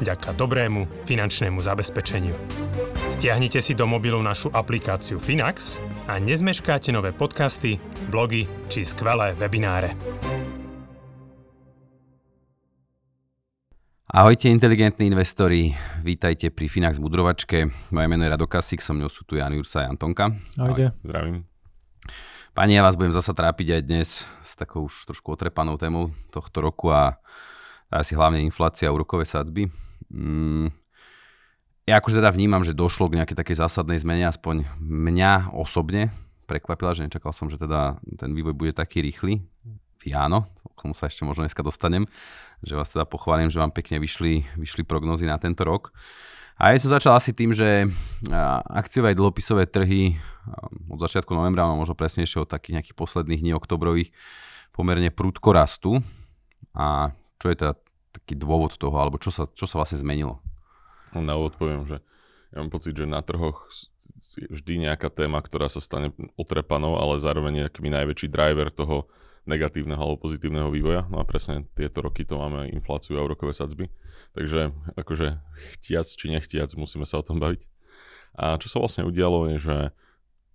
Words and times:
vďaka 0.00 0.34
dobrému 0.34 1.06
finančnému 1.06 1.60
zabezpečeniu. 1.62 2.34
Stiahnite 3.12 3.62
si 3.62 3.76
do 3.76 3.86
mobilu 3.86 4.18
našu 4.24 4.50
aplikáciu 4.50 5.20
Finax 5.22 5.78
a 6.10 6.18
nezmeškáte 6.18 6.90
nové 6.90 7.14
podcasty, 7.14 7.78
blogy 8.10 8.48
či 8.72 8.82
skvelé 8.82 9.36
webináre. 9.38 9.94
Ahojte 14.14 14.46
inteligentní 14.46 15.10
investori, 15.10 15.74
vítajte 16.06 16.54
pri 16.54 16.70
Finax 16.70 17.02
Budrovačke. 17.02 17.66
Moje 17.90 18.06
meno 18.06 18.22
je 18.22 18.30
Rado 18.30 18.46
Kasik, 18.46 18.78
so 18.78 18.94
mnou 18.94 19.10
sú 19.10 19.26
tu 19.26 19.34
Jan 19.34 19.50
Jursa 19.50 19.82
a 19.82 19.90
Antonka. 19.90 20.30
Ahojte. 20.54 20.94
Zdravím. 21.02 21.42
Pani, 22.54 22.78
ja 22.78 22.86
vás 22.86 22.94
budem 22.94 23.10
zasa 23.10 23.34
trápiť 23.34 23.74
aj 23.74 23.82
dnes 23.82 24.22
s 24.22 24.54
takou 24.54 24.86
už 24.86 25.10
trošku 25.10 25.34
otrepanou 25.34 25.74
témou 25.74 26.14
tohto 26.30 26.62
roku 26.62 26.94
a 26.94 27.18
asi 27.90 28.12
hlavne 28.16 28.40
inflácia 28.44 28.88
a 28.88 28.94
úrokové 28.94 29.24
sadzby. 29.24 29.68
Mm, 30.12 30.72
ja 31.84 32.00
akože 32.00 32.16
teda 32.20 32.32
vnímam, 32.32 32.64
že 32.64 32.72
došlo 32.72 33.12
k 33.12 33.20
nejakej 33.20 33.36
takej 33.36 33.60
zásadnej 33.60 34.00
zmene, 34.00 34.24
aspoň 34.24 34.64
mňa 34.80 35.52
osobne 35.52 36.14
prekvapila, 36.48 36.96
že 36.96 37.04
nečakal 37.04 37.36
som, 37.36 37.52
že 37.52 37.60
teda 37.60 38.00
ten 38.16 38.32
vývoj 38.32 38.56
bude 38.56 38.72
taký 38.72 39.04
rýchly. 39.04 39.44
Áno, 40.12 40.52
k 40.76 40.84
tomu 40.84 40.92
sa 40.92 41.08
ešte 41.08 41.24
možno 41.24 41.48
dneska 41.48 41.64
dostanem, 41.64 42.04
že 42.60 42.76
vás 42.76 42.92
teda 42.92 43.08
pochválim, 43.08 43.48
že 43.48 43.56
vám 43.56 43.72
pekne 43.72 43.96
vyšli, 43.96 44.44
vyšli 44.60 44.84
prognozy 44.84 45.24
na 45.24 45.40
tento 45.40 45.64
rok. 45.64 45.96
A 46.60 46.76
je 46.76 46.84
sa 46.84 47.00
začal 47.00 47.16
asi 47.16 47.32
tým, 47.32 47.56
že 47.56 47.88
akciové 48.68 49.12
aj 49.12 49.18
dlhopisové 49.18 49.64
trhy 49.64 50.20
od 50.92 51.00
začiatku 51.00 51.32
novembra, 51.32 51.64
no 51.64 51.80
možno 51.80 51.96
presnejšie 51.96 52.44
od 52.44 52.52
takých 52.52 52.80
nejakých 52.80 52.96
posledných 53.00 53.40
dní 53.40 53.52
oktobrových, 53.56 54.12
pomerne 54.76 55.08
prudko 55.08 55.56
rastú. 55.56 56.04
A 56.76 57.16
čo 57.40 57.48
je 57.48 57.56
teda 57.58 57.74
taký 58.14 58.38
dôvod 58.38 58.78
toho, 58.78 58.94
alebo 58.94 59.18
čo 59.18 59.34
sa, 59.34 59.50
čo 59.50 59.66
sa 59.66 59.82
vlastne 59.82 59.98
zmenilo? 59.98 60.38
Na 61.14 61.34
úvod 61.34 61.58
poviem, 61.58 61.86
že 61.86 61.98
ja 62.54 62.62
mám 62.62 62.70
pocit, 62.70 62.94
že 62.94 63.06
na 63.06 63.18
trhoch 63.22 63.66
je 64.34 64.50
vždy 64.50 64.86
nejaká 64.90 65.10
téma, 65.10 65.38
ktorá 65.42 65.70
sa 65.70 65.78
stane 65.78 66.10
otrepanou, 66.34 66.98
ale 66.98 67.22
zároveň 67.22 67.66
je 67.66 67.90
najväčší 67.90 68.30
driver 68.30 68.70
toho 68.70 69.06
negatívneho 69.44 70.00
alebo 70.00 70.24
pozitívneho 70.24 70.72
vývoja. 70.72 71.06
No 71.12 71.20
a 71.20 71.28
presne 71.28 71.68
tieto 71.76 72.00
roky 72.00 72.24
to 72.24 72.40
máme 72.40 72.70
infláciu 72.72 73.20
a 73.20 73.24
úrokové 73.26 73.52
sadzby. 73.52 73.92
Takže 74.32 74.72
akože 74.96 75.38
chtiac 75.76 76.06
či 76.08 76.26
nechtiac 76.32 76.72
musíme 76.74 77.04
sa 77.04 77.20
o 77.20 77.26
tom 77.26 77.38
baviť. 77.38 77.68
A 78.34 78.58
čo 78.58 78.66
sa 78.66 78.82
vlastne 78.82 79.06
udialo 79.06 79.54
je, 79.54 79.56
že 79.62 79.76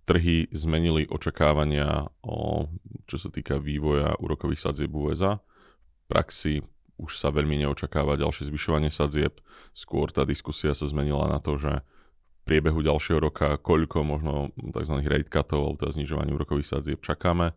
trhy 0.04 0.50
zmenili 0.50 1.06
očakávania 1.06 2.10
o, 2.20 2.66
čo 3.06 3.16
sa 3.16 3.30
týka 3.30 3.62
vývoja 3.62 4.18
úrokových 4.18 4.60
sadzieb 4.60 4.90
USA. 4.92 5.38
V 5.38 6.04
praxi 6.10 6.54
už 7.00 7.16
sa 7.16 7.32
veľmi 7.32 7.64
neočakáva 7.64 8.20
ďalšie 8.20 8.52
zvyšovanie 8.52 8.92
sadzieb. 8.92 9.40
Skôr 9.72 10.12
tá 10.12 10.28
diskusia 10.28 10.76
sa 10.76 10.84
zmenila 10.84 11.26
na 11.26 11.40
to, 11.40 11.56
že 11.56 11.80
v 11.80 12.40
priebehu 12.44 12.84
ďalšieho 12.84 13.20
roka 13.20 13.56
koľko 13.60 14.04
možno 14.04 14.52
tzv. 14.56 14.94
rate 15.04 15.32
cutov 15.32 15.60
alebo 15.64 15.78
teda 15.80 15.92
znižovanie 15.96 16.32
úrokových 16.36 16.76
sadzieb 16.76 17.00
čakáme 17.00 17.56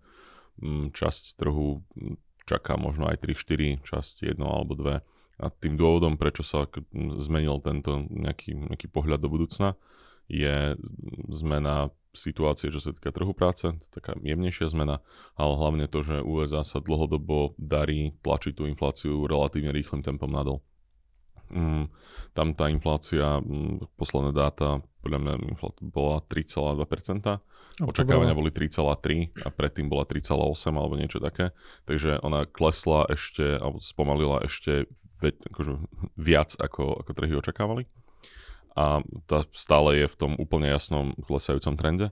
Mm, 0.61 0.93
časť 0.93 1.41
trhu 1.41 1.81
čaká 2.45 2.77
možno 2.77 3.09
aj 3.09 3.25
3-4, 3.25 3.81
časť 3.81 4.37
1 4.37 4.37
alebo 4.43 4.77
2. 4.77 5.01
A 5.41 5.45
tým 5.49 5.73
dôvodom, 5.73 6.13
prečo 6.13 6.45
sa 6.45 6.69
zmenil 7.17 7.57
tento 7.65 8.05
nejaký, 8.05 8.53
nejaký 8.69 8.85
pohľad 8.91 9.17
do 9.17 9.33
budúcna, 9.33 9.73
je 10.27 10.77
zmena 11.29 11.91
situácie, 12.13 12.69
čo 12.69 12.77
sa 12.77 12.93
týka 12.93 13.09
trhu 13.09 13.33
práce, 13.33 13.73
taká 13.89 14.13
jemnejšia 14.21 14.69
zmena, 14.69 15.01
ale 15.33 15.53
hlavne 15.57 15.85
to, 15.89 16.05
že 16.05 16.21
USA 16.21 16.61
sa 16.61 16.77
dlhodobo 16.77 17.57
darí 17.57 18.13
tlačiť 18.21 18.53
tú 18.53 18.69
infláciu 18.69 19.25
relatívne 19.25 19.73
rýchlym 19.73 20.05
tempom 20.05 20.29
nadol. 20.29 20.61
Mm, 21.49 21.89
tam 22.37 22.53
tá 22.53 22.69
inflácia, 22.69 23.41
mm, 23.41 23.97
posledné 23.97 24.31
dáta, 24.33 24.81
podľa 25.01 25.19
mňa 25.19 25.33
bola 25.89 26.21
3,2%, 26.25 27.41
Očakávania 27.81 28.37
boli 28.37 28.53
3,3 28.53 29.33
a 29.41 29.49
predtým 29.49 29.89
bola 29.89 30.05
3,8 30.05 30.77
alebo 30.77 30.93
niečo 30.93 31.17
také. 31.17 31.57
Takže 31.89 32.21
ona 32.21 32.45
klesla 32.45 33.09
ešte, 33.09 33.57
alebo 33.57 33.81
spomalila 33.81 34.45
ešte 34.45 34.85
ve, 35.17 35.33
akože 35.33 35.81
viac 36.13 36.53
ako, 36.61 37.01
ako 37.01 37.11
trhy 37.17 37.33
očakávali. 37.33 37.89
A 38.73 39.05
tá 39.29 39.45
stále 39.53 40.05
je 40.05 40.07
v 40.09 40.17
tom 40.17 40.31
úplne 40.37 40.69
jasnom 40.69 41.13
klesajúcom 41.21 41.77
trende. 41.77 42.07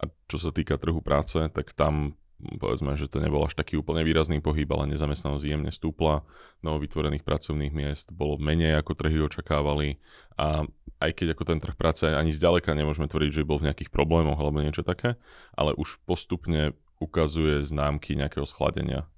A 0.00 0.08
čo 0.26 0.40
sa 0.40 0.50
týka 0.50 0.80
trhu 0.80 0.98
práce, 1.04 1.38
tak 1.52 1.76
tam 1.76 2.16
povedzme, 2.42 2.98
že 2.98 3.06
to 3.06 3.22
nebol 3.22 3.46
až 3.46 3.54
taký 3.54 3.78
úplne 3.78 4.02
výrazný 4.02 4.42
pohyb, 4.42 4.66
ale 4.74 4.90
nezamestnanosť 4.90 5.46
jemne 5.46 5.70
stúpla, 5.70 6.26
novo 6.58 6.82
vytvorených 6.82 7.22
pracovných 7.22 7.70
miest 7.70 8.10
bolo 8.10 8.34
menej 8.42 8.82
ako 8.82 8.98
trhy 8.98 9.22
očakávali 9.22 10.02
a 10.34 10.66
aj 11.02 11.10
keď 11.14 11.26
ako 11.34 11.44
ten 11.46 11.58
trh 11.62 11.74
práce 11.78 12.06
ani 12.06 12.34
zďaleka 12.34 12.74
nemôžeme 12.74 13.06
tvrdiť, 13.06 13.42
že 13.42 13.48
bol 13.48 13.62
v 13.62 13.70
nejakých 13.70 13.90
problémoch 13.90 14.38
alebo 14.38 14.62
niečo 14.62 14.86
také, 14.86 15.18
ale 15.54 15.74
už 15.74 16.02
postupne 16.02 16.74
ukazuje 17.02 17.62
známky 17.66 18.14
nejakého 18.14 18.46
schladenia. 18.46 19.10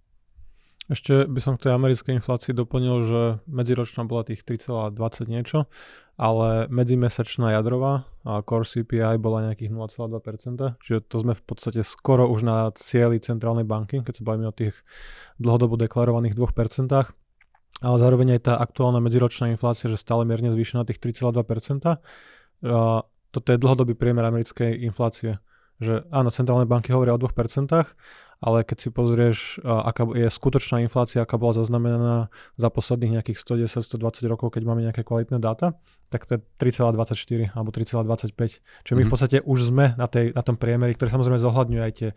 Ešte 0.84 1.24
by 1.24 1.40
som 1.40 1.56
k 1.56 1.68
tej 1.68 1.72
americkej 1.80 2.20
inflácii 2.20 2.52
doplnil, 2.52 2.96
že 3.08 3.20
medziročná 3.48 4.04
bola 4.04 4.28
tých 4.28 4.44
3,20 4.44 5.32
niečo 5.32 5.64
ale 6.14 6.70
medzimesačná 6.70 7.58
jadrová 7.58 8.06
a 8.22 8.38
core 8.46 8.62
CPI 8.62 9.18
bola 9.18 9.50
nejakých 9.50 9.74
0,2%, 9.74 10.78
čiže 10.78 10.98
to 11.10 11.16
sme 11.18 11.34
v 11.34 11.42
podstate 11.42 11.82
skoro 11.82 12.30
už 12.30 12.46
na 12.46 12.70
cieli 12.78 13.18
centrálnej 13.18 13.66
banky, 13.66 13.98
keď 14.06 14.14
sa 14.14 14.22
bavíme 14.22 14.46
o 14.46 14.54
tých 14.54 14.78
dlhodobo 15.42 15.74
deklarovaných 15.74 16.38
2%, 16.38 16.94
ale 17.82 17.96
zároveň 17.98 18.38
aj 18.38 18.40
tá 18.46 18.54
aktuálna 18.62 19.02
medziročná 19.02 19.50
inflácia, 19.50 19.90
že 19.90 19.98
stále 19.98 20.22
mierne 20.22 20.54
zvýšená 20.54 20.86
tých 20.86 21.02
3,2%. 21.02 21.98
A 22.64 23.02
toto 23.34 23.48
je 23.50 23.58
dlhodobý 23.58 23.98
priemer 23.98 24.22
americkej 24.30 24.86
inflácie. 24.86 25.42
Že 25.82 26.06
áno, 26.14 26.30
centrálne 26.30 26.70
banky 26.70 26.94
hovoria 26.94 27.18
o 27.18 27.20
2%, 27.20 27.34
ale 28.44 28.60
keď 28.60 28.76
si 28.76 28.88
pozrieš, 28.92 29.64
aká 29.64 30.04
je 30.12 30.28
skutočná 30.28 30.84
inflácia, 30.84 31.24
aká 31.24 31.40
bola 31.40 31.56
zaznamenaná 31.56 32.28
za 32.60 32.68
posledných 32.68 33.16
nejakých 33.16 33.40
110-120 33.40 34.28
rokov, 34.28 34.52
keď 34.52 34.62
máme 34.68 34.84
nejaké 34.84 35.00
kvalitné 35.00 35.40
dáta, 35.40 35.80
tak 36.12 36.28
to 36.28 36.36
je 36.36 36.40
3,24 36.60 37.56
alebo 37.56 37.72
3,25. 37.72 38.36
Čiže 38.36 38.92
my 38.92 39.00
mm-hmm. 39.00 39.08
v 39.08 39.12
podstate 39.16 39.38
už 39.48 39.72
sme 39.72 39.96
na, 39.96 40.04
tej, 40.12 40.36
na 40.36 40.44
tom 40.44 40.60
priemeri, 40.60 40.92
ktorý 40.92 41.16
samozrejme 41.16 41.40
zohľadňuje 41.40 41.82
aj 41.88 41.92
tie 41.96 42.10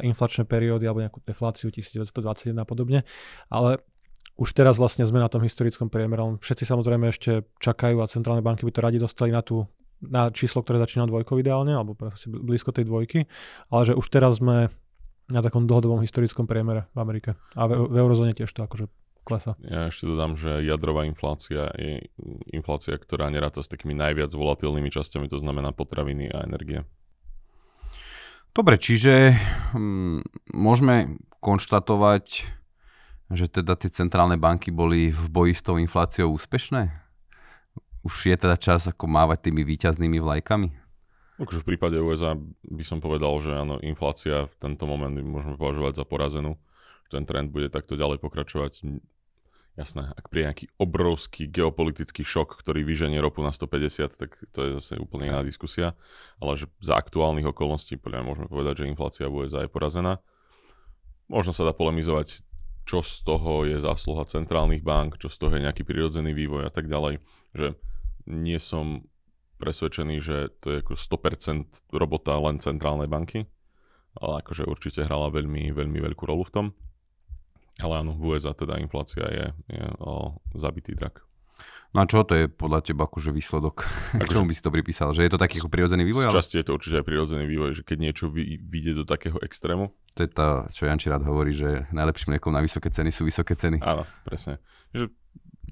inflačné 0.00 0.48
periódy 0.48 0.88
alebo 0.88 1.04
nejakú 1.04 1.20
defláciu 1.28 1.68
1921 1.68 2.56
a 2.56 2.64
podobne, 2.64 3.04
ale 3.52 3.84
už 4.40 4.56
teraz 4.56 4.80
vlastne 4.80 5.04
sme 5.04 5.20
na 5.20 5.28
tom 5.28 5.44
historickom 5.44 5.92
priemere. 5.92 6.40
Všetci 6.40 6.64
samozrejme 6.64 7.12
ešte 7.12 7.44
čakajú 7.60 8.00
a 8.00 8.08
centrálne 8.08 8.40
banky 8.40 8.64
by 8.64 8.72
to 8.72 8.80
radi 8.80 8.96
dostali 8.96 9.28
na 9.28 9.44
tú 9.44 9.68
na 9.96 10.28
číslo, 10.28 10.60
ktoré 10.60 10.76
začína 10.76 11.08
dvojkou 11.08 11.40
ideálne, 11.40 11.72
alebo 11.72 11.96
blízko 12.28 12.68
tej 12.68 12.84
dvojky, 12.84 13.24
ale 13.72 13.82
že 13.88 13.96
už 13.96 14.06
teraz 14.12 14.44
sme 14.44 14.68
na 15.26 15.42
takom 15.42 15.66
dlhodobom 15.66 16.02
historickom 16.02 16.46
priemere 16.46 16.86
v 16.94 16.98
Amerike. 17.02 17.30
A 17.58 17.66
v, 17.66 17.90
v 17.90 17.96
eurozóne 17.98 18.32
tiež 18.34 18.50
to 18.54 18.62
akože 18.62 18.86
klesa. 19.26 19.58
Ja 19.66 19.90
ešte 19.90 20.06
dodám, 20.06 20.38
že 20.38 20.62
jadrová 20.62 21.02
inflácia 21.02 21.74
je 21.74 22.06
inflácia, 22.54 22.94
ktorá 22.94 23.26
neráta 23.26 23.58
s 23.58 23.66
takými 23.66 23.98
najviac 23.98 24.30
volatilnými 24.30 24.86
časťami, 24.86 25.26
to 25.26 25.42
znamená 25.42 25.74
potraviny 25.74 26.30
a 26.30 26.46
energie. 26.46 26.86
Dobre, 28.54 28.78
čiže 28.78 29.36
hm, 29.74 30.22
môžeme 30.54 31.18
konštatovať, 31.42 32.46
že 33.34 33.46
teda 33.50 33.74
tie 33.74 33.90
centrálne 33.90 34.38
banky 34.38 34.70
boli 34.70 35.10
v 35.10 35.26
boji 35.28 35.52
s 35.58 35.62
tou 35.66 35.76
infláciou 35.76 36.30
úspešné? 36.32 36.88
Už 38.06 38.30
je 38.30 38.36
teda 38.38 38.54
čas 38.54 38.86
ako 38.86 39.10
mávať 39.10 39.50
tými 39.50 39.66
výťaznými 39.66 40.22
vlajkami? 40.22 40.85
Akože 41.36 41.60
v 41.60 41.68
prípade 41.74 42.00
USA 42.00 42.32
by 42.64 42.84
som 42.84 43.04
povedal, 43.04 43.36
že 43.44 43.52
áno, 43.52 43.76
inflácia 43.84 44.48
v 44.48 44.54
tento 44.56 44.88
moment 44.88 45.12
môžeme 45.12 45.60
považovať 45.60 46.00
za 46.00 46.04
porazenú. 46.08 46.56
Ten 47.12 47.28
trend 47.28 47.52
bude 47.52 47.68
takto 47.68 47.94
ďalej 47.94 48.24
pokračovať. 48.24 49.04
Jasné, 49.76 50.08
ak 50.16 50.32
príde 50.32 50.48
nejaký 50.48 50.66
obrovský 50.80 51.52
geopolitický 51.52 52.24
šok, 52.24 52.56
ktorý 52.64 52.80
vyženie 52.88 53.20
ropu 53.20 53.44
na 53.44 53.52
150, 53.52 54.16
tak 54.16 54.40
to 54.56 54.58
je 54.64 54.70
zase 54.80 54.96
úplne 54.96 55.28
iná 55.28 55.44
diskusia. 55.44 55.92
Ale 56.40 56.56
že 56.56 56.72
za 56.80 56.96
aktuálnych 56.96 57.52
okolností 57.52 58.00
podľa 58.00 58.24
môžeme 58.24 58.48
povedať, 58.48 58.82
že 58.82 58.88
inflácia 58.88 59.28
v 59.28 59.44
USA 59.44 59.68
je 59.68 59.70
porazená. 59.70 60.24
Možno 61.28 61.52
sa 61.52 61.68
dá 61.68 61.76
polemizovať, 61.76 62.40
čo 62.88 63.04
z 63.04 63.20
toho 63.28 63.68
je 63.68 63.76
zásluha 63.76 64.24
centrálnych 64.24 64.80
bank, 64.80 65.20
čo 65.20 65.28
z 65.28 65.36
toho 65.36 65.52
je 65.52 65.68
nejaký 65.68 65.84
prirodzený 65.84 66.32
vývoj 66.32 66.64
a 66.64 66.72
tak 66.72 66.88
ďalej. 66.88 67.20
Že 67.52 67.76
nie 68.32 68.56
som 68.56 69.04
presvedčený, 69.56 70.16
že 70.20 70.36
to 70.60 70.76
je 70.76 70.76
ako 70.84 70.94
100% 70.94 71.92
robota 71.92 72.36
len 72.36 72.60
centrálnej 72.60 73.08
banky, 73.08 73.48
ale 74.16 74.44
akože 74.44 74.64
určite 74.68 75.04
hrala 75.04 75.28
veľmi, 75.32 75.72
veľmi 75.72 75.98
veľkú 76.00 76.24
rolu 76.28 76.44
v 76.48 76.52
tom. 76.52 76.66
Ale 77.76 78.00
áno, 78.00 78.16
v 78.16 78.32
USA 78.36 78.56
teda 78.56 78.80
inflácia 78.80 79.24
je, 79.28 79.46
je 79.68 79.84
o, 80.00 80.40
zabitý 80.56 80.96
drak. 80.96 81.20
No 81.92 82.04
a 82.04 82.08
čo 82.08 82.24
to 82.28 82.36
je 82.36 82.44
podľa 82.48 82.84
teba 82.84 83.04
akože 83.08 83.32
výsledok? 83.32 83.84
Akože- 84.20 84.32
čomu 84.32 84.48
by 84.48 84.54
si 84.56 84.64
to 84.64 84.72
pripísal? 84.72 85.12
Že 85.12 85.28
je 85.28 85.32
to 85.32 85.40
taký 85.40 85.60
ako 85.60 85.72
prirodzený 85.72 86.04
vývoj? 86.04 86.24
Z 86.24 86.28
Ale 86.28 86.36
časti 86.40 86.56
je 86.60 86.66
to 86.68 86.76
určite 86.76 86.96
aj 87.00 87.06
prirodzený 87.08 87.44
vývoj, 87.48 87.70
že 87.76 87.82
keď 87.84 87.98
niečo 88.00 88.24
vy, 88.32 88.60
vyjde 88.60 88.92
do 89.00 89.04
takého 89.04 89.36
extrému, 89.40 89.92
to 90.16 90.24
je 90.24 90.28
tá, 90.32 90.64
čo 90.72 90.88
Janči 90.88 91.08
rád 91.12 91.24
hovorí, 91.24 91.52
že 91.52 91.84
najlepším 91.92 92.36
liekom 92.36 92.52
na 92.52 92.64
vysoké 92.64 92.88
ceny 92.88 93.12
sú 93.12 93.24
vysoké 93.28 93.56
ceny. 93.56 93.80
áno, 93.84 94.08
presne. 94.24 94.60
Že 94.96 95.12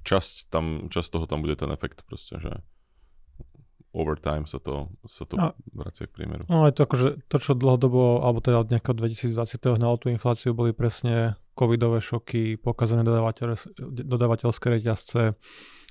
časť, 0.05 0.53
tam, 0.53 0.93
časť 0.93 1.09
toho 1.09 1.25
tam 1.25 1.41
bude 1.41 1.57
ten 1.57 1.73
efekt 1.73 2.05
proste, 2.05 2.37
že 2.37 2.53
over 3.95 4.19
time 4.19 4.45
sa 4.45 4.59
to, 4.59 4.91
sa 5.07 5.23
to 5.25 5.39
A- 5.39 5.55
vracia 5.71 6.11
k 6.11 6.13
priemeru. 6.13 6.45
No 6.51 6.67
je 6.67 6.75
to 6.75 6.83
akože 6.85 7.31
to, 7.31 7.37
čo 7.39 7.55
dlhodobo, 7.55 8.27
alebo 8.27 8.43
teda 8.43 8.67
od 8.67 8.69
nejakého 8.75 8.99
2020. 8.99 9.79
hnalo 9.79 9.97
tú 10.03 10.11
infláciu, 10.11 10.51
boli 10.51 10.75
presne 10.75 11.39
covidové 11.55 12.03
šoky, 12.03 12.59
pokazané 12.59 13.07
dodávateľ, 13.07 13.55
dodávateľské 14.03 14.67
reťazce, 14.75 15.39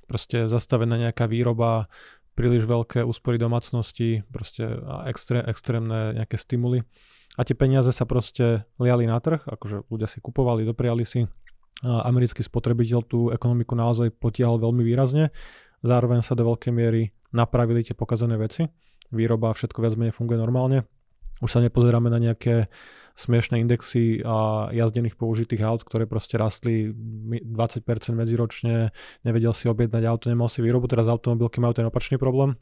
proste 0.04 0.52
zastavená 0.52 1.00
nejaká 1.00 1.24
výroba, 1.24 1.88
príliš 2.36 2.68
veľké 2.68 3.00
úspory 3.06 3.40
domácnosti, 3.40 4.26
proste 4.28 4.68
a 4.68 5.08
extré, 5.08 5.40
extrémne 5.48 6.12
nejaké 6.20 6.36
stimuly. 6.36 6.84
A 7.34 7.42
tie 7.42 7.56
peniaze 7.56 7.90
sa 7.90 8.04
proste 8.04 8.68
liali 8.78 9.08
na 9.08 9.18
trh, 9.18 9.42
akože 9.42 9.88
ľudia 9.88 10.06
si 10.06 10.20
kupovali, 10.20 10.68
dopriali 10.68 11.02
si. 11.02 11.24
A 11.82 12.06
americký 12.06 12.44
spotrebiteľ 12.44 13.00
tú 13.02 13.34
ekonomiku 13.34 13.74
naozaj 13.74 14.14
potiahol 14.14 14.62
veľmi 14.62 14.86
výrazne. 14.86 15.34
Zároveň 15.82 16.22
sa 16.22 16.38
do 16.38 16.46
veľkej 16.46 16.70
miery 16.70 17.10
napravili 17.34 17.82
tie 17.82 17.98
pokazané 17.98 18.38
veci. 18.38 18.64
Výroba 19.10 19.52
všetko 19.52 19.82
viac 19.82 19.94
menej 19.98 20.14
funguje 20.14 20.38
normálne. 20.38 20.86
Už 21.42 21.50
sa 21.50 21.60
nepozeráme 21.60 22.08
na 22.08 22.22
nejaké 22.22 22.70
smiešné 23.18 23.58
indexy 23.58 24.22
a 24.22 24.70
jazdených 24.70 25.18
použitých 25.18 25.66
aut, 25.66 25.82
ktoré 25.82 26.06
proste 26.06 26.38
rastli 26.38 26.94
mi- 26.94 27.42
20% 27.42 28.14
medziročne, 28.14 28.94
nevedel 29.26 29.50
si 29.50 29.66
objednať 29.66 30.02
auto, 30.06 30.30
nemal 30.30 30.46
si 30.46 30.62
výrobu, 30.62 30.86
teraz 30.86 31.10
automobilky 31.10 31.58
majú 31.58 31.74
ten 31.74 31.86
opačný 31.86 32.22
problém. 32.22 32.54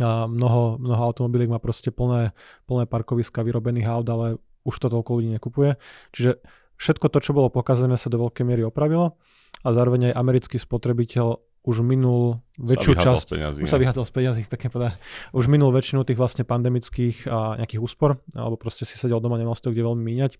A 0.00 0.28
mnoho, 0.28 0.76
mnoho 0.76 1.02
automobiliek 1.04 1.48
má 1.48 1.56
proste 1.58 1.88
plné, 1.88 2.36
plné 2.68 2.84
parkoviska 2.84 3.40
vyrobených 3.40 3.88
aut, 3.88 4.06
ale 4.08 4.26
už 4.64 4.74
to 4.80 4.88
toľko 4.92 5.20
ľudí 5.20 5.30
nekupuje. 5.40 5.76
Čiže 6.12 6.40
všetko 6.76 7.06
to, 7.08 7.18
čo 7.20 7.36
bolo 7.36 7.48
pokazené, 7.52 7.96
sa 7.96 8.12
do 8.12 8.20
veľkej 8.20 8.44
miery 8.44 8.64
opravilo 8.66 9.16
a 9.62 9.68
zároveň 9.70 10.12
aj 10.12 10.18
americký 10.18 10.56
spotrebiteľ 10.58 11.38
už 11.64 11.80
minul 11.80 12.44
väčšiu 12.60 12.92
sa 13.00 13.16
časť 13.16 13.26
peňazí. 13.32 13.60
už 13.64 13.70
sa 13.72 13.80
vyhádzal 13.80 14.04
z 14.04 14.12
peniazí, 14.12 14.40
pekne 14.44 14.68
povedať. 14.68 15.00
Už 15.32 15.48
minul 15.48 15.72
väčšinu 15.72 16.04
tých 16.04 16.20
vlastne 16.20 16.44
pandemických 16.44 17.24
a 17.24 17.56
nejakých 17.56 17.80
úspor, 17.80 18.20
alebo 18.36 18.60
proste 18.60 18.84
si 18.84 19.00
sedel 19.00 19.18
doma, 19.18 19.40
nemal 19.40 19.56
si 19.56 19.64
to 19.64 19.72
kde 19.72 19.80
veľmi 19.80 20.04
míňať. 20.04 20.36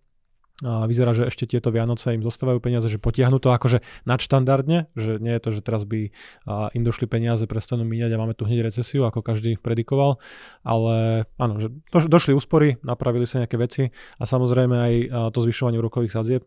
A 0.62 0.86
vyzerá, 0.86 1.10
že 1.10 1.26
ešte 1.26 1.50
tieto 1.50 1.74
Vianoce 1.74 2.14
im 2.14 2.22
zostávajú 2.22 2.62
peniaze, 2.62 2.86
že 2.86 3.02
potiahnu 3.02 3.42
to 3.42 3.50
akože 3.50 3.82
nadštandardne, 4.06 4.86
že 4.94 5.18
nie 5.18 5.34
je 5.34 5.42
to, 5.42 5.50
že 5.50 5.66
teraz 5.66 5.82
by 5.82 6.14
im 6.46 6.82
došli 6.86 7.10
peniaze, 7.10 7.42
prestanú 7.50 7.82
míňať 7.82 8.14
a 8.14 8.20
máme 8.22 8.38
tu 8.38 8.46
hneď 8.46 8.70
recesiu, 8.70 9.02
ako 9.02 9.18
každý 9.18 9.58
predikoval, 9.58 10.22
ale 10.62 11.26
áno, 11.42 11.58
že 11.58 11.74
do, 11.90 12.06
došli 12.06 12.38
úspory, 12.38 12.78
napravili 12.86 13.26
sa 13.26 13.42
nejaké 13.42 13.58
veci 13.58 13.90
a 13.90 14.30
samozrejme 14.30 14.76
aj 14.78 14.94
to 15.34 15.42
zvyšovanie 15.42 15.82
úrokových 15.82 16.14
sadzieb 16.14 16.46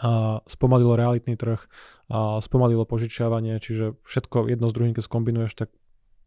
a 0.00 0.42
spomalilo 0.50 0.98
realitný 0.98 1.38
trh, 1.38 1.60
a 2.10 2.42
spomalilo 2.42 2.82
požičiavanie, 2.82 3.58
čiže 3.62 3.94
všetko 4.02 4.50
jedno 4.50 4.66
s 4.70 4.74
druhým, 4.74 4.94
keď 4.94 5.04
skombinuješ, 5.06 5.54
tak 5.54 5.68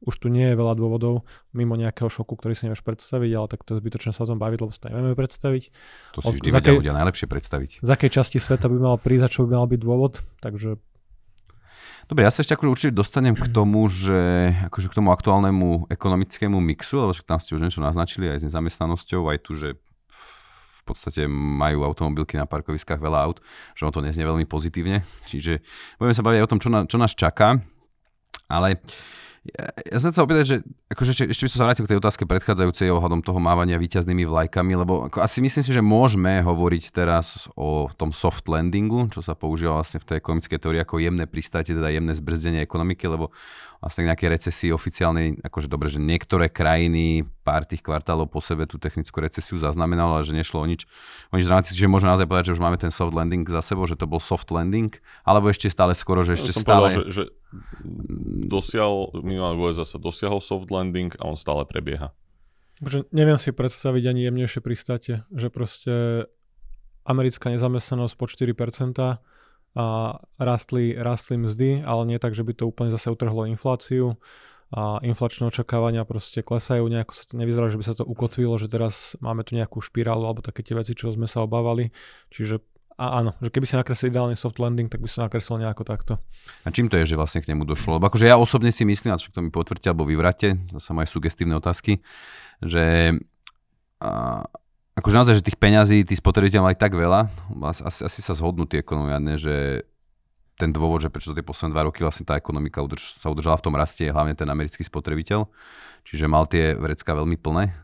už 0.06 0.16
tu 0.22 0.28
nie 0.30 0.54
je 0.54 0.56
veľa 0.56 0.78
dôvodov, 0.78 1.26
mimo 1.58 1.74
nejakého 1.74 2.06
šoku, 2.06 2.38
ktorý 2.38 2.54
si 2.54 2.70
nevieš 2.70 2.86
predstaviť, 2.86 3.32
ale 3.34 3.48
tak 3.50 3.66
to 3.66 3.74
je 3.74 3.82
zbytočné 3.82 4.14
sa 4.14 4.24
o 4.24 4.30
tom 4.30 4.38
baviť, 4.38 4.60
lebo 4.62 4.70
si 4.70 4.80
to 4.80 4.94
nevieme 4.94 5.18
predstaviť. 5.18 5.64
To 6.14 6.20
si 6.22 6.38
vždy 6.38 6.50
vedia 6.54 6.74
ľudia 6.78 6.94
najlepšie 6.94 7.26
predstaviť. 7.26 7.70
Z 7.82 7.90
akej 7.90 8.12
časti 8.14 8.38
sveta 8.38 8.70
by 8.70 8.78
mal 8.78 8.98
prísť 9.02 9.26
a 9.26 9.30
čo 9.34 9.50
by 9.50 9.58
mal 9.58 9.66
byť 9.66 9.80
dôvod, 9.82 10.22
takže 10.38 10.78
Dobre, 12.08 12.24
ja 12.24 12.32
sa 12.32 12.40
ešte 12.40 12.56
akože 12.56 12.72
určite 12.72 12.96
dostanem 12.96 13.36
k 13.36 13.52
tomu, 13.52 13.84
že 13.92 14.56
akože 14.72 14.88
k 14.88 14.96
tomu 14.96 15.12
aktuálnemu 15.12 15.92
ekonomickému 15.92 16.56
mixu, 16.56 17.04
lebo 17.04 17.12
však 17.12 17.28
tam 17.28 17.40
ste 17.44 17.60
už 17.60 17.68
niečo 17.68 17.84
naznačili 17.84 18.32
aj 18.32 18.40
s 18.40 18.46
nezamestnanosťou, 18.48 19.28
aj 19.28 19.38
tu, 19.44 19.60
že 19.60 19.76
podstate 20.88 21.28
majú 21.28 21.84
automobilky 21.84 22.40
na 22.40 22.48
parkoviskách 22.48 23.02
veľa 23.02 23.20
aut, 23.28 23.38
že 23.76 23.84
on 23.84 23.92
to 23.92 24.00
neznie 24.00 24.24
veľmi 24.24 24.48
pozitívne. 24.48 25.04
Čiže 25.28 25.60
budeme 26.00 26.16
sa 26.16 26.24
baviť 26.24 26.38
aj 26.40 26.46
o 26.46 26.52
tom, 26.52 26.60
čo, 26.64 26.70
na, 26.72 26.80
čo 26.88 26.98
nás 27.02 27.12
čaká. 27.12 27.60
Ale 28.48 28.80
ja, 29.48 29.68
ja 29.96 29.98
som 30.04 30.12
sa 30.12 30.28
opýtať, 30.28 30.46
že 30.48 30.56
akože 30.92 31.10
ešte, 31.16 31.26
ešte 31.32 31.44
by 31.48 31.50
som 31.52 31.60
sa 31.60 31.68
vrátil 31.72 31.84
k 31.88 31.92
tej 31.96 32.00
otázke 32.04 32.24
predchádzajúcej 32.28 32.92
ohľadom 32.92 33.24
toho 33.24 33.40
mávania 33.40 33.80
víťaznými 33.80 34.28
vlajkami, 34.28 34.74
lebo 34.76 35.08
ako 35.08 35.24
asi 35.24 35.40
myslím 35.40 35.64
si, 35.64 35.72
že 35.72 35.80
môžeme 35.80 36.44
hovoriť 36.44 36.92
teraz 36.92 37.48
o 37.56 37.88
tom 37.96 38.12
soft 38.12 38.44
landingu, 38.52 39.08
čo 39.08 39.24
sa 39.24 39.40
používa 39.40 39.80
vlastne 39.80 40.04
v 40.04 40.08
tej 40.08 40.16
ekonomickej 40.20 40.60
teórii 40.60 40.82
ako 40.84 41.00
jemné 41.00 41.26
pristátie, 41.30 41.72
teda 41.72 41.88
jemné 41.88 42.12
zbrzdenie 42.12 42.60
ekonomiky, 42.60 43.08
lebo 43.08 43.32
vlastne 43.80 44.04
k 44.04 44.10
nejakej 44.12 44.30
recesii 44.36 44.72
oficiálnej, 44.76 45.40
akože 45.40 45.72
dobre, 45.72 45.88
že 45.88 46.04
niektoré 46.04 46.52
krajiny 46.52 47.24
pár 47.48 47.64
tých 47.64 47.80
kvartálov 47.80 48.28
po 48.28 48.44
sebe 48.44 48.68
tú 48.68 48.76
technickú 48.76 49.24
recesiu 49.24 49.56
zaznamenalo, 49.56 50.20
ale 50.20 50.28
že 50.28 50.36
nešlo 50.36 50.60
o 50.60 50.68
nič, 50.68 50.84
o 51.32 51.40
nič 51.40 51.48
dramatické, 51.48 51.80
že 51.80 51.88
môžeme 51.88 52.12
naozaj 52.12 52.28
povedať, 52.28 52.52
že 52.52 52.56
už 52.60 52.62
máme 52.68 52.76
ten 52.76 52.92
soft 52.92 53.16
landing 53.16 53.48
za 53.48 53.64
sebou, 53.64 53.88
že 53.88 53.96
to 53.96 54.04
bol 54.04 54.20
soft 54.20 54.52
landing, 54.52 54.92
alebo 55.24 55.48
ešte 55.48 55.72
stále 55.72 55.96
skoro, 55.96 56.28
že 56.28 56.36
ešte 56.36 56.52
som 56.60 56.68
stále... 56.68 56.92
povedal, 56.92 57.08
že, 57.08 57.24
že 57.24 57.24
dosiahol, 58.52 59.16
minimálne 59.24 59.56
USA 59.56 59.88
sa 59.88 59.96
dosiahol 59.96 60.44
soft 60.44 60.68
landing 60.68 61.16
a 61.16 61.32
on 61.32 61.40
stále 61.40 61.64
prebieha. 61.64 62.12
Akože 62.84 63.08
neviem 63.16 63.40
si 63.40 63.56
predstaviť 63.56 64.04
ani 64.12 64.28
jemnejšie 64.28 64.60
pristátie, 64.60 65.24
že 65.32 65.48
proste 65.48 66.28
americká 67.08 67.48
nezamestnanosť 67.56 68.14
po 68.20 68.28
4% 68.28 69.24
a 69.78 69.88
rastli, 70.42 70.98
rastli 70.98 71.40
mzdy, 71.40 71.86
ale 71.88 72.04
nie 72.10 72.20
tak, 72.20 72.36
že 72.36 72.44
by 72.44 72.54
to 72.58 72.68
úplne 72.68 72.92
zase 72.92 73.08
utrhlo 73.08 73.48
infláciu 73.48 74.20
a 74.68 75.00
inflačné 75.00 75.48
očakávania 75.48 76.04
proste 76.04 76.44
klesajú, 76.44 76.84
nejako 76.92 77.16
sa 77.16 77.24
to 77.24 77.40
nevyzerá, 77.40 77.72
že 77.72 77.80
by 77.80 77.86
sa 77.88 77.96
to 77.96 78.04
ukotvilo, 78.04 78.60
že 78.60 78.68
teraz 78.68 79.16
máme 79.24 79.48
tu 79.48 79.56
nejakú 79.56 79.80
špirálu 79.80 80.28
alebo 80.28 80.44
také 80.44 80.60
tie 80.60 80.76
veci, 80.76 80.92
čo 80.92 81.08
sme 81.16 81.24
sa 81.24 81.48
obávali. 81.48 81.96
Čiže 82.36 82.60
a 82.98 83.22
áno, 83.22 83.38
že 83.38 83.54
keby 83.54 83.70
si 83.70 83.78
nakreslil 83.78 84.10
ideálny 84.10 84.34
soft 84.34 84.58
landing, 84.58 84.90
tak 84.90 85.06
by 85.06 85.06
si 85.06 85.22
nakreslil 85.22 85.62
nejako 85.62 85.86
takto. 85.86 86.14
A 86.66 86.74
čím 86.74 86.90
to 86.90 86.98
je, 86.98 87.14
že 87.14 87.16
vlastne 87.16 87.46
k 87.46 87.54
nemu 87.54 87.62
došlo? 87.62 88.02
Lebo 88.02 88.10
akože 88.10 88.26
ja 88.26 88.42
osobne 88.42 88.74
si 88.74 88.90
myslím, 88.90 89.14
a 89.14 89.22
však 89.22 89.38
to 89.38 89.46
mi 89.46 89.54
potvrdte 89.54 89.86
alebo 89.86 90.10
vyvrate, 90.10 90.58
zase 90.74 90.98
moje 90.98 91.14
sugestívne 91.14 91.54
otázky, 91.62 92.02
že 92.66 93.14
a, 94.02 94.42
akože 94.98 95.14
naozaj, 95.14 95.36
že 95.38 95.46
tých 95.46 95.62
peňazí 95.62 96.10
tí 96.10 96.18
spotrebiteľ 96.18 96.66
mali 96.66 96.74
tak 96.74 96.98
veľa, 96.98 97.30
asi, 97.70 98.02
asi 98.02 98.20
sa 98.26 98.34
zhodnú 98.34 98.66
tie 98.66 98.82
ekonomiadne, 98.82 99.38
že 99.38 99.86
ten 100.58 100.74
dôvod, 100.74 101.06
že 101.06 101.14
prečo 101.14 101.30
za 101.30 101.38
tie 101.38 101.46
posledné 101.46 101.72
dva 101.72 101.86
roky 101.86 102.02
vlastne 102.02 102.26
tá 102.26 102.34
ekonomika 102.34 102.82
udrž, 102.82 103.22
sa 103.22 103.30
udržala 103.30 103.62
v 103.62 103.66
tom 103.70 103.78
rastie, 103.78 104.10
je 104.10 104.14
hlavne 104.14 104.34
ten 104.34 104.50
americký 104.50 104.82
spotrebiteľ, 104.82 105.46
čiže 106.04 106.26
mal 106.26 106.50
tie 106.50 106.74
vrecka 106.74 107.14
veľmi 107.14 107.38
plné, 107.38 107.78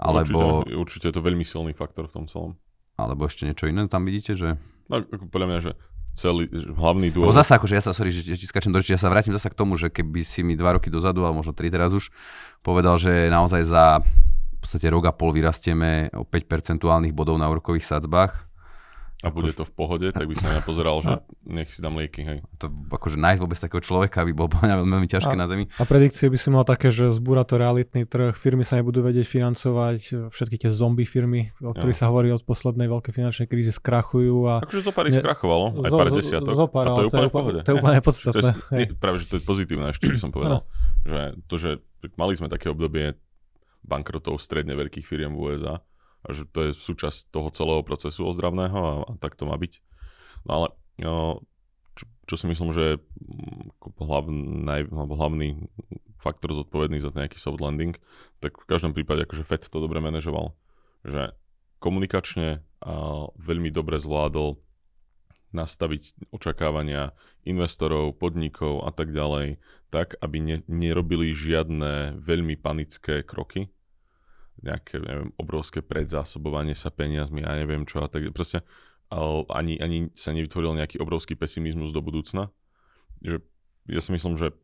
alebo, 0.00 0.64
Určite, 0.64 0.78
určite 0.78 1.04
je 1.10 1.14
to 1.18 1.22
veľmi 1.26 1.44
silný 1.44 1.74
faktor 1.74 2.08
v 2.08 2.22
tom 2.22 2.24
celom. 2.30 2.56
alebo 2.96 3.28
ešte 3.28 3.44
niečo 3.44 3.68
iné 3.68 3.84
tam 3.90 4.06
vidíte, 4.06 4.38
že... 4.38 4.56
No, 4.88 5.02
podľa 5.28 5.46
mňa, 5.50 5.58
že 5.60 5.72
celý, 6.14 6.46
hlavný 6.50 7.10
Lebo 7.14 7.30
dôvod... 7.30 7.36
zase, 7.36 7.58
akože 7.58 7.74
ja 7.74 7.82
sa, 7.82 7.92
sorry, 7.94 8.10
že, 8.14 8.22
že 8.24 8.38
ti 8.38 8.46
skáčem 8.46 8.70
do 8.70 8.78
reči, 8.78 8.94
ja 8.94 9.00
sa 9.00 9.10
vrátim 9.10 9.34
zase 9.34 9.50
k 9.50 9.58
tomu, 9.58 9.74
že 9.78 9.90
keby 9.90 10.22
si 10.22 10.42
mi 10.42 10.58
dva 10.58 10.78
roky 10.78 10.90
dozadu, 10.90 11.26
alebo 11.26 11.42
možno 11.42 11.54
tri 11.54 11.70
teraz 11.70 11.94
už, 11.94 12.10
povedal, 12.62 12.98
že 12.98 13.30
naozaj 13.30 13.62
za 13.66 13.84
v 14.00 14.58
podstate 14.68 14.92
rok 14.92 15.08
a 15.08 15.12
pol 15.16 15.32
vyrastieme 15.32 16.12
o 16.12 16.28
5 16.28 16.44
percentuálnych 16.44 17.16
bodov 17.16 17.40
na 17.40 17.48
úrokových 17.48 17.96
sadzbách, 17.96 18.49
a 19.20 19.28
bude 19.28 19.50
to 19.50 19.62
v 19.62 19.70
pohode, 19.70 20.06
tak 20.08 20.24
by 20.24 20.32
som 20.32 20.48
ja 20.48 20.60
pozeral, 20.60 20.96
že 20.98 21.12
nech 21.44 21.68
si 21.68 21.78
dám 21.78 21.92
lieky, 21.94 22.22
hej. 22.22 22.38
to 22.56 22.66
akože 22.88 23.16
nájsť 23.16 23.36
vôbec 23.38 23.58
takého 23.58 23.78
človeka 23.78 24.22
by 24.22 24.32
bolo 24.32 24.48
podľa 24.50 24.80
veľmi, 24.80 25.04
ťažké 25.06 25.34
A- 25.34 25.36
na 25.36 25.44
zemi. 25.44 25.68
A 25.72 25.84
predikcie 25.84 26.26
by 26.26 26.34
si 26.34 26.48
mal 26.48 26.62
také, 26.62 26.88
že 26.88 27.10
zbúra 27.10 27.42
to 27.42 27.54
realitný 27.54 28.02
trh, 28.02 28.32
firmy 28.32 28.62
sa 28.62 28.74
nebudú 28.74 29.00
vedieť 29.00 29.26
financovať, 29.26 30.00
všetky 30.28 30.56
tie 30.58 30.70
zombie 30.70 31.04
firmy, 31.04 31.52
o 31.58 31.70
ktorých 31.70 31.94
sa 31.94 32.08
hovorí 32.08 32.28
od 32.28 32.40
poslednej 32.40 32.86
veľkej 32.86 33.12
finančnej 33.12 33.46
krízy, 33.46 33.70
skrachujú 33.70 34.46
a 34.46 34.54
Akože 34.60 34.80
zo 34.82 34.90
pár 34.90 35.04
ich 35.04 35.14
skrachovalo, 35.14 35.66
aj 35.78 35.86
Zo- 35.86 35.98
pár 35.98 36.08
zo- 36.08 36.16
desiatok. 36.16 36.52
zo 36.54 36.66
pár, 36.66 36.84
a 36.86 36.90
to 36.90 37.00
je 37.00 37.08
úplne 37.10 37.28
v 37.28 37.34
pohode. 37.34 37.58
to 37.60 37.70
je 37.70 37.76
úplne 37.76 37.92
To 37.92 37.98
nepodstatné. 37.98 38.40
je, 38.40 38.52
hej. 38.72 38.80
nie, 38.82 38.96
práve, 38.96 39.16
že 39.18 39.26
to 39.26 39.34
je 39.36 39.42
pozitívne 39.42 39.86
ešte, 39.90 40.06
by 40.06 40.16
som 40.18 40.30
povedal. 40.30 40.64
Že 41.02 41.20
to, 41.44 41.54
že 41.56 41.70
mali 42.14 42.32
sme 42.34 42.48
také 42.48 42.66
obdobie 42.66 43.20
bankrotov 43.82 44.36
stredne 44.36 44.72
veľkých 44.74 45.02
firiem 45.02 45.32
v 45.32 45.40
USA 45.50 45.84
a 46.20 46.28
že 46.36 46.44
to 46.48 46.68
je 46.68 46.70
súčasť 46.76 47.32
toho 47.32 47.48
celého 47.52 47.80
procesu 47.80 48.28
ozdravného 48.28 48.78
a, 48.78 48.92
a 49.08 49.12
tak 49.16 49.36
to 49.36 49.48
má 49.48 49.56
byť. 49.56 49.80
No 50.44 50.50
ale 50.52 50.66
no, 51.00 51.44
čo, 51.96 52.04
čo 52.28 52.34
si 52.36 52.46
myslím, 52.48 52.72
že 52.76 52.82
je 52.82 52.96
mm, 52.96 53.96
hlavný, 54.00 54.88
alebo 54.92 55.16
hlavný 55.16 55.68
faktor 56.20 56.52
zodpovedný 56.52 57.00
za 57.00 57.12
nejaký 57.12 57.40
soft 57.40 57.60
landing, 57.60 57.96
tak 58.44 58.60
v 58.60 58.68
každom 58.68 58.92
prípade 58.92 59.24
akože 59.24 59.48
Fed 59.48 59.64
to 59.64 59.80
dobre 59.80 60.04
manažoval. 60.04 60.52
Že 61.04 61.32
komunikačne 61.80 62.60
a 62.84 62.92
veľmi 63.40 63.72
dobre 63.72 63.96
zvládol 63.96 64.60
nastaviť 65.50 66.30
očakávania 66.30 67.16
investorov, 67.42 68.14
podnikov 68.20 68.86
a 68.86 68.94
tak 68.94 69.10
ďalej, 69.10 69.58
tak, 69.90 70.14
aby 70.22 70.38
ne, 70.38 70.56
nerobili 70.70 71.34
žiadne 71.34 72.22
veľmi 72.22 72.54
panické 72.54 73.26
kroky, 73.26 73.72
nejaké, 74.60 75.00
neviem, 75.00 75.32
obrovské 75.40 75.80
predzásobovanie 75.80 76.76
sa 76.76 76.92
peniazmi 76.92 77.44
a 77.44 77.56
neviem 77.56 77.88
čo 77.88 78.04
a 78.04 78.08
tak 78.08 78.28
proste 78.32 78.64
ani, 79.50 79.80
ani 79.82 80.14
sa 80.14 80.30
nevytvoril 80.30 80.78
nejaký 80.78 81.02
obrovský 81.02 81.34
pesimizmus 81.34 81.90
do 81.90 81.98
budúcna. 81.98 82.54
Že 83.24 83.42
ja 83.90 84.00
si 84.00 84.10
myslím, 84.14 84.38
že 84.38 84.54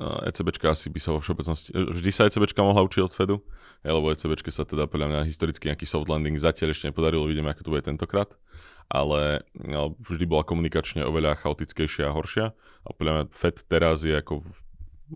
ECBčka 0.00 0.72
asi 0.72 0.88
by 0.88 1.00
sa 1.02 1.12
vo 1.12 1.20
všeobecnosti, 1.20 1.76
vždy 1.76 2.10
sa 2.14 2.24
ECBčka 2.24 2.64
mohla 2.64 2.80
učiť 2.88 3.02
od 3.04 3.12
Fedu, 3.12 3.36
lebo 3.84 4.08
ECBčke 4.08 4.48
sa 4.48 4.64
teda 4.64 4.88
podľa 4.88 5.12
mňa 5.12 5.20
historicky 5.28 5.68
nejaký 5.68 5.84
soft 5.84 6.08
landing 6.08 6.40
zatiaľ 6.40 6.72
ešte 6.72 6.88
nepodarilo, 6.88 7.28
vidíme, 7.28 7.52
ako 7.52 7.68
to 7.68 7.72
bude 7.76 7.84
tentokrát, 7.84 8.32
ale 8.88 9.44
no, 9.52 9.92
vždy 10.00 10.24
bola 10.24 10.48
komunikačne 10.48 11.04
oveľa 11.04 11.44
chaotickejšia 11.44 12.08
a 12.08 12.16
horšia 12.16 12.46
a 12.56 12.88
podľa 12.96 13.12
mňa 13.12 13.24
Fed 13.36 13.60
teraz 13.68 14.00
je 14.00 14.16
ako 14.16 14.40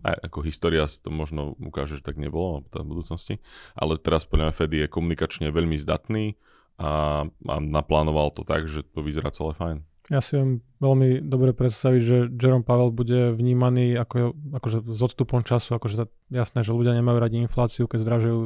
ako 0.03 0.43
história 0.43 0.83
to 0.87 1.07
možno 1.13 1.55
ukáže, 1.61 1.99
že 1.99 2.03
tak 2.03 2.19
nebolo 2.19 2.65
v 2.67 2.83
budúcnosti, 2.83 3.39
ale 3.77 3.95
teraz 3.95 4.27
podľa 4.27 4.51
mňa 4.51 4.57
Fed 4.57 4.71
je 4.73 4.91
komunikačne 4.91 5.47
veľmi 5.53 5.79
zdatný 5.79 6.35
a, 6.75 7.23
a 7.29 7.55
naplánoval 7.63 8.35
to 8.35 8.43
tak, 8.43 8.67
že 8.67 8.83
to 8.83 8.99
vyzerá 8.99 9.31
celé 9.31 9.55
fajn. 9.55 9.77
Ja 10.05 10.21
si 10.21 10.37
viem 10.37 10.61
veľmi 10.77 11.17
dobre 11.25 11.49
predstaviť, 11.49 12.01
že 12.05 12.17
Jerome 12.29 12.61
Powell 12.61 12.93
bude 12.93 13.33
vnímaný 13.33 13.97
ako, 13.97 14.37
akože 14.53 14.85
s 14.85 15.01
odstupom 15.01 15.41
času, 15.41 15.73
akože 15.73 16.05
jasné, 16.29 16.61
že 16.61 16.77
ľudia 16.77 16.93
nemajú 16.93 17.17
radi 17.17 17.41
infláciu, 17.41 17.89
keď 17.89 18.05
zdražujú 18.05 18.39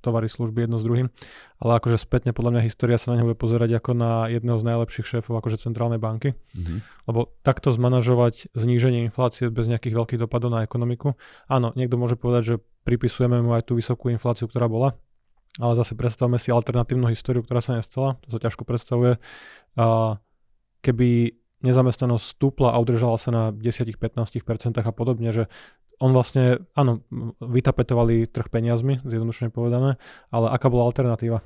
tovary, 0.00 0.24
služby 0.24 0.64
jedno 0.64 0.80
s 0.80 0.88
druhým, 0.88 1.12
ale 1.60 1.70
akože 1.76 2.00
spätne 2.00 2.32
podľa 2.32 2.56
mňa 2.56 2.62
história 2.64 2.96
sa 2.96 3.12
na 3.12 3.20
neho 3.20 3.28
bude 3.28 3.36
pozerať 3.36 3.76
ako 3.76 3.92
na 3.92 4.32
jedného 4.32 4.56
z 4.56 4.64
najlepších 4.72 5.06
šéfov 5.20 5.36
akože 5.36 5.60
centrálnej 5.60 6.00
banky, 6.00 6.32
mm-hmm. 6.32 6.78
lebo 7.12 7.28
takto 7.44 7.76
zmanažovať 7.76 8.56
zníženie 8.56 9.04
inflácie 9.04 9.52
bez 9.52 9.68
nejakých 9.68 10.00
veľkých 10.00 10.20
dopadov 10.24 10.48
na 10.48 10.64
ekonomiku. 10.64 11.12
Áno, 11.44 11.76
niekto 11.76 12.00
môže 12.00 12.16
povedať, 12.16 12.42
že 12.44 12.54
pripisujeme 12.88 13.44
mu 13.44 13.52
aj 13.52 13.68
tú 13.68 13.76
vysokú 13.76 14.08
infláciu, 14.08 14.48
ktorá 14.48 14.64
bola, 14.64 14.96
ale 15.60 15.76
zase 15.76 15.92
predstavme 15.92 16.40
si 16.40 16.48
alternatívnu 16.48 17.12
históriu, 17.12 17.44
ktorá 17.44 17.60
sa 17.60 17.76
nestala, 17.76 18.16
to 18.24 18.32
sa 18.32 18.40
ťažko 18.40 18.64
predstavuje. 18.64 19.20
Uh, 19.76 20.16
keby 20.84 21.38
nezamestnanosť 21.64 22.24
stúpla 22.24 22.72
a 22.72 22.80
udržala 22.80 23.16
sa 23.16 23.30
na 23.32 23.42
10-15% 23.50 23.96
a 24.80 24.92
podobne, 24.92 25.32
že 25.32 25.48
on 25.96 26.12
vlastne, 26.12 26.60
áno, 26.76 27.00
vytapetovali 27.40 28.28
trh 28.28 28.52
peniazmi, 28.52 29.00
zjednodušene 29.00 29.48
povedané, 29.48 29.96
ale 30.28 30.52
aká 30.52 30.68
bola 30.68 30.84
alternatíva? 30.84 31.40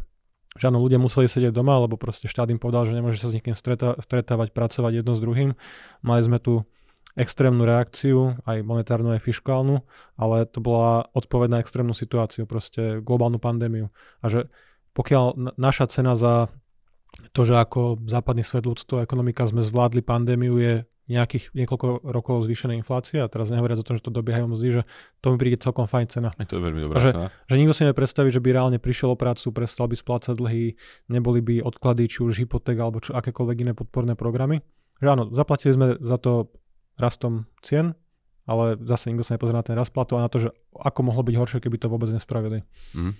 Že 0.58 0.74
áno, 0.74 0.82
ľudia 0.82 0.98
museli 0.98 1.30
sedieť 1.30 1.54
doma, 1.54 1.78
lebo 1.78 1.94
proste 1.94 2.26
štát 2.26 2.50
im 2.50 2.58
povedal, 2.58 2.82
že 2.90 2.98
nemôže 2.98 3.22
sa 3.22 3.30
s 3.30 3.36
nikým 3.38 3.54
streta- 3.54 3.94
stretávať, 4.02 4.50
pracovať 4.50 4.92
jedno 5.02 5.14
s 5.14 5.22
druhým. 5.22 5.54
Mali 6.02 6.22
sme 6.26 6.42
tu 6.42 6.66
extrémnu 7.14 7.62
reakciu, 7.62 8.38
aj 8.42 8.66
monetárnu, 8.66 9.14
aj 9.14 9.22
fiskálnu, 9.22 9.86
ale 10.18 10.46
to 10.50 10.58
bola 10.58 11.06
odpoveď 11.14 11.48
na 11.54 11.58
extrémnu 11.62 11.94
situáciu, 11.94 12.46
proste 12.50 12.98
globálnu 13.02 13.38
pandémiu. 13.38 13.94
A 14.22 14.26
že 14.26 14.50
pokiaľ 14.94 15.54
naša 15.54 15.86
cena 15.86 16.18
za 16.18 16.50
to, 17.32 17.40
že 17.42 17.54
ako 17.58 18.02
západný 18.06 18.42
svet 18.42 18.66
ľudstvo 18.66 19.02
ekonomika 19.02 19.46
sme 19.46 19.62
zvládli 19.62 20.02
pandémiu 20.02 20.54
je 20.58 20.74
nejakých 21.10 21.50
niekoľko 21.58 22.06
rokov 22.06 22.46
zvýšená 22.46 22.78
inflácia 22.78 23.26
a 23.26 23.30
teraz 23.30 23.50
nehovoriac 23.50 23.82
o 23.82 23.86
tom, 23.86 23.98
že 23.98 24.06
to 24.06 24.14
dobiehajú 24.14 24.46
mzdy, 24.46 24.68
že 24.78 24.82
to 25.18 25.34
mi 25.34 25.36
príde 25.42 25.58
celkom 25.58 25.90
fajn 25.90 26.06
cena. 26.06 26.30
A 26.38 26.46
to 26.46 26.62
je 26.62 26.62
veľmi 26.62 26.86
dobrá 26.86 27.02
že, 27.02 27.10
cena. 27.10 27.34
Že 27.50 27.56
nikto 27.58 27.74
si 27.74 27.82
nevie 27.82 27.98
predstaviť, 27.98 28.30
že 28.38 28.40
by 28.40 28.48
reálne 28.54 28.78
prišiel 28.78 29.10
o 29.10 29.18
prácu, 29.18 29.50
prestal 29.50 29.90
by 29.90 29.98
splácať 29.98 30.38
dlhy, 30.38 30.78
neboli 31.10 31.42
by 31.42 31.54
odklady, 31.66 32.06
či 32.06 32.22
už 32.22 32.46
hypoték 32.46 32.78
alebo 32.78 33.02
čo, 33.02 33.18
akékoľvek 33.18 33.56
iné 33.66 33.72
podporné 33.74 34.14
programy. 34.14 34.62
Že 35.02 35.06
áno, 35.10 35.24
zaplatili 35.34 35.74
sme 35.74 35.86
za 35.98 36.14
to 36.22 36.54
rastom 36.94 37.50
cien, 37.66 37.98
ale 38.46 38.78
zase 38.86 39.10
nikto 39.10 39.26
sa 39.26 39.34
nepozerá 39.34 39.62
na 39.62 39.66
ten 39.66 39.74
rast 39.74 39.90
platu 39.90 40.14
a 40.14 40.22
na 40.22 40.30
to, 40.30 40.46
že 40.46 40.54
ako 40.78 41.10
mohlo 41.10 41.26
byť 41.26 41.34
horšie, 41.34 41.58
keby 41.58 41.74
to 41.82 41.90
vôbec 41.90 42.06
nespravili. 42.14 42.62
Mm. 42.94 43.18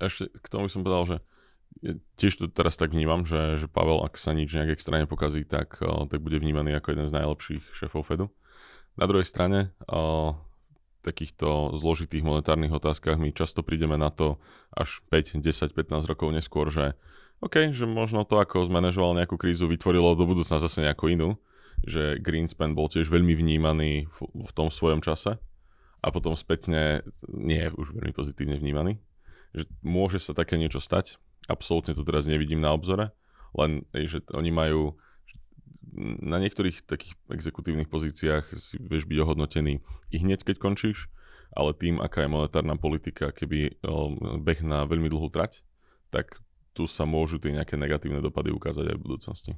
Ešte 0.00 0.32
k 0.32 0.46
tomu 0.48 0.64
by 0.68 0.72
som 0.72 0.80
povedal, 0.80 1.04
že 1.04 1.16
tiež 2.20 2.32
to 2.36 2.44
teraz 2.50 2.76
tak 2.76 2.92
vnímam, 2.92 3.24
že, 3.24 3.56
že 3.56 3.66
Pavel, 3.70 4.04
ak 4.04 4.20
sa 4.20 4.36
nič 4.36 4.52
nejak 4.52 4.76
extrémne 4.76 5.08
pokazí, 5.08 5.48
tak, 5.48 5.80
uh, 5.80 6.04
tak 6.10 6.20
bude 6.20 6.36
vnímaný 6.36 6.76
ako 6.76 6.92
jeden 6.92 7.06
z 7.08 7.16
najlepších 7.16 7.64
šéfov 7.72 8.04
Fedu. 8.04 8.26
Na 9.00 9.08
druhej 9.08 9.24
strane, 9.24 9.72
uh, 9.88 10.36
v 11.00 11.00
takýchto 11.00 11.72
zložitých 11.80 12.20
monetárnych 12.20 12.76
otázkach 12.76 13.16
my 13.16 13.32
často 13.32 13.64
prídeme 13.64 13.96
na 13.96 14.12
to 14.12 14.36
až 14.76 15.00
5, 15.08 15.40
10, 15.40 15.72
15 15.72 16.04
rokov 16.04 16.28
neskôr, 16.28 16.68
že 16.68 16.92
OK, 17.40 17.72
že 17.72 17.88
možno 17.88 18.28
to, 18.28 18.36
ako 18.36 18.68
zmanéžoval 18.68 19.16
nejakú 19.16 19.40
krízu, 19.40 19.64
vytvorilo 19.64 20.12
do 20.12 20.28
budúcna 20.28 20.60
zase 20.60 20.84
nejakú 20.84 21.08
inú, 21.08 21.40
že 21.88 22.20
Greenspan 22.20 22.76
bol 22.76 22.92
tiež 22.92 23.08
veľmi 23.08 23.32
vnímaný 23.32 24.12
v, 24.12 24.18
v 24.28 24.52
tom 24.52 24.68
svojom 24.68 25.00
čase 25.00 25.40
a 26.04 26.06
potom 26.12 26.36
spätne 26.36 27.00
nie 27.32 27.64
je 27.64 27.72
už 27.72 27.96
veľmi 27.96 28.12
pozitívne 28.12 28.60
vnímaný. 28.60 29.00
Že 29.56 29.64
môže 29.80 30.18
sa 30.20 30.36
také 30.36 30.60
niečo 30.60 30.84
stať, 30.84 31.16
absolútne 31.50 31.92
to 31.92 32.06
teraz 32.06 32.30
nevidím 32.30 32.62
na 32.62 32.70
obzore, 32.70 33.10
len 33.58 33.82
že 33.92 34.22
oni 34.30 34.54
majú 34.54 34.94
na 36.22 36.38
niektorých 36.38 36.86
takých 36.86 37.18
exekutívnych 37.34 37.90
pozíciách 37.90 38.54
si 38.54 38.78
vieš 38.78 39.10
byť 39.10 39.18
ohodnotený 39.26 39.82
i 40.14 40.16
hneď, 40.22 40.46
keď 40.46 40.56
končíš, 40.62 41.10
ale 41.50 41.74
tým, 41.74 41.98
aká 41.98 42.22
je 42.24 42.30
monetárna 42.30 42.78
politika, 42.78 43.34
keby 43.34 43.82
beh 44.38 44.60
na 44.62 44.86
veľmi 44.86 45.10
dlhú 45.10 45.34
trať, 45.34 45.66
tak 46.14 46.38
tu 46.74 46.86
sa 46.86 47.02
môžu 47.02 47.42
tie 47.42 47.50
nejaké 47.50 47.74
negatívne 47.74 48.22
dopady 48.22 48.54
ukázať 48.54 48.94
aj 48.94 48.96
v 48.96 49.04
budúcnosti. 49.04 49.52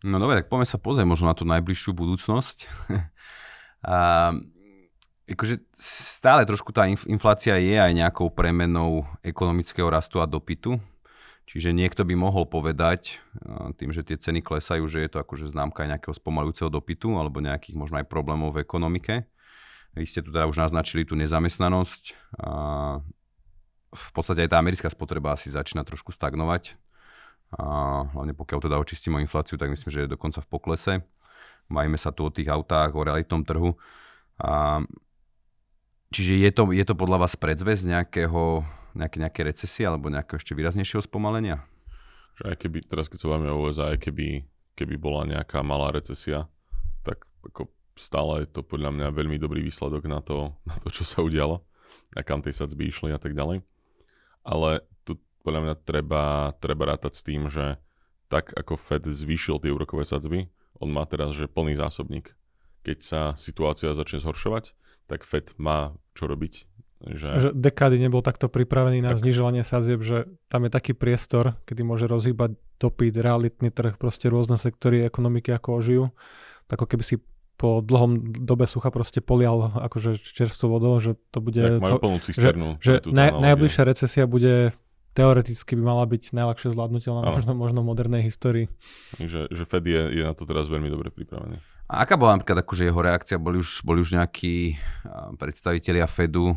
No 0.00 0.16
dobre, 0.16 0.40
tak 0.40 0.48
poďme 0.48 0.64
sa 0.64 0.80
pozrieť 0.80 1.04
možno 1.04 1.28
na 1.28 1.36
tú 1.36 1.44
najbližšiu 1.44 1.92
budúcnosť. 1.92 2.58
a, 3.84 4.32
akože 5.28 5.60
stále 5.76 6.48
trošku 6.48 6.72
tá 6.72 6.88
inflácia 6.88 7.60
je 7.60 7.76
aj 7.76 7.92
nejakou 7.92 8.32
premenou 8.32 9.04
ekonomického 9.20 9.92
rastu 9.92 10.24
a 10.24 10.26
dopytu. 10.26 10.80
Čiže 11.50 11.74
niekto 11.74 12.06
by 12.06 12.14
mohol 12.14 12.46
povedať, 12.46 13.18
tým, 13.74 13.90
že 13.90 14.06
tie 14.06 14.14
ceny 14.14 14.38
klesajú, 14.38 14.86
že 14.86 15.02
je 15.02 15.10
to 15.10 15.18
akože 15.18 15.50
známka 15.50 15.82
nejakého 15.82 16.14
spomalujúceho 16.14 16.70
dopytu 16.70 17.18
alebo 17.18 17.42
nejakých 17.42 17.74
možno 17.74 17.98
aj 17.98 18.06
problémov 18.06 18.54
v 18.54 18.62
ekonomike. 18.62 19.26
Vy 19.98 20.06
ste 20.06 20.22
tu 20.22 20.30
teda 20.30 20.46
už 20.46 20.62
naznačili 20.62 21.02
tú 21.02 21.18
nezamestnanosť. 21.18 22.14
V 23.90 24.10
podstate 24.14 24.46
aj 24.46 24.54
tá 24.54 24.62
americká 24.62 24.86
spotreba 24.94 25.34
asi 25.34 25.50
začína 25.50 25.82
trošku 25.82 26.14
stagnovať. 26.14 26.78
A 27.58 28.06
hlavne 28.14 28.30
pokiaľ 28.30 28.70
teda 28.70 28.78
očistíme 28.78 29.18
infláciu, 29.18 29.58
tak 29.58 29.74
myslím, 29.74 29.90
že 29.90 30.06
je 30.06 30.14
dokonca 30.14 30.38
v 30.38 30.50
poklese. 30.54 31.02
Majme 31.66 31.98
sa 31.98 32.14
tu 32.14 32.22
o 32.22 32.30
tých 32.30 32.46
autách, 32.46 32.94
o 32.94 33.02
realitnom 33.02 33.42
trhu. 33.42 33.74
Čiže 36.14 36.32
je 36.46 36.50
to, 36.54 36.70
je 36.70 36.84
to 36.86 36.94
podľa 36.94 37.26
vás 37.26 37.34
predzvez 37.34 37.82
nejakého 37.82 38.62
nejaké, 38.94 39.16
nejaké 39.22 39.40
recesie 39.46 39.84
alebo 39.86 40.10
nejakého 40.10 40.38
ešte 40.38 40.56
výraznejšieho 40.56 41.02
spomalenia? 41.04 41.64
Že 42.40 42.44
aj 42.54 42.56
keby, 42.62 42.78
teraz 42.86 43.06
keď 43.10 43.18
sa 43.20 43.30
bavíme 43.30 43.50
o 43.52 43.62
USA, 43.66 43.92
aj 43.92 43.98
keby, 44.00 44.44
keby 44.78 44.94
bola 44.96 45.28
nejaká 45.28 45.60
malá 45.60 45.92
recesia, 45.92 46.46
tak 47.04 47.26
ako 47.44 47.70
stále 47.98 48.44
je 48.44 48.48
to 48.48 48.64
podľa 48.64 48.96
mňa 48.96 49.06
veľmi 49.12 49.36
dobrý 49.36 49.60
výsledok 49.60 50.08
na 50.08 50.24
to, 50.24 50.54
na 50.70 50.76
to 50.80 50.88
čo 50.88 51.04
sa 51.04 51.20
udialo 51.20 51.60
a 52.16 52.20
kam 52.26 52.42
tie 52.42 52.54
sadzby 52.54 52.90
išli 52.90 53.14
a 53.14 53.20
tak 53.20 53.34
ďalej. 53.34 53.62
Ale 54.42 54.82
tu 55.04 55.20
podľa 55.44 55.60
mňa 55.68 55.74
treba, 55.84 56.54
treba 56.58 56.96
rátať 56.96 57.12
s 57.14 57.22
tým, 57.22 57.46
že 57.52 57.76
tak 58.30 58.54
ako 58.54 58.78
Fed 58.78 59.04
zvýšil 59.04 59.58
tie 59.58 59.74
úrokové 59.74 60.06
sadzby, 60.06 60.48
on 60.78 60.90
má 60.94 61.04
teraz 61.04 61.34
že 61.34 61.50
plný 61.50 61.76
zásobník. 61.76 62.32
Keď 62.86 62.98
sa 63.04 63.20
situácia 63.36 63.92
začne 63.92 64.22
zhoršovať, 64.22 64.72
tak 65.10 65.26
Fed 65.26 65.52
má 65.60 65.92
čo 66.14 66.30
robiť 66.30 66.69
že... 67.00 67.28
že 67.40 67.48
dekády 67.56 67.96
nebol 67.96 68.20
takto 68.20 68.52
pripravený 68.52 69.00
na 69.00 69.16
tak. 69.16 69.24
znižovanie 69.24 69.64
sadzieb, 69.64 70.04
že 70.04 70.28
tam 70.52 70.68
je 70.68 70.70
taký 70.72 70.92
priestor, 70.92 71.56
kedy 71.64 71.80
môže 71.80 72.04
rozhýbať 72.04 72.56
dopyt, 72.76 73.16
realitný 73.16 73.72
trh, 73.72 73.96
proste 73.96 74.28
rôzne 74.28 74.60
sektory 74.60 75.04
ekonomiky 75.04 75.52
ako 75.52 75.68
ožijú. 75.80 76.04
Tak 76.68 76.84
ako 76.84 76.86
keby 76.96 77.04
si 77.04 77.16
po 77.60 77.84
dlhom 77.84 78.40
dobe 78.40 78.64
sucha 78.64 78.88
proste 78.88 79.20
polial 79.20 79.68
akože 79.76 80.16
čerstvou 80.16 80.80
vodou, 80.80 80.96
že 80.96 81.16
to 81.28 81.44
bude... 81.44 81.60
Tak 81.60 81.84
majú 81.84 82.00
plnú 82.00 82.18
cisternu. 82.24 82.68
Že, 82.80 83.04
že 83.04 83.12
naj, 83.12 83.36
najbližšia 83.36 83.82
recesia 83.84 84.24
bude 84.24 84.72
teoreticky 85.12 85.76
by 85.76 85.82
mala 85.82 86.04
byť 86.08 86.32
najľahšie 86.32 86.72
zvládnutelná 86.72 87.20
možno, 87.26 87.52
možno 87.52 87.78
v 87.84 87.86
modernej 87.92 88.22
histórii. 88.24 88.72
Že, 89.20 89.52
že 89.52 89.62
Fed 89.68 89.84
je, 89.84 90.02
je 90.08 90.22
na 90.24 90.32
to 90.32 90.48
teraz 90.48 90.72
veľmi 90.72 90.88
dobre 90.88 91.12
pripravený. 91.12 91.60
A 91.90 92.06
aká 92.06 92.14
bola 92.14 92.38
napríklad 92.38 92.62
akože 92.62 92.86
jeho 92.86 93.00
reakcia? 93.02 93.36
Boli 93.36 93.58
už, 93.58 93.82
boli 93.82 93.98
už 93.98 94.14
nejakí 94.14 94.78
predstavitelia 95.36 96.06
Fedu 96.06 96.54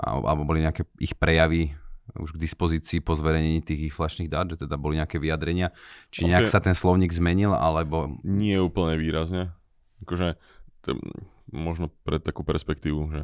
alebo 0.00 0.48
boli 0.48 0.64
nejaké 0.64 0.88
ich 0.96 1.12
prejavy 1.14 1.76
už 2.18 2.34
k 2.34 2.42
dispozícii 2.42 2.98
po 3.04 3.14
zverejnení 3.14 3.62
tých 3.62 3.86
inflačných 3.92 4.32
dát, 4.32 4.50
že 4.50 4.66
teda 4.66 4.74
boli 4.74 4.98
nejaké 4.98 5.22
vyjadrenia. 5.22 5.70
Či 6.10 6.26
okay. 6.26 6.30
nejak 6.34 6.50
sa 6.50 6.58
ten 6.58 6.74
slovník 6.74 7.14
zmenil, 7.14 7.54
alebo... 7.54 8.18
Nie 8.26 8.58
úplne 8.58 8.98
výrazne. 8.98 9.54
Akože, 10.02 10.34
to, 10.82 10.98
možno 11.54 11.94
pre 12.02 12.18
takú 12.18 12.42
perspektívu, 12.42 13.00
že 13.14 13.20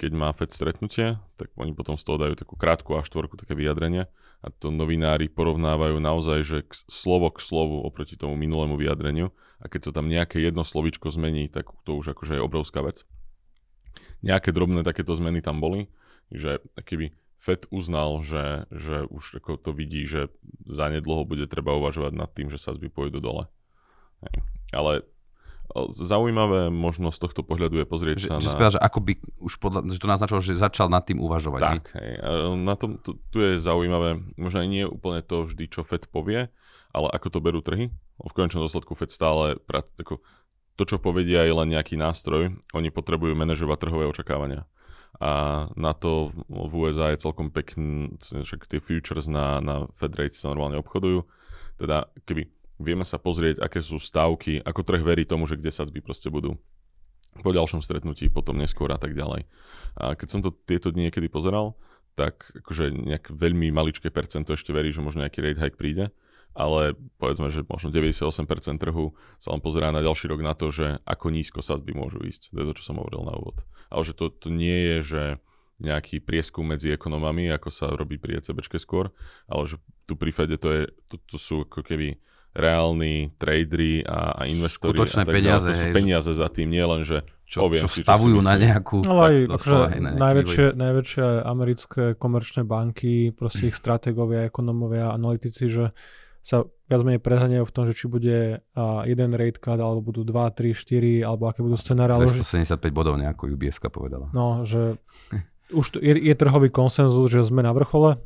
keď 0.00 0.10
má 0.16 0.32
FED 0.32 0.50
stretnutie, 0.50 1.20
tak 1.36 1.52
oni 1.54 1.76
potom 1.76 2.00
z 2.00 2.04
toho 2.08 2.16
dajú 2.18 2.34
takú 2.34 2.56
krátku 2.56 2.96
a 2.96 3.04
štvorku 3.04 3.36
také 3.36 3.52
vyjadrenie 3.52 4.08
a 4.42 4.50
to 4.50 4.74
novinári 4.74 5.30
porovnávajú 5.30 6.02
naozaj, 6.02 6.38
že 6.42 6.58
k, 6.66 6.72
slovo 6.90 7.30
k 7.30 7.38
slovu 7.38 7.78
oproti 7.86 8.18
tomu 8.18 8.34
minulému 8.34 8.74
vyjadreniu 8.74 9.30
a 9.62 9.70
keď 9.70 9.80
sa 9.86 9.92
tam 9.94 10.10
nejaké 10.10 10.42
jedno 10.42 10.66
slovičko 10.66 11.14
zmení, 11.14 11.46
tak 11.46 11.70
to 11.86 11.94
už 11.94 12.18
akože 12.18 12.34
je 12.34 12.42
obrovská 12.42 12.82
vec. 12.82 13.06
Nejaké 14.26 14.50
drobné 14.50 14.82
takéto 14.82 15.14
zmeny 15.14 15.38
tam 15.38 15.62
boli, 15.62 15.86
že 16.32 16.64
keby 16.74 17.12
FED 17.42 17.66
uznal, 17.74 18.22
že, 18.22 18.70
že 18.70 19.02
už 19.10 19.42
ako 19.42 19.58
to 19.58 19.70
vidí, 19.74 20.06
že 20.06 20.30
zanedlho 20.62 21.26
bude 21.26 21.50
treba 21.50 21.74
uvažovať 21.74 22.12
nad 22.14 22.30
tým, 22.30 22.54
že 22.54 22.62
sa 22.62 22.70
zby 22.70 22.86
pôjdu 22.86 23.18
dole. 23.18 23.50
Ale 24.70 25.02
zaujímavé 25.74 26.70
možno 26.70 27.10
z 27.10 27.18
tohto 27.18 27.42
pohľadu 27.42 27.82
je 27.82 27.86
pozrieť 27.88 28.16
že, 28.22 28.28
sa 28.30 28.36
že 28.38 28.46
na... 28.46 28.54
Spieľa, 28.54 28.72
že 28.78 28.80
ako 28.80 28.98
by 29.02 29.12
už 29.42 29.54
podľa, 29.58 29.80
že 29.90 29.98
to 29.98 30.08
naznačilo, 30.08 30.38
že 30.38 30.54
začal 30.54 30.86
nad 30.86 31.02
tým 31.02 31.18
uvažovať. 31.18 31.60
Tak, 31.60 31.84
hej. 31.98 32.12
Na 32.62 32.74
tom, 32.78 33.02
tu, 33.02 33.18
tu 33.32 33.36
je 33.42 33.58
zaujímavé, 33.58 34.22
možno 34.38 34.62
aj 34.62 34.68
nie 34.68 34.84
úplne 34.86 35.24
to 35.24 35.48
vždy, 35.48 35.66
čo 35.66 35.82
FED 35.82 36.12
povie, 36.14 36.46
ale 36.92 37.06
ako 37.10 37.26
to 37.26 37.38
berú 37.42 37.58
trhy. 37.58 37.90
V 38.22 38.32
konečnom 38.36 38.62
dôsledku 38.62 38.94
FED 38.94 39.10
stále, 39.10 39.58
ako, 39.98 40.22
to, 40.78 40.82
čo 40.86 41.02
povedia, 41.02 41.42
je 41.42 41.54
len 41.56 41.74
nejaký 41.74 41.98
nástroj. 41.98 42.54
Oni 42.76 42.88
potrebujú 42.94 43.34
manažovať 43.34 43.88
trhové 43.88 44.06
očakávania 44.06 44.68
a 45.22 45.32
na 45.78 45.94
to 45.94 46.34
v 46.50 46.72
USA 46.74 47.14
je 47.14 47.22
celkom 47.22 47.54
pekný, 47.54 48.18
však 48.18 48.66
tie 48.66 48.82
futures 48.82 49.30
na, 49.30 49.62
na 49.62 49.86
Fed 49.94 50.18
rates 50.18 50.42
sa 50.42 50.50
normálne 50.50 50.82
obchodujú. 50.82 51.22
Teda 51.78 52.10
keby 52.26 52.50
vieme 52.82 53.06
sa 53.06 53.22
pozrieť, 53.22 53.62
aké 53.62 53.78
sú 53.78 54.02
stavky, 54.02 54.58
ako 54.58 54.82
trh 54.82 54.98
verí 55.06 55.22
tomu, 55.22 55.46
že 55.46 55.54
kde 55.54 55.70
sadzby 55.70 56.02
proste 56.02 56.26
budú 56.26 56.58
po 57.38 57.54
ďalšom 57.54 57.86
stretnutí, 57.86 58.34
potom 58.34 58.58
neskôr 58.58 58.90
a 58.90 58.98
tak 58.98 59.14
ďalej. 59.14 59.46
A 59.94 60.18
keď 60.18 60.28
som 60.28 60.40
to 60.42 60.50
tieto 60.66 60.90
dni 60.90 61.08
niekedy 61.08 61.30
pozeral, 61.30 61.78
tak 62.18 62.50
akože 62.58 62.90
nejak 62.90 63.30
veľmi 63.30 63.70
maličké 63.70 64.10
percento 64.10 64.52
ešte 64.52 64.74
verí, 64.74 64.90
že 64.90 65.06
možno 65.06 65.22
nejaký 65.22 65.38
rate 65.38 65.62
hike 65.62 65.78
príde 65.78 66.10
ale 66.52 66.96
povedzme, 67.16 67.48
že 67.48 67.64
možno 67.64 67.88
98% 67.88 68.76
trhu 68.76 69.16
sa 69.40 69.56
len 69.56 69.60
pozerá 69.64 69.88
na 69.88 70.04
ďalší 70.04 70.28
rok 70.28 70.40
na 70.44 70.52
to, 70.52 70.68
že 70.68 71.00
ako 71.08 71.32
nízko 71.32 71.60
sadzby 71.64 71.96
môžu 71.96 72.20
ísť. 72.20 72.52
To 72.52 72.60
je 72.60 72.66
to, 72.72 72.74
čo 72.76 72.92
som 72.92 73.00
hovoril 73.00 73.24
na 73.24 73.34
úvod. 73.36 73.64
Ale 73.88 74.02
že 74.04 74.12
to, 74.12 74.28
to 74.28 74.52
nie 74.52 74.76
je, 74.76 74.96
že 75.02 75.22
nejaký 75.82 76.22
prieskum 76.22 76.62
medzi 76.68 76.94
ekonomami, 76.94 77.50
ako 77.50 77.68
sa 77.72 77.90
robí 77.90 78.20
pri 78.20 78.38
ECBčke 78.38 78.78
skôr, 78.78 79.10
ale 79.50 79.66
že 79.66 79.76
tu 80.06 80.14
pri 80.14 80.30
Fede 80.30 80.56
to, 80.60 80.68
je, 80.70 80.82
to, 81.10 81.16
to 81.26 81.36
sú 81.40 81.66
ako 81.66 81.82
keby 81.82 82.20
reálni 82.52 83.32
tradery 83.40 84.04
a, 84.04 84.36
a 84.36 84.42
investori. 84.44 84.92
Skutočné 84.92 85.24
a 85.24 85.26
tak 85.26 85.34
peniaze. 85.34 85.72
To 85.72 85.74
sú 85.74 85.88
hej, 85.88 85.94
peniaze 85.96 86.32
za 86.36 86.48
tým, 86.52 86.68
nie 86.68 86.84
len, 86.84 87.02
že 87.02 87.24
čo, 87.48 87.64
poviem 87.64 87.84
čo 87.84 87.88
si, 87.88 88.04
čo 88.04 88.12
si 88.12 88.28
na 88.44 88.56
nejakú... 88.60 88.96
Ale 89.08 89.20
aj 89.24 89.36
tak 89.40 89.56
akože 89.56 89.76
na 90.00 90.10
najväčšie, 90.20 90.66
najväčšie 90.76 91.24
americké 91.48 92.02
komerčné 92.20 92.62
banky, 92.68 93.32
proste 93.32 93.72
ich 93.72 93.76
stratégovia, 93.82 94.44
ekonomovia, 94.44 95.16
analytici, 95.16 95.72
že 95.72 95.96
sa 96.42 96.66
viac 96.90 97.00
menej 97.06 97.22
preháňajú 97.22 97.64
v 97.64 97.72
tom, 97.72 97.84
že 97.86 97.94
či 97.94 98.10
bude 98.10 98.60
uh, 98.60 99.02
jeden 99.06 99.30
rate 99.32 99.62
cut, 99.62 99.78
alebo 99.78 100.02
budú 100.02 100.26
2, 100.26 100.34
3, 100.34 100.74
4, 100.74 101.22
alebo 101.22 101.46
aké 101.48 101.62
budú 101.62 101.78
scenáre. 101.78 102.18
275 102.18 102.82
bodov 102.90 103.14
nejako 103.16 103.46
UBS 103.54 103.78
povedala. 103.78 104.28
No, 104.34 104.66
že 104.66 104.98
už 105.72 106.02
je, 106.02 106.18
je 106.18 106.34
trhový 106.34 106.68
konsenzus, 106.68 107.30
že 107.30 107.46
sme 107.46 107.62
na 107.62 107.72
vrchole 107.72 108.20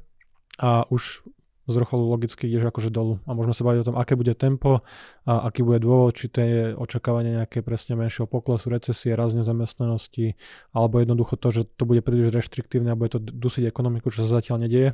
a 0.57 0.89
už 0.89 1.23
z 1.67 1.75
vrcholu 1.75 2.07
logicky 2.07 2.47
ideš 2.47 2.71
akože 2.71 2.95
dolu. 2.95 3.19
A 3.27 3.35
môžeme 3.35 3.55
sa 3.55 3.67
baviť 3.67 3.81
o 3.83 3.87
tom, 3.91 3.97
aké 3.99 4.15
bude 4.15 4.31
tempo, 4.39 4.87
a 5.27 5.51
aký 5.51 5.67
bude 5.67 5.83
dôvod, 5.83 6.15
či 6.15 6.31
to 6.31 6.39
je 6.39 6.63
očakávanie 6.79 7.43
nejaké 7.43 7.59
presne 7.67 7.99
menšieho 7.99 8.31
poklesu, 8.31 8.71
recesie, 8.71 9.19
raz 9.19 9.35
nezamestnanosti, 9.35 10.39
alebo 10.71 11.03
jednoducho 11.03 11.35
to, 11.35 11.51
že 11.51 11.63
to 11.75 11.83
bude 11.83 12.07
príliš 12.07 12.31
reštriktívne 12.31 12.95
a 12.95 12.99
bude 12.99 13.19
to 13.19 13.21
dusiť 13.21 13.67
ekonomiku, 13.67 14.15
čo 14.15 14.23
sa 14.23 14.39
zatiaľ 14.39 14.63
nedieje. 14.63 14.91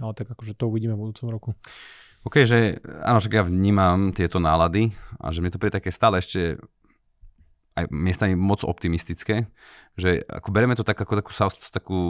Ale 0.00 0.12
tak 0.16 0.32
akože 0.32 0.56
to 0.56 0.66
uvidíme 0.66 0.96
v 0.96 1.06
budúcom 1.06 1.28
roku. 1.28 1.50
OK, 2.24 2.48
že 2.48 2.80
áno, 3.04 3.20
však 3.20 3.36
ja 3.36 3.44
vnímam 3.44 4.16
tieto 4.16 4.40
nálady 4.40 4.96
a 5.20 5.28
že 5.28 5.44
mi 5.44 5.52
to 5.52 5.60
príde 5.60 5.76
také 5.76 5.92
stále 5.92 6.24
ešte 6.24 6.56
aj 7.74 7.90
miestami 7.90 8.32
moc 8.38 8.64
optimistické, 8.64 9.50
že 9.98 10.22
ako 10.30 10.48
bereme 10.54 10.78
to 10.78 10.86
tak 10.86 10.96
ako 10.96 11.20
takú, 11.20 11.32
takú 11.74 12.00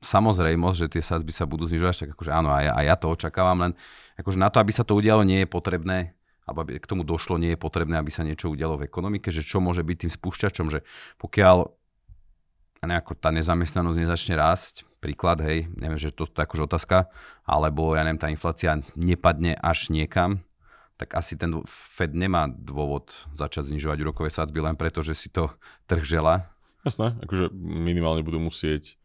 samozrejmosť, 0.00 0.78
že 0.80 0.92
tie 0.96 1.02
sadzby 1.04 1.34
sa 1.34 1.44
budú 1.44 1.68
znižovať, 1.68 2.08
tak 2.08 2.10
akože 2.16 2.32
áno, 2.32 2.48
a 2.54 2.58
ja, 2.64 2.72
a 2.72 2.80
ja 2.86 2.94
to 2.96 3.12
očakávam, 3.12 3.68
len 3.68 3.72
akože 4.16 4.38
na 4.40 4.48
to, 4.48 4.62
aby 4.62 4.72
sa 4.72 4.86
to 4.86 4.96
udialo, 4.96 5.26
nie 5.26 5.44
je 5.44 5.48
potrebné, 5.50 6.16
alebo 6.48 6.64
aby 6.64 6.80
k 6.80 6.88
tomu 6.88 7.02
došlo, 7.04 7.36
nie 7.36 7.52
je 7.52 7.60
potrebné, 7.60 8.00
aby 8.00 8.08
sa 8.08 8.24
niečo 8.24 8.48
udialo 8.48 8.80
v 8.80 8.86
ekonomike, 8.88 9.28
že 9.28 9.44
čo 9.44 9.60
môže 9.60 9.84
byť 9.84 10.08
tým 10.08 10.12
spúšťačom, 10.14 10.66
že 10.72 10.86
pokiaľ 11.20 11.68
nejako 12.86 13.12
tá 13.16 13.28
nezamestnanosť 13.28 13.98
nezačne 14.00 14.34
rásť, 14.40 14.88
príklad, 15.04 15.40
hej, 15.44 15.68
neviem, 15.76 16.00
že 16.00 16.12
to, 16.12 16.24
to 16.24 16.40
je 16.40 16.46
akože 16.48 16.64
otázka, 16.64 17.12
alebo 17.44 17.92
ja 17.92 18.04
neviem, 18.04 18.20
tá 18.20 18.32
inflácia 18.32 18.80
nepadne 18.96 19.56
až 19.60 19.92
niekam, 19.92 20.40
tak 20.96 21.16
asi 21.16 21.36
ten 21.36 21.64
Fed 21.68 22.12
nemá 22.12 22.48
dôvod 22.48 23.12
začať 23.32 23.72
znižovať 23.72 24.04
úrokové 24.04 24.28
sadzby 24.28 24.60
len 24.60 24.76
preto, 24.76 25.00
že 25.00 25.16
si 25.16 25.28
to 25.32 25.52
trh 25.88 26.04
žela. 26.04 26.48
Jasné, 26.84 27.16
akože 27.20 27.52
minimálne 27.60 28.24
budú 28.24 28.40
musieť 28.40 28.96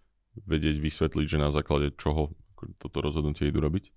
vedieť 0.48 0.80
vysvetliť, 0.80 1.28
že 1.28 1.40
na 1.40 1.52
základe 1.52 1.96
čoho 1.96 2.32
toto 2.80 3.04
rozhodnutie 3.04 3.52
idú 3.52 3.60
robiť. 3.60 3.92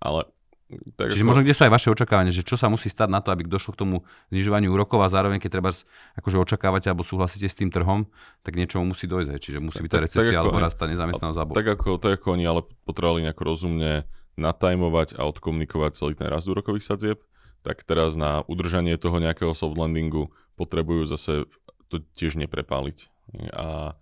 Ale 0.00 0.28
tak 0.68 1.16
Čiže 1.16 1.24
ako... 1.24 1.28
možno 1.32 1.42
kde 1.48 1.56
sú 1.56 1.62
aj 1.64 1.72
vaše 1.72 1.88
očakávania, 1.88 2.32
že 2.32 2.44
čo 2.44 2.60
sa 2.60 2.68
musí 2.68 2.92
stať 2.92 3.08
na 3.08 3.24
to, 3.24 3.32
aby 3.32 3.48
došlo 3.48 3.72
k 3.72 3.80
tomu 3.80 3.96
znižovaniu 4.28 4.68
úrokov 4.68 5.00
a 5.00 5.08
zároveň, 5.08 5.40
keď 5.40 5.50
treba 5.60 5.72
akože 6.20 6.36
očakávate 6.44 6.92
alebo 6.92 7.08
súhlasíte 7.08 7.48
s 7.48 7.56
tým 7.56 7.72
trhom, 7.72 8.04
tak 8.44 8.60
niečomu 8.60 8.92
musí 8.92 9.08
dojsť. 9.08 9.32
Čiže 9.40 9.58
musí 9.64 9.80
byť 9.80 9.90
tá 9.90 10.00
recesia 10.04 10.36
tak, 10.36 10.40
alebo 10.44 10.60
rast 10.60 10.76
tá 10.76 10.84
nezamestnanosť. 10.84 11.56
Tak 11.56 11.68
ako, 11.80 11.90
tak 11.96 12.20
ako 12.20 12.36
oni 12.36 12.44
ale 12.44 12.60
potrebovali 12.84 13.24
nejako 13.24 13.42
rozumne 13.48 14.04
natajmovať 14.36 15.16
a 15.16 15.24
odkomunikovať 15.24 15.90
celý 15.96 16.12
ten 16.12 16.28
rast 16.28 16.46
úrokových 16.46 16.84
sadzieb, 16.84 17.18
tak 17.64 17.82
teraz 17.88 18.14
na 18.14 18.44
udržanie 18.44 18.94
toho 19.00 19.18
nejakého 19.18 19.56
soft 19.56 19.74
landingu 19.74 20.30
potrebujú 20.60 21.08
zase 21.08 21.48
to 21.88 22.04
tiež 22.12 22.36
neprepáliť. 22.36 23.08
A 23.56 23.96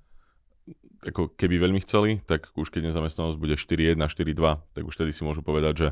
ako 1.07 1.31
keby 1.38 1.62
veľmi 1.62 1.81
chceli, 1.87 2.18
tak 2.26 2.50
už 2.59 2.74
keď 2.74 2.90
nezamestnanosť 2.90 3.38
bude 3.38 3.55
4.1, 3.55 3.94
4.2, 3.94 4.74
tak 4.74 4.83
už 4.83 4.94
tedy 4.98 5.14
si 5.14 5.22
môžu 5.22 5.46
povedať, 5.46 5.74
že 5.79 5.88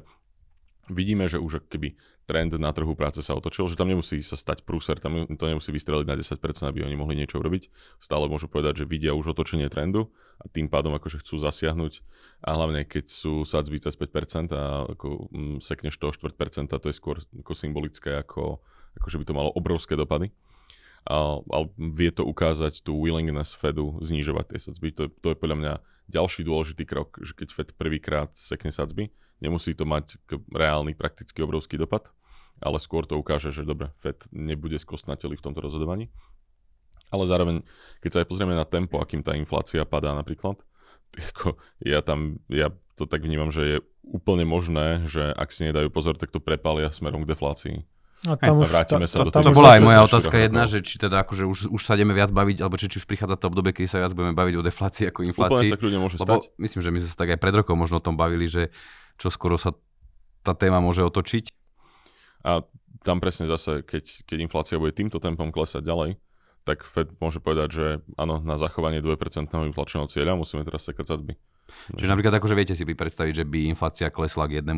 vidíme, 0.88 1.28
že 1.28 1.40
už 1.40 1.64
keby 1.68 1.96
trend 2.24 2.56
na 2.56 2.72
trhu 2.72 2.96
práce 2.96 3.20
sa 3.20 3.36
otočil, 3.36 3.68
že 3.68 3.76
tam 3.76 3.92
nemusí 3.92 4.20
sa 4.24 4.36
stať 4.36 4.64
prúser, 4.64 4.96
tam 4.96 5.28
to 5.28 5.44
nemusí 5.44 5.68
vystreliť 5.68 6.06
na 6.08 6.16
10%, 6.16 6.40
aby 6.68 6.84
oni 6.84 6.96
mohli 6.96 7.14
niečo 7.20 7.40
urobiť. 7.40 7.68
Stále 8.00 8.28
môžu 8.28 8.48
povedať, 8.48 8.84
že 8.84 8.88
vidia 8.88 9.12
už 9.12 9.36
otočenie 9.36 9.68
trendu 9.68 10.08
a 10.40 10.48
tým 10.48 10.72
pádom 10.72 10.96
akože 10.96 11.20
chcú 11.20 11.36
zasiahnuť 11.40 12.00
a 12.44 12.56
hlavne 12.56 12.88
keď 12.88 13.12
sú 13.12 13.44
sadzby 13.44 13.78
cez 13.80 13.94
5% 13.94 14.50
a 14.56 14.88
ako 14.88 15.28
mm, 15.30 15.56
sekneš 15.60 16.00
toho 16.00 16.16
4%, 16.16 16.32
to 16.72 16.88
je 16.88 16.96
skôr 16.96 17.20
ako 17.20 17.52
symbolické, 17.52 18.16
ako, 18.16 18.64
ako 18.96 19.06
že 19.08 19.18
by 19.20 19.24
to 19.28 19.36
malo 19.36 19.50
obrovské 19.52 19.94
dopady. 19.94 20.32
A, 21.04 21.40
vie 21.76 22.10
to 22.10 22.24
ukázať 22.24 22.80
tú 22.80 22.96
willingness 22.96 23.52
Fedu 23.52 24.00
znižovať 24.00 24.56
tie 24.56 24.60
sadzby. 24.60 24.88
To, 24.96 25.12
to 25.12 25.32
je 25.32 25.36
podľa 25.36 25.56
mňa 25.60 25.72
ďalší 26.08 26.44
dôležitý 26.48 26.84
krok, 26.88 27.20
že 27.20 27.36
keď 27.36 27.48
Fed 27.52 27.68
prvýkrát 27.76 28.32
sekne 28.32 28.72
sadzby, 28.72 29.12
Nemusí 29.42 29.74
to 29.74 29.84
mať 29.84 30.16
reálny, 30.48 30.94
prakticky 30.94 31.42
obrovský 31.42 31.76
dopad, 31.76 32.08
ale 32.64 32.78
skôr 32.78 33.04
to 33.04 33.18
ukáže, 33.18 33.50
že 33.50 33.66
dobre, 33.66 33.90
Fed 33.98 34.24
nebude 34.30 34.78
skostnatelý 34.80 35.36
v 35.36 35.44
tomto 35.50 35.60
rozhodovaní. 35.60 36.08
Ale 37.12 37.28
zároveň, 37.28 37.60
keď 38.00 38.10
sa 38.10 38.18
aj 38.22 38.28
pozrieme 38.32 38.56
na 38.56 38.66
tempo, 38.66 38.98
akým 38.98 39.20
tá 39.20 39.34
inflácia 39.34 39.82
padá 39.84 40.14
napríklad, 40.14 40.62
ako 41.34 41.60
ja 41.82 42.00
tam, 42.00 42.40
ja 42.48 42.70
to 42.94 43.04
tak 43.04 43.26
vnímam, 43.26 43.50
že 43.50 43.62
je 43.62 43.78
úplne 44.06 44.46
možné, 44.46 45.04
že 45.10 45.34
ak 45.34 45.50
si 45.50 45.66
nedajú 45.66 45.90
pozor, 45.90 46.14
tak 46.14 46.30
to 46.30 46.38
prepalia 46.38 46.94
smerom 46.94 47.26
k 47.26 47.34
deflácii. 47.34 47.76
A 48.24 48.40
tam 48.40 48.64
už, 48.64 48.72
vrátime 48.72 49.04
sa 49.04 49.20
to, 49.20 49.28
do 49.28 49.30
toho. 49.36 49.52
To 49.52 49.52
bola 49.52 49.76
aj 49.76 49.82
moja 49.84 50.00
otázka 50.08 50.36
jedna, 50.40 50.64
že 50.64 50.80
či 50.80 50.96
teda 50.96 51.28
akože 51.28 51.44
už, 51.44 51.58
už 51.68 51.82
sa 51.84 51.92
ideme 51.92 52.16
viac 52.16 52.32
baviť, 52.32 52.64
alebo 52.64 52.80
či, 52.80 52.88
či 52.88 52.96
už 53.00 53.06
prichádza 53.06 53.36
to 53.36 53.52
obdobie, 53.52 53.76
keď 53.76 53.84
sa 53.84 53.98
viac 54.00 54.16
budeme 54.16 54.32
baviť 54.32 54.54
o 54.56 54.62
deflácii 54.64 55.04
ako 55.12 55.20
inflácii. 55.28 55.68
Úplne 55.68 55.74
sa 55.76 55.80
kľudne 55.80 56.00
môže 56.00 56.16
Lebo 56.16 56.40
stať. 56.40 56.56
myslím, 56.56 56.80
že 56.80 56.90
my 56.90 56.98
sme 57.04 57.10
sa 57.12 57.18
tak 57.20 57.28
aj 57.36 57.38
pred 57.38 57.54
rokom 57.60 57.76
možno 57.76 58.00
o 58.00 58.04
tom 58.04 58.16
bavili, 58.16 58.48
že 58.48 58.72
čo 59.20 59.28
skoro 59.28 59.60
sa 59.60 59.76
tá 60.40 60.56
téma 60.56 60.80
môže 60.80 61.04
otočiť. 61.04 61.52
A 62.48 62.64
tam 63.04 63.20
presne 63.20 63.44
zase, 63.44 63.84
keď, 63.84 64.24
keď 64.24 64.38
inflácia 64.40 64.80
bude 64.80 64.96
týmto 64.96 65.20
tempom 65.20 65.52
klesať 65.52 65.84
ďalej, 65.84 66.16
tak 66.64 66.80
Fed 66.88 67.12
môže 67.20 67.44
povedať, 67.44 67.68
že 67.68 67.86
áno, 68.16 68.40
na 68.40 68.56
zachovanie 68.56 69.04
2% 69.04 69.52
inflačného 69.52 70.08
cieľa 70.08 70.32
musíme 70.32 70.64
teraz 70.64 70.88
sekať 70.88 71.04
sadzby. 71.04 71.36
Čiže 71.92 72.08
napríklad 72.08 72.40
akože 72.40 72.56
viete 72.56 72.72
si 72.72 72.88
by 72.88 72.96
predstaviť, 72.96 73.32
že 73.36 73.44
by 73.44 73.68
inflácia 73.68 74.08
klesla 74.08 74.48
k 74.48 74.64
1%, 74.64 74.72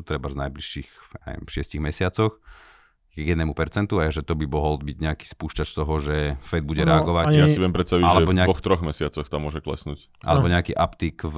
treba 0.00 0.32
z 0.32 0.36
najbližších 0.36 0.88
neviem, 1.28 1.44
6 1.44 1.76
mesiacoch, 1.84 2.40
k 3.16 3.32
1% 3.32 3.88
a 3.96 4.12
že 4.12 4.20
to 4.20 4.36
by 4.36 4.44
mohol 4.44 4.76
byť 4.76 4.96
nejaký 5.00 5.24
spúšťač 5.24 5.68
toho, 5.72 5.94
že 5.96 6.36
Fed 6.44 6.62
bude 6.68 6.84
no, 6.84 6.92
reagovať. 6.92 7.24
Ani... 7.32 7.40
Ja 7.40 7.48
si 7.48 7.56
viem 7.56 7.72
predstaviť, 7.72 8.04
že 8.04 8.22
v 8.28 8.32
dvoch, 8.44 8.60
troch 8.60 8.82
mesiacoch 8.84 9.26
tam 9.32 9.48
môže 9.48 9.64
klesnúť. 9.64 10.12
Alebo 10.20 10.52
nejaký 10.52 10.76
uptick 10.76 11.24
v 11.24 11.36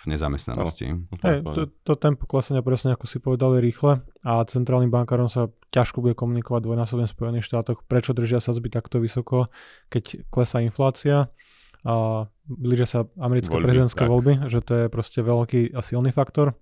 v 0.00 0.16
nezamestnanosti. 0.16 0.86
No, 0.96 1.16
hey, 1.20 1.44
to, 1.44 1.68
to 1.84 1.92
tempo 2.00 2.24
klesania 2.24 2.64
presne 2.64 2.96
ako 2.96 3.04
si 3.04 3.20
povedali 3.20 3.60
rýchle 3.60 4.00
a 4.24 4.32
centrálnym 4.48 4.88
bankárom 4.88 5.28
sa 5.28 5.52
ťažko 5.76 6.00
bude 6.00 6.16
komunikovať 6.16 6.64
dvojnásobne 6.64 7.04
v 7.04 7.12
Spojených 7.12 7.44
štátoch, 7.44 7.84
prečo 7.84 8.16
držia 8.16 8.40
sa 8.40 8.56
zby 8.56 8.72
takto 8.72 8.96
vysoko, 8.96 9.44
keď 9.92 10.24
klesá 10.32 10.64
inflácia. 10.64 11.28
a 11.84 12.24
blíže 12.48 12.86
sa 12.88 13.00
americké 13.20 13.52
Voľby, 13.52 13.66
prezidentské 13.68 14.04
tak. 14.04 14.10
voľby, 14.10 14.32
že 14.48 14.60
to 14.64 14.72
je 14.74 14.84
proste 14.88 15.20
veľký 15.20 15.76
a 15.76 15.80
silný 15.84 16.10
faktor. 16.16 16.56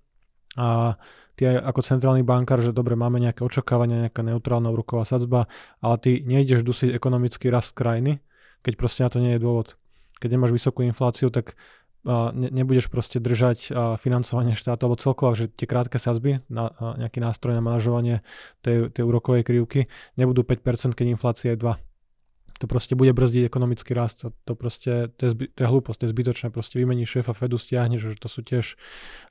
A 0.58 0.98
ty 1.38 1.46
aj 1.46 1.70
ako 1.70 1.80
centrálny 1.86 2.26
bankár, 2.26 2.58
že 2.58 2.74
dobre, 2.74 2.98
máme 2.98 3.22
nejaké 3.22 3.46
očakávania, 3.46 4.10
nejaká 4.10 4.26
neutrálna 4.26 4.74
úroková 4.74 5.06
sadzba, 5.06 5.46
ale 5.78 5.96
ty 6.02 6.10
nejdeš 6.26 6.66
dusiť 6.66 6.90
ekonomický 6.90 7.46
rast 7.46 7.78
krajiny, 7.78 8.18
keď 8.66 8.72
proste 8.74 9.06
na 9.06 9.10
to 9.14 9.22
nie 9.22 9.38
je 9.38 9.40
dôvod. 9.40 9.78
Keď 10.18 10.34
nemáš 10.34 10.50
vysokú 10.50 10.82
infláciu, 10.82 11.30
tak 11.30 11.54
nebudeš 12.34 12.90
proste 12.90 13.22
držať 13.22 13.70
financovanie 14.02 14.58
štátu, 14.58 14.86
alebo 14.86 14.98
celkovo, 14.98 15.30
že 15.38 15.46
tie 15.46 15.70
krátke 15.70 16.02
sadzby, 16.02 16.42
na, 16.50 16.74
nejaký 16.98 17.22
nástroj 17.22 17.54
na 17.54 17.62
manažovanie 17.62 18.26
tej, 18.62 18.90
tej 18.90 19.02
úrokovej 19.06 19.46
krivky, 19.46 19.86
nebudú 20.18 20.42
5%, 20.42 20.98
keď 20.98 21.06
inflácia 21.06 21.54
je 21.54 21.62
2 21.62 21.87
to 22.58 22.66
proste 22.66 22.98
bude 22.98 23.14
brzdiť 23.14 23.46
ekonomický 23.46 23.94
rast. 23.94 24.26
To, 24.26 24.34
to 24.42 24.58
proste, 24.58 25.14
to 25.14 25.20
je, 25.26 25.30
zby, 25.30 25.44
to 25.54 25.60
je 25.62 25.68
hlúposť, 25.70 25.98
to 26.02 26.04
je 26.10 26.12
zbytočné. 26.12 26.46
Proste 26.50 26.82
vymení 26.82 27.06
šéfa 27.06 27.30
Fedu, 27.30 27.54
stiahne, 27.54 27.96
že 27.96 28.18
to 28.18 28.26
sú 28.26 28.42
tiež 28.42 28.74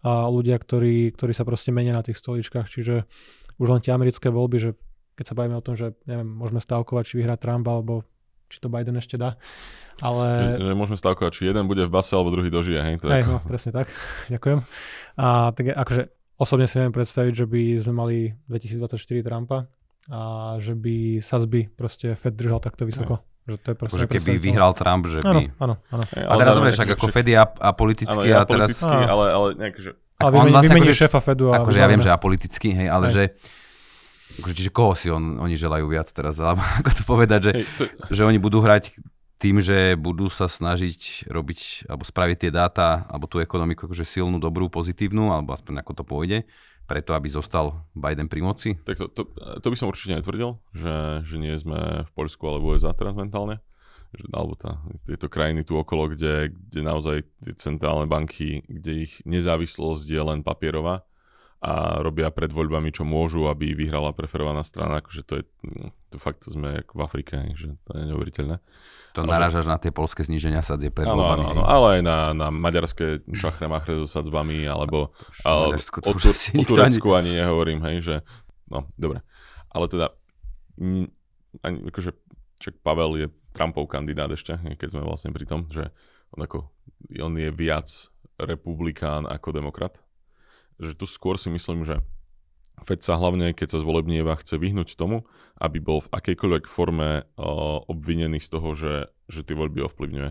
a, 0.04 0.32
ľudia, 0.32 0.56
ktorí, 0.56 1.12
ktorí 1.12 1.36
sa 1.36 1.44
proste 1.44 1.76
menia 1.76 1.92
na 1.92 2.04
tých 2.04 2.18
stoličkách. 2.18 2.72
Čiže 2.72 3.04
už 3.60 3.68
len 3.68 3.84
tie 3.84 3.92
americké 3.92 4.32
voľby, 4.32 4.58
že 4.58 4.72
keď 5.20 5.26
sa 5.28 5.36
bavíme 5.36 5.60
o 5.60 5.66
tom, 5.66 5.76
že 5.76 5.98
neviem, 6.08 6.30
môžeme 6.30 6.64
stavkovať, 6.64 7.04
či 7.04 7.14
vyhrá 7.20 7.36
Trump, 7.36 7.68
alebo 7.68 8.08
či 8.48 8.64
to 8.64 8.72
Biden 8.72 8.96
ešte 8.96 9.20
dá. 9.20 9.36
Ale... 10.00 10.56
Že, 10.56 10.72
že 10.72 10.76
môžeme 10.78 10.98
stavkovať, 10.98 11.32
či 11.36 11.44
jeden 11.52 11.68
bude 11.68 11.84
v 11.84 11.92
base, 11.92 12.16
alebo 12.16 12.32
druhý 12.32 12.48
dožije. 12.48 12.80
Hej, 12.80 13.04
to 13.04 13.12
Hej, 13.12 13.28
ako... 13.28 13.32
no, 13.34 13.40
presne 13.52 13.72
tak. 13.76 13.92
Ďakujem. 14.34 14.60
A 15.20 15.52
tak 15.52 15.66
akože 15.76 16.02
osobne 16.40 16.70
si 16.70 16.80
neviem 16.80 16.96
predstaviť, 16.96 17.34
že 17.34 17.46
by 17.50 17.62
sme 17.84 17.94
mali 17.94 18.18
2024 18.48 19.26
Trumpa 19.26 19.68
a 20.08 20.20
že 20.58 20.72
by 20.72 20.96
sazby 21.20 21.68
proste 21.70 22.14
Fed 22.14 22.34
držal 22.34 22.60
takto 22.60 22.84
vysoko. 22.84 23.20
Že 23.44 23.56
to 23.58 23.68
je 23.68 23.76
proste 23.76 23.96
Akože 23.98 24.12
keby 24.12 24.32
vyhral 24.38 24.72
Trump, 24.72 25.08
že 25.08 25.24
Áno, 25.24 25.40
by... 25.40 25.46
áno, 25.56 25.76
áno. 25.90 26.04
Hej, 26.10 26.24
A 26.24 26.28
ale 26.28 26.40
teraz 26.42 26.52
tak 26.52 26.60
akože 26.60 26.84
ako 26.92 27.06
však- 27.06 27.16
Fedy 27.16 27.32
a, 27.32 27.44
a 27.44 27.70
Áno, 27.72 28.22
a 28.22 28.44
teraz... 28.44 28.70
ale, 28.84 29.26
ale 29.32 29.48
nejak, 29.56 29.76
že... 29.80 29.92
A 30.18 30.24
on 30.28 30.32
vymení, 30.34 30.52
vlastne 30.52 30.74
vymení 30.74 30.88
akože- 30.90 31.00
šéfa 31.00 31.20
Fedu 31.22 31.46
a 31.48 31.62
Akože 31.62 31.80
ja 31.80 31.88
viem, 31.88 32.02
že 32.02 32.10
vybavené. 32.10 32.20
apoliticky, 32.20 32.70
hej, 32.74 32.88
ale 32.88 33.06
Hej. 33.08 33.14
že... 33.14 33.24
Akože, 34.38 34.54
čiže 34.54 34.72
koho 34.72 34.94
si 34.94 35.08
on, 35.08 35.40
oni 35.40 35.56
želajú 35.56 35.88
viac 35.88 36.12
teraz, 36.12 36.36
alebo 36.44 36.60
ako 36.60 36.92
to 36.92 37.04
povedať, 37.04 37.40
že, 37.40 37.52
Hej, 37.56 37.64
to, 37.80 37.84
že 38.12 38.22
oni 38.28 38.36
budú 38.38 38.60
hrať 38.60 39.00
tým, 39.38 39.62
že 39.62 39.94
budú 39.96 40.28
sa 40.28 40.50
snažiť 40.50 41.30
robiť, 41.30 41.86
alebo 41.88 42.04
spraviť 42.04 42.38
tie 42.42 42.52
dáta, 42.52 43.06
alebo 43.08 43.30
tú 43.30 43.38
ekonomiku 43.38 43.86
akože 43.86 44.04
silnú, 44.04 44.42
dobrú, 44.42 44.68
pozitívnu, 44.68 45.30
alebo 45.30 45.54
aspoň 45.54 45.86
ako 45.86 45.92
to 45.94 46.04
pôjde, 46.04 46.38
preto 46.88 47.12
aby 47.12 47.28
zostal 47.28 47.84
Biden 47.92 48.32
pri 48.32 48.40
moci. 48.42 48.80
tak 48.80 48.96
to, 48.98 49.12
to, 49.12 49.28
to 49.60 49.68
by 49.68 49.76
som 49.76 49.92
určite 49.92 50.18
netvrdil, 50.18 50.56
že, 50.72 51.28
že 51.28 51.36
nie 51.36 51.54
sme 51.60 52.08
v 52.08 52.12
Poľsku 52.16 52.42
alebo 52.48 52.72
USA 52.72 52.96
teraz 52.96 53.14
mentálne. 53.14 53.60
Že, 54.16 54.32
alebo 54.32 54.56
tá, 54.56 54.80
tieto 55.04 55.28
krajiny 55.28 55.68
tu 55.68 55.76
okolo, 55.76 56.16
kde, 56.16 56.56
kde 56.56 56.80
naozaj 56.80 57.28
tie 57.44 57.54
centrálne 57.60 58.08
banky, 58.08 58.64
kde 58.64 59.12
ich 59.12 59.20
nezávislosť 59.28 60.08
je 60.08 60.22
len 60.24 60.40
papierová 60.48 61.04
a 61.58 61.98
robia 62.00 62.30
pred 62.30 62.54
voľbami, 62.54 62.94
čo 62.94 63.02
môžu, 63.02 63.50
aby 63.50 63.74
vyhrala 63.74 64.14
preferovaná 64.14 64.62
strana. 64.62 65.02
Akože 65.02 65.26
to 65.26 65.42
je, 65.42 65.44
mm, 65.66 65.90
to 66.14 66.18
fakt 66.18 66.46
sme 66.46 66.86
v 66.86 67.00
Afrike, 67.02 67.34
že 67.58 67.74
to 67.82 67.98
je 67.98 68.04
neuveriteľné. 68.06 68.62
To 69.18 69.26
Ale- 69.26 69.34
narážaš 69.34 69.66
na 69.66 69.82
tie 69.82 69.90
polské 69.90 70.22
zníženia 70.22 70.62
sadzie 70.62 70.94
pred 70.94 71.10
Áno, 71.10 71.18
voľbami. 71.18 71.42
áno, 71.42 71.52
áno, 71.58 71.64
ale 71.66 71.86
aj 71.98 72.02
na, 72.06 72.18
na 72.38 72.48
maďarské 72.54 73.26
čachre 73.42 73.66
machre 73.66 73.98
so 73.98 74.06
sadzbami, 74.06 74.70
alebo 74.70 75.10
ale 75.42 75.74
Maďarsku 75.74 75.98
o, 76.06 76.14
tu, 76.14 76.14
o 76.14 76.32
nikto 76.54 76.78
ani- 76.78 76.94
Turecku 76.94 77.08
ani 77.18 77.32
nehovorím, 77.34 77.80
hej, 77.90 77.96
že 78.06 78.16
no, 78.70 78.86
dobre. 78.94 79.26
Ale 79.74 79.90
teda, 79.90 80.14
ni, 80.78 81.10
ani, 81.66 81.90
akože, 81.90 82.14
čak 82.62 82.78
Pavel 82.86 83.18
je 83.18 83.28
Trumpov 83.58 83.90
kandidát 83.90 84.30
ešte, 84.30 84.54
keď 84.78 84.94
sme 84.94 85.02
vlastne 85.02 85.34
pri 85.34 85.50
tom, 85.50 85.66
že 85.74 85.90
on, 86.30 86.46
ako, 86.46 86.70
on 87.18 87.34
je 87.34 87.50
viac 87.50 87.90
republikán 88.38 89.26
ako 89.26 89.50
demokrat. 89.50 89.98
Že 90.78 90.94
tu 90.94 91.06
skôr 91.10 91.36
si 91.42 91.50
myslím, 91.50 91.84
že 91.84 92.02
Fed 92.86 93.02
sa 93.02 93.18
hlavne, 93.18 93.58
keď 93.58 93.74
sa 93.74 93.82
zvolebnieva, 93.82 94.38
chce 94.38 94.62
vyhnúť 94.62 94.94
tomu, 94.94 95.26
aby 95.58 95.82
bol 95.82 96.06
v 96.06 96.12
akejkoľvek 96.14 96.70
forme 96.70 97.26
o, 97.34 97.82
obvinený 97.90 98.38
z 98.38 98.50
toho, 98.54 98.70
že, 98.78 99.10
že 99.26 99.42
tie 99.42 99.58
voľby 99.58 99.82
ovplyvňuje. 99.90 100.30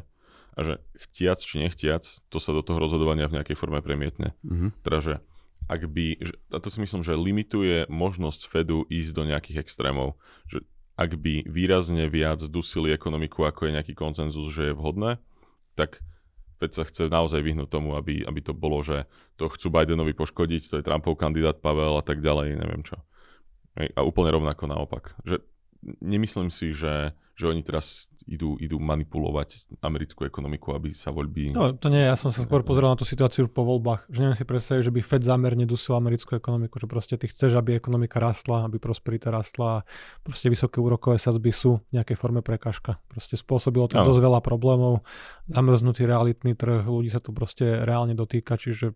A 0.56 0.58
že 0.62 0.78
chtiac 0.94 1.42
či 1.42 1.60
nechtiac, 1.60 2.06
to 2.30 2.38
sa 2.38 2.54
do 2.54 2.62
toho 2.62 2.78
rozhodovania 2.78 3.26
v 3.26 3.42
nejakej 3.42 3.58
forme 3.58 3.82
premietne. 3.82 4.38
Mhm. 4.46 4.78
Teda, 4.86 4.98
že 5.02 5.14
ak 5.66 5.90
by, 5.90 6.22
že, 6.22 6.34
a 6.54 6.62
to 6.62 6.70
si 6.70 6.78
myslím, 6.78 7.02
že 7.02 7.18
limituje 7.18 7.90
možnosť 7.90 8.46
Fedu 8.46 8.86
ísť 8.86 9.10
do 9.18 9.22
nejakých 9.26 9.66
extrémov. 9.66 10.14
Že 10.46 10.62
ak 10.96 11.18
by 11.18 11.50
výrazne 11.50 12.06
viac 12.06 12.40
dusili 12.46 12.94
ekonomiku, 12.94 13.44
ako 13.44 13.68
je 13.68 13.74
nejaký 13.74 13.92
koncenzus, 13.98 14.48
že 14.54 14.72
je 14.72 14.78
vhodné, 14.78 15.18
tak 15.74 16.00
Fed 16.56 16.72
sa 16.72 16.88
chce 16.88 17.12
naozaj 17.12 17.44
vyhnúť 17.44 17.68
tomu, 17.68 17.94
aby, 18.00 18.24
aby 18.24 18.40
to 18.40 18.56
bolo, 18.56 18.80
že 18.80 19.04
to 19.36 19.52
chcú 19.52 19.68
Bidenovi 19.68 20.16
poškodiť, 20.16 20.62
to 20.72 20.74
je 20.80 20.86
Trumpov 20.86 21.20
kandidát 21.20 21.60
Pavel 21.60 22.00
a 22.00 22.04
tak 22.04 22.24
ďalej, 22.24 22.56
neviem 22.56 22.80
čo. 22.80 22.96
A 23.76 24.00
úplne 24.00 24.32
rovnako 24.32 24.64
naopak. 24.72 25.12
Že 25.28 25.44
nemyslím 26.00 26.48
si, 26.48 26.72
že, 26.72 27.12
že 27.36 27.44
oni 27.52 27.60
teraz 27.60 28.08
idú, 28.26 28.58
idú 28.58 28.82
manipulovať 28.82 29.78
americkú 29.80 30.26
ekonomiku, 30.26 30.74
aby 30.74 30.90
sa 30.90 31.14
voľby... 31.14 31.54
No, 31.54 31.72
to 31.78 31.86
nie, 31.86 32.02
ja 32.02 32.18
som 32.18 32.34
sa 32.34 32.42
skôr 32.42 32.66
pozrel 32.66 32.90
na 32.90 32.98
tú 32.98 33.06
situáciu 33.06 33.46
po 33.46 33.62
voľbách. 33.62 34.10
Že 34.10 34.18
neviem 34.26 34.38
si 34.38 34.44
predstaviť, 34.44 34.82
že 34.82 34.92
by 34.92 35.00
Fed 35.00 35.22
zámerne 35.22 35.62
dusil 35.62 35.94
americkú 35.94 36.34
ekonomiku, 36.34 36.82
že 36.82 36.90
proste 36.90 37.14
ty 37.14 37.30
chceš, 37.30 37.54
aby 37.54 37.78
ekonomika 37.78 38.18
rastla, 38.18 38.66
aby 38.66 38.82
prosperita 38.82 39.30
rastla 39.30 39.80
a 39.80 39.84
proste 40.26 40.50
vysoké 40.50 40.82
úrokové 40.82 41.22
sazby 41.22 41.54
sú 41.54 41.78
v 41.94 42.02
nejakej 42.02 42.18
forme 42.18 42.42
prekážka. 42.42 42.98
Proste 43.06 43.38
spôsobilo 43.38 43.86
to 43.86 44.02
Áno. 44.02 44.10
dosť 44.10 44.20
veľa 44.20 44.40
problémov, 44.42 45.06
zamrznutý 45.46 46.10
realitný 46.10 46.58
trh, 46.58 46.82
ľudí 46.82 47.08
sa 47.14 47.22
to 47.22 47.30
proste 47.30 47.86
reálne 47.86 48.18
dotýka, 48.18 48.58
čiže 48.58 48.90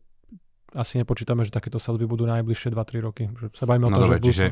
asi 0.75 1.03
nepočítame, 1.03 1.43
že 1.43 1.55
takéto 1.55 1.83
sazby 1.83 2.07
budú 2.07 2.27
najbližšie 2.31 2.71
2-3 2.75 3.07
roky. 3.07 3.27
Že 3.31 3.47
sa 3.55 3.66
bavíme 3.66 3.87
o 3.87 3.90
No 3.90 3.99
tom, 3.99 4.05
dobre, 4.07 4.19
že 4.23 4.27
čiže 4.27 4.47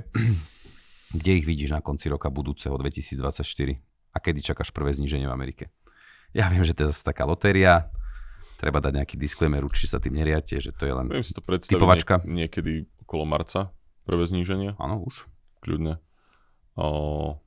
kde 1.19 1.31
ich 1.43 1.47
vidíš 1.47 1.75
na 1.75 1.81
konci 1.83 2.11
roka 2.11 2.31
budúceho 2.31 2.75
2024? 2.75 3.88
A 4.12 4.18
kedy 4.18 4.40
čakáš 4.42 4.73
prvé 4.73 4.92
zníženie 4.92 5.29
v 5.29 5.35
Amerike? 5.35 5.64
Ja 6.33 6.49
viem, 6.53 6.62
že 6.62 6.77
to 6.77 6.85
je 6.85 6.92
zase 6.92 7.05
taká 7.05 7.25
lotéria, 7.25 7.88
treba 8.61 8.83
dať 8.83 9.01
nejaký 9.01 9.16
disclaimer, 9.16 9.64
určite 9.64 9.94
sa 9.94 10.03
tým 10.03 10.18
neriate, 10.18 10.59
že 10.61 10.75
to 10.75 10.85
je 10.85 10.92
len... 10.92 11.07
Viem 11.09 11.25
si 11.25 11.33
to 11.33 11.40
predstaviť 11.40 11.79
Typovačka. 11.79 12.14
nie, 12.27 12.44
niekedy 12.44 12.85
okolo 13.07 13.25
marca, 13.25 13.73
prvé 14.05 14.25
zníženie, 14.29 14.77
Áno, 14.77 15.01
už. 15.05 15.25
kľudne. 15.64 16.01
O, 16.77 17.38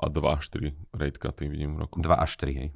a 0.00 0.04
2-4 0.08 0.72
rate 0.96 1.18
cuty 1.20 1.46
vidím 1.46 1.76
v 1.76 1.86
roku. 1.86 2.00
2 2.00 2.10
až 2.16 2.32
3, 2.40 2.54
hej. 2.56 2.68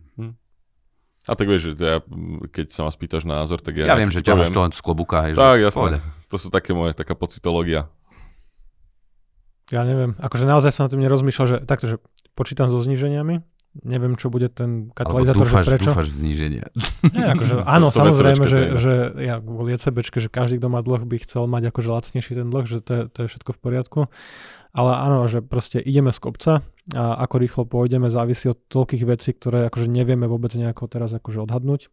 A 1.28 1.36
tak 1.36 1.44
vieš, 1.44 1.76
že 1.76 2.00
m, 2.08 2.40
keď 2.48 2.72
sa 2.72 2.88
ma 2.88 2.90
spýtaš 2.92 3.28
názor, 3.28 3.60
tak 3.60 3.76
ja... 3.76 3.84
Ja, 3.84 4.00
viem, 4.00 4.08
že 4.08 4.24
ťaháš 4.24 4.48
to 4.48 4.64
z 4.72 4.80
klobuka, 4.80 5.28
hej. 5.28 5.36
Tak, 5.36 5.60
že 5.60 5.68
jasné. 5.68 6.00
To 6.32 6.36
sú 6.40 6.48
také 6.48 6.72
moje, 6.72 6.96
taká 6.96 7.12
pocitológia. 7.12 7.88
Ja 9.68 9.84
neviem, 9.84 10.16
akože 10.16 10.44
naozaj 10.44 10.70
som 10.72 10.86
na 10.86 10.90
tým 10.90 11.02
nerozmýšľal, 11.02 11.46
že 11.46 11.56
takto, 11.62 11.86
že 11.86 11.96
počítam 12.32 12.72
so 12.72 12.80
zníženiami, 12.80 13.44
neviem, 13.84 14.16
čo 14.16 14.32
bude 14.32 14.48
ten 14.48 14.88
Alebo 14.88 14.96
katalizátor, 15.22 15.44
dúfaš, 15.44 15.62
že 15.62 15.70
prečo. 15.70 15.90
dúfaš 15.92 16.08
v 16.08 16.16
zníženie. 16.16 16.62
Nie, 17.12 17.26
akože, 17.36 17.54
áno, 17.76 17.92
To- 17.92 17.96
samozrejme, 18.00 18.44
že, 18.48 18.58
iné. 18.64 18.78
že 18.80 18.92
ja 19.20 19.36
kvôli 19.38 19.76
ECBčke, 19.76 20.18
že 20.18 20.32
každý, 20.32 20.56
kto 20.56 20.68
má 20.68 20.80
dlh, 20.80 21.04
by 21.04 21.16
chcel 21.20 21.44
mať 21.44 21.68
akože 21.68 21.88
lacnejší 21.90 22.32
ten 22.34 22.48
dlh, 22.48 22.64
že 22.64 22.78
to 22.80 22.90
je, 22.90 23.02
to 23.12 23.18
je 23.22 23.28
všetko 23.28 23.50
v 23.52 23.58
poriadku. 23.60 24.00
Ale 24.70 24.90
áno, 24.94 25.24
že 25.26 25.40
proste 25.40 25.80
ideme 25.80 26.12
z 26.12 26.20
kopca 26.20 26.52
a 26.92 27.04
ako 27.24 27.34
rýchlo 27.40 27.62
pôjdeme, 27.64 28.08
závisí 28.08 28.48
od 28.48 28.60
toľkých 28.68 29.04
vecí, 29.04 29.32
ktoré 29.32 29.68
akože 29.68 29.84
nevieme 29.84 30.24
vôbec 30.24 30.52
nejako 30.52 30.88
teraz 30.88 31.12
akože 31.12 31.44
odhadnúť. 31.44 31.92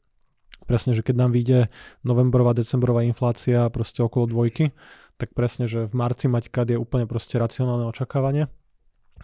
Presne, 0.65 0.95
že 0.95 1.03
keď 1.03 1.15
nám 1.19 1.31
vyjde 1.31 1.67
novembrová, 2.01 2.55
decembrová 2.55 3.03
inflácia 3.03 3.67
proste 3.69 4.01
okolo 4.01 4.25
dvojky, 4.25 4.71
tak 5.15 5.31
presne, 5.31 5.65
že 5.65 5.87
v 5.87 5.93
marci 5.95 6.27
mať 6.27 6.51
kad 6.51 6.67
je 6.67 6.75
úplne 6.75 7.07
proste 7.07 7.39
racionálne 7.39 7.87
očakávanie. 7.87 8.51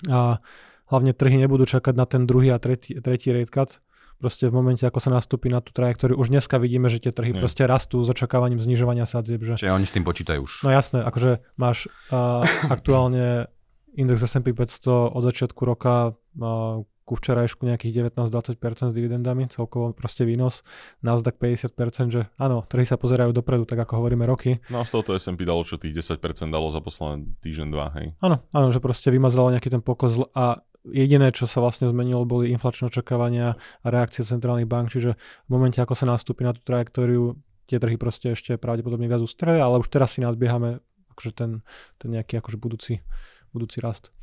A 0.07 0.39
hlavne 0.87 1.11
trhy 1.11 1.39
nebudú 1.39 1.67
čakať 1.67 1.93
na 1.95 2.07
ten 2.07 2.23
druhý 2.27 2.51
a 2.51 2.59
tretí, 2.59 2.95
tretí 2.99 3.31
rate 3.31 3.51
cut. 3.51 3.83
Proste 4.21 4.53
v 4.53 4.53
momente, 4.53 4.85
ako 4.85 5.01
sa 5.01 5.09
nastúpi 5.09 5.49
na 5.49 5.65
tú 5.65 5.73
trajektóriu, 5.73 6.13
už 6.13 6.29
dneska 6.29 6.61
vidíme, 6.61 6.93
že 6.93 7.01
tie 7.01 7.09
trhy 7.09 7.33
Nie. 7.33 7.41
proste 7.41 7.65
rastú 7.65 8.05
s 8.05 8.09
očakávaním 8.13 8.61
znižovania 8.61 9.09
sadzieb. 9.09 9.41
Že... 9.41 9.57
Čiže 9.57 9.73
oni 9.73 9.87
s 9.89 9.95
tým 9.97 10.05
počítajú 10.05 10.45
už. 10.45 10.53
No 10.61 10.69
jasné, 10.69 11.01
akože 11.01 11.41
máš 11.57 11.89
uh, 12.13 12.45
aktuálne 12.69 13.49
index 13.97 14.21
S&P 14.21 14.53
500 14.53 15.17
od 15.17 15.23
začiatku 15.25 15.61
roka 15.65 16.13
uh, 16.13 16.85
ku 17.11 17.19
včerajšku 17.19 17.67
nejakých 17.67 18.07
19-20% 18.15 18.55
s 18.87 18.95
dividendami, 18.95 19.51
celkovo 19.51 19.91
proste 19.91 20.23
výnos, 20.23 20.63
Nasdaq 21.03 21.35
50%, 21.35 22.07
že 22.07 22.31
áno, 22.39 22.63
trhy 22.63 22.87
sa 22.87 22.95
pozerajú 22.95 23.35
dopredu, 23.35 23.67
tak 23.67 23.83
ako 23.83 23.99
hovoríme 23.99 24.23
roky. 24.23 24.63
No 24.71 24.79
a 24.79 24.87
z 24.87 24.95
tohoto 24.95 25.11
S&P 25.11 25.43
dalo, 25.43 25.67
čo 25.67 25.75
tých 25.75 25.91
10% 25.91 26.23
dalo 26.47 26.71
za 26.71 26.79
posledný 26.79 27.35
týždeň, 27.43 27.67
dva, 27.67 27.91
hej. 27.99 28.15
Áno, 28.23 28.47
áno, 28.55 28.71
že 28.71 28.79
proste 28.79 29.11
vymazalo 29.11 29.51
nejaký 29.51 29.67
ten 29.67 29.83
pokles 29.83 30.23
a 30.31 30.63
jediné, 30.87 31.35
čo 31.35 31.51
sa 31.51 31.59
vlastne 31.59 31.91
zmenilo, 31.91 32.23
boli 32.23 32.47
inflačné 32.55 32.87
očakávania 32.87 33.59
a 33.59 33.87
reakcie 33.91 34.23
centrálnych 34.23 34.71
bank, 34.71 34.95
čiže 34.95 35.19
v 35.19 35.49
momente, 35.51 35.83
ako 35.83 35.91
sa 35.91 36.07
nastúpi 36.07 36.47
na 36.47 36.55
tú 36.55 36.63
trajektóriu, 36.63 37.35
tie 37.67 37.75
trhy 37.75 37.99
proste 37.99 38.31
ešte 38.31 38.55
pravdepodobne 38.55 39.11
viac 39.11 39.19
ústrelia, 39.19 39.67
ale 39.67 39.83
už 39.83 39.91
teraz 39.91 40.15
si 40.15 40.23
nadbiehame 40.23 40.79
akože 41.11 41.31
ten, 41.35 41.51
ten 41.99 42.09
nejaký 42.15 42.39
akože 42.39 42.55
budúci, 42.55 43.03
budúci 43.51 43.83
rast. 43.83 44.15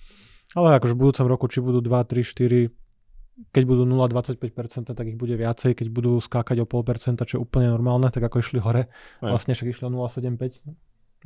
Ale 0.53 0.77
akože 0.77 0.93
v 0.93 1.01
budúcom 1.01 1.27
roku, 1.27 1.45
či 1.47 1.61
budú 1.61 1.81
2, 1.81 1.93
3, 2.05 2.25
4, 2.25 2.73
keď 3.51 3.63
budú 3.65 3.85
0,25%, 3.85 4.91
tak 4.91 5.07
ich 5.07 5.15
bude 5.15 5.33
viacej, 5.33 5.75
keď 5.75 5.87
budú 5.89 6.19
skákať 6.19 6.59
o 6.59 6.67
0,5%, 6.67 7.23
čo 7.23 7.35
je 7.37 7.41
úplne 7.41 7.69
normálne, 7.69 8.09
tak 8.09 8.23
ako 8.23 8.41
išli 8.41 8.59
hore, 8.59 8.89
Hej. 9.21 9.29
vlastne 9.29 9.53
však 9.53 9.69
išli 9.69 9.85
o 9.85 9.91
0,75. 9.91 10.65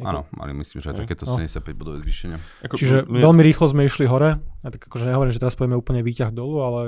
Áno, 0.01 0.25
mali 0.33 0.53
myslím, 0.55 0.81
že 0.81 0.89
aj 0.91 1.05
takéto 1.05 1.25
No. 1.25 1.37
75 1.37 1.77
bodové 1.77 2.01
zvýšenia. 2.01 2.41
Ako, 2.63 2.75
Čiže 2.75 3.05
mne- 3.05 3.23
veľmi 3.23 3.43
rýchlo 3.45 3.69
sme 3.69 3.85
išli 3.85 4.09
hore, 4.09 4.41
a 4.41 4.69
tak 4.69 4.81
akože 4.83 5.05
nehovorím, 5.07 5.31
že 5.31 5.41
teraz 5.41 5.53
pojeme 5.53 5.77
úplne 5.77 6.01
výťah 6.01 6.31
dolu, 6.31 6.57
ale 6.59 6.81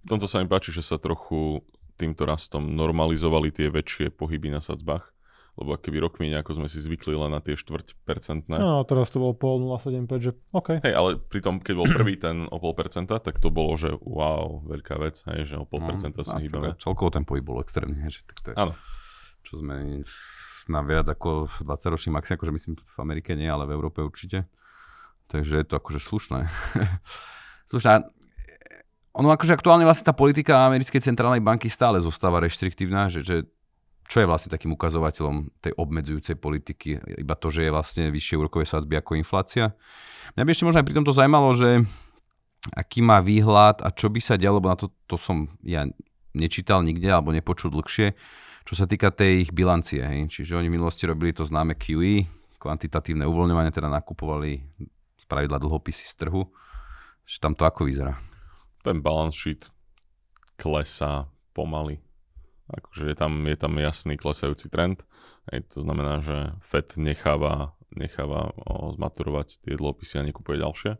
V 0.00 0.08
tomto 0.08 0.24
sa 0.24 0.40
mi 0.40 0.46
páči, 0.46 0.70
že 0.70 0.80
sa 0.80 0.96
trochu 0.96 1.60
týmto 1.94 2.24
rastom 2.24 2.64
normalizovali 2.64 3.52
tie 3.52 3.68
väčšie 3.68 4.08
pohyby 4.10 4.48
na 4.48 4.58
sadzbách. 4.58 5.12
Lebo 5.58 5.74
keby 5.74 5.98
rokmi 6.00 6.30
nejako 6.30 6.56
sme 6.56 6.68
si 6.70 6.78
zvykli 6.78 7.12
len 7.12 7.30
na 7.30 7.42
tie 7.42 7.54
štvrť 7.54 7.98
percentné. 8.02 8.56
no, 8.56 8.86
teraz 8.86 9.10
to 9.10 9.18
bolo 9.18 9.34
pol 9.34 9.58
0,75, 9.58 10.18
že 10.22 10.30
OK. 10.50 10.78
Hej, 10.80 10.94
ale 10.94 11.18
pritom, 11.18 11.58
keď 11.58 11.74
bol 11.74 11.88
prvý 11.98 12.14
ten 12.16 12.46
o 12.46 12.56
pol 12.56 12.72
percenta, 12.72 13.18
tak 13.18 13.42
to 13.42 13.50
bolo, 13.50 13.74
že 13.74 13.90
wow, 14.00 14.62
veľká 14.64 14.96
vec, 14.98 15.20
hej, 15.34 15.50
že 15.50 15.56
o 15.58 15.66
pol 15.66 15.82
percenta 15.82 16.22
sa 16.22 16.38
No, 16.38 16.44
hýbame. 16.44 16.72
a 16.72 16.78
Celkovo 16.78 17.10
ten 17.10 17.26
pohyb 17.26 17.42
bol 17.42 17.58
extrémny, 17.60 17.98
že 18.08 18.22
tak 18.24 18.38
to 18.40 18.48
je, 18.52 18.56
Áno. 18.56 18.72
čo 19.42 19.58
sme 19.58 20.06
na 20.70 20.80
viac 20.86 21.10
ako 21.10 21.50
20 21.66 21.92
ročný 21.92 22.10
maxi, 22.14 22.38
akože 22.38 22.52
myslím 22.54 22.74
v 22.78 22.98
Amerike 23.02 23.34
nie, 23.34 23.50
ale 23.50 23.66
v 23.66 23.74
Európe 23.74 24.00
určite. 24.00 24.46
Takže 25.26 25.62
je 25.62 25.66
to 25.66 25.74
akože 25.76 25.98
slušné. 25.98 26.46
slušné. 27.70 28.06
Ono 29.18 29.26
akože 29.26 29.58
aktuálne 29.58 29.82
vlastne 29.82 30.06
tá 30.06 30.14
politika 30.14 30.70
americkej 30.70 31.02
centrálnej 31.02 31.42
banky 31.42 31.66
stále 31.66 31.98
zostáva 31.98 32.38
reštriktívna, 32.38 33.10
že, 33.10 33.26
že 33.26 33.36
čo 34.10 34.18
je 34.18 34.26
vlastne 34.26 34.50
takým 34.50 34.74
ukazovateľom 34.74 35.62
tej 35.62 35.70
obmedzujúcej 35.78 36.34
politiky? 36.34 36.98
Iba 37.22 37.38
to, 37.38 37.54
že 37.54 37.62
je 37.62 37.70
vlastne 37.70 38.04
vyššie 38.10 38.42
úrokové 38.42 38.66
sadzby 38.66 38.98
ako 38.98 39.14
inflácia. 39.14 39.78
Mňa 40.34 40.42
by 40.42 40.50
ešte 40.50 40.66
možno 40.66 40.82
aj 40.82 40.86
pri 40.90 40.96
tomto 40.98 41.14
zaujímalo, 41.14 41.54
že 41.54 41.86
aký 42.74 43.06
má 43.06 43.22
výhľad 43.22 43.86
a 43.86 43.94
čo 43.94 44.10
by 44.10 44.18
sa 44.18 44.34
dialo, 44.34 44.58
lebo 44.58 44.66
na 44.66 44.74
to, 44.74 44.90
to 45.06 45.14
som 45.14 45.46
ja 45.62 45.86
nečítal 46.34 46.82
nikde 46.82 47.06
alebo 47.06 47.30
nepočul 47.30 47.70
dlhšie, 47.70 48.18
čo 48.66 48.74
sa 48.74 48.90
týka 48.90 49.14
tej 49.14 49.46
ich 49.46 49.50
bilancie. 49.54 50.02
Hej. 50.02 50.26
Čiže 50.34 50.58
oni 50.58 50.66
v 50.66 50.74
minulosti 50.74 51.06
robili 51.06 51.30
to 51.30 51.46
známe 51.46 51.78
QE, 51.78 52.26
kvantitatívne 52.58 53.22
uvoľňovanie, 53.30 53.70
teda 53.70 53.86
nakupovali 53.86 54.58
z 55.22 55.24
pravidla 55.30 55.62
dlhopisy 55.62 56.02
z 56.02 56.26
trhu. 56.26 56.50
Že 57.30 57.36
tam 57.38 57.52
to 57.54 57.62
ako 57.62 57.86
vyzerá? 57.86 58.18
Ten 58.82 58.98
balance 58.98 59.38
sheet 59.38 59.70
klesá 60.58 61.30
pomaly. 61.54 62.09
Akože 62.70 63.10
je 63.10 63.16
tam, 63.16 63.32
je 63.46 63.56
tam 63.58 63.74
jasný 63.78 64.14
klesajúci 64.14 64.70
trend. 64.70 65.02
Hej, 65.50 65.66
to 65.74 65.82
znamená, 65.82 66.22
že 66.22 66.54
Fed 66.62 66.94
necháva, 66.94 67.74
necháva 67.94 68.54
zmaturovať 68.94 69.62
tie 69.66 69.74
dlhopisy 69.74 70.22
a 70.22 70.26
nekupuje 70.26 70.62
ďalšie. 70.62 70.90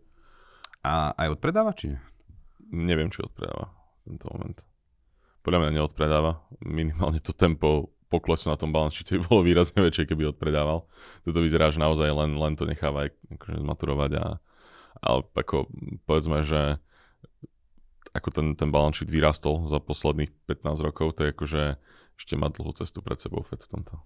A 0.83 1.15
aj 1.15 1.39
odpredáva, 1.39 1.77
či 1.77 1.95
nie? 1.95 2.01
Neviem, 2.71 3.11
či 3.11 3.23
odpredáva 3.23 3.71
v 4.03 4.15
tento 4.15 4.27
moment. 4.31 4.59
Podľa 5.41 5.59
mňa 5.67 5.71
neodpredáva. 5.81 6.33
Minimálne 6.63 7.23
to 7.23 7.33
tempo 7.33 7.95
poklesu 8.11 8.51
na 8.51 8.59
tom 8.59 8.75
balance 8.75 8.99
sheete 8.99 9.23
by 9.23 9.31
bolo 9.31 9.47
výrazne 9.47 9.81
väčšie, 9.87 10.11
keby 10.11 10.35
odpredával. 10.35 10.91
Toto 11.23 11.39
vyzerá, 11.39 11.71
že 11.71 11.79
naozaj 11.79 12.11
len, 12.11 12.35
len 12.35 12.59
to 12.59 12.67
necháva 12.67 13.09
akože 13.31 13.63
zmaturovať 13.63 14.13
a 14.19 14.25
ale 15.01 15.25
ako 15.33 15.71
povedzme, 16.05 16.45
že 16.45 16.83
ako 18.11 18.29
ten, 18.35 18.47
ten 18.59 18.69
balance 18.75 18.99
sheet 18.99 19.11
vyrastol 19.11 19.67
za 19.71 19.79
posledných 19.79 20.31
15 20.47 20.87
rokov, 20.87 21.19
to 21.19 21.27
je 21.27 21.31
akože 21.35 21.63
ešte 22.21 22.35
má 22.37 22.53
dlhú 22.53 22.77
cestu 22.77 23.01
pred 23.01 23.17
sebou 23.17 23.41
Fed 23.41 23.65
v 23.65 23.81
tomto. 23.81 23.97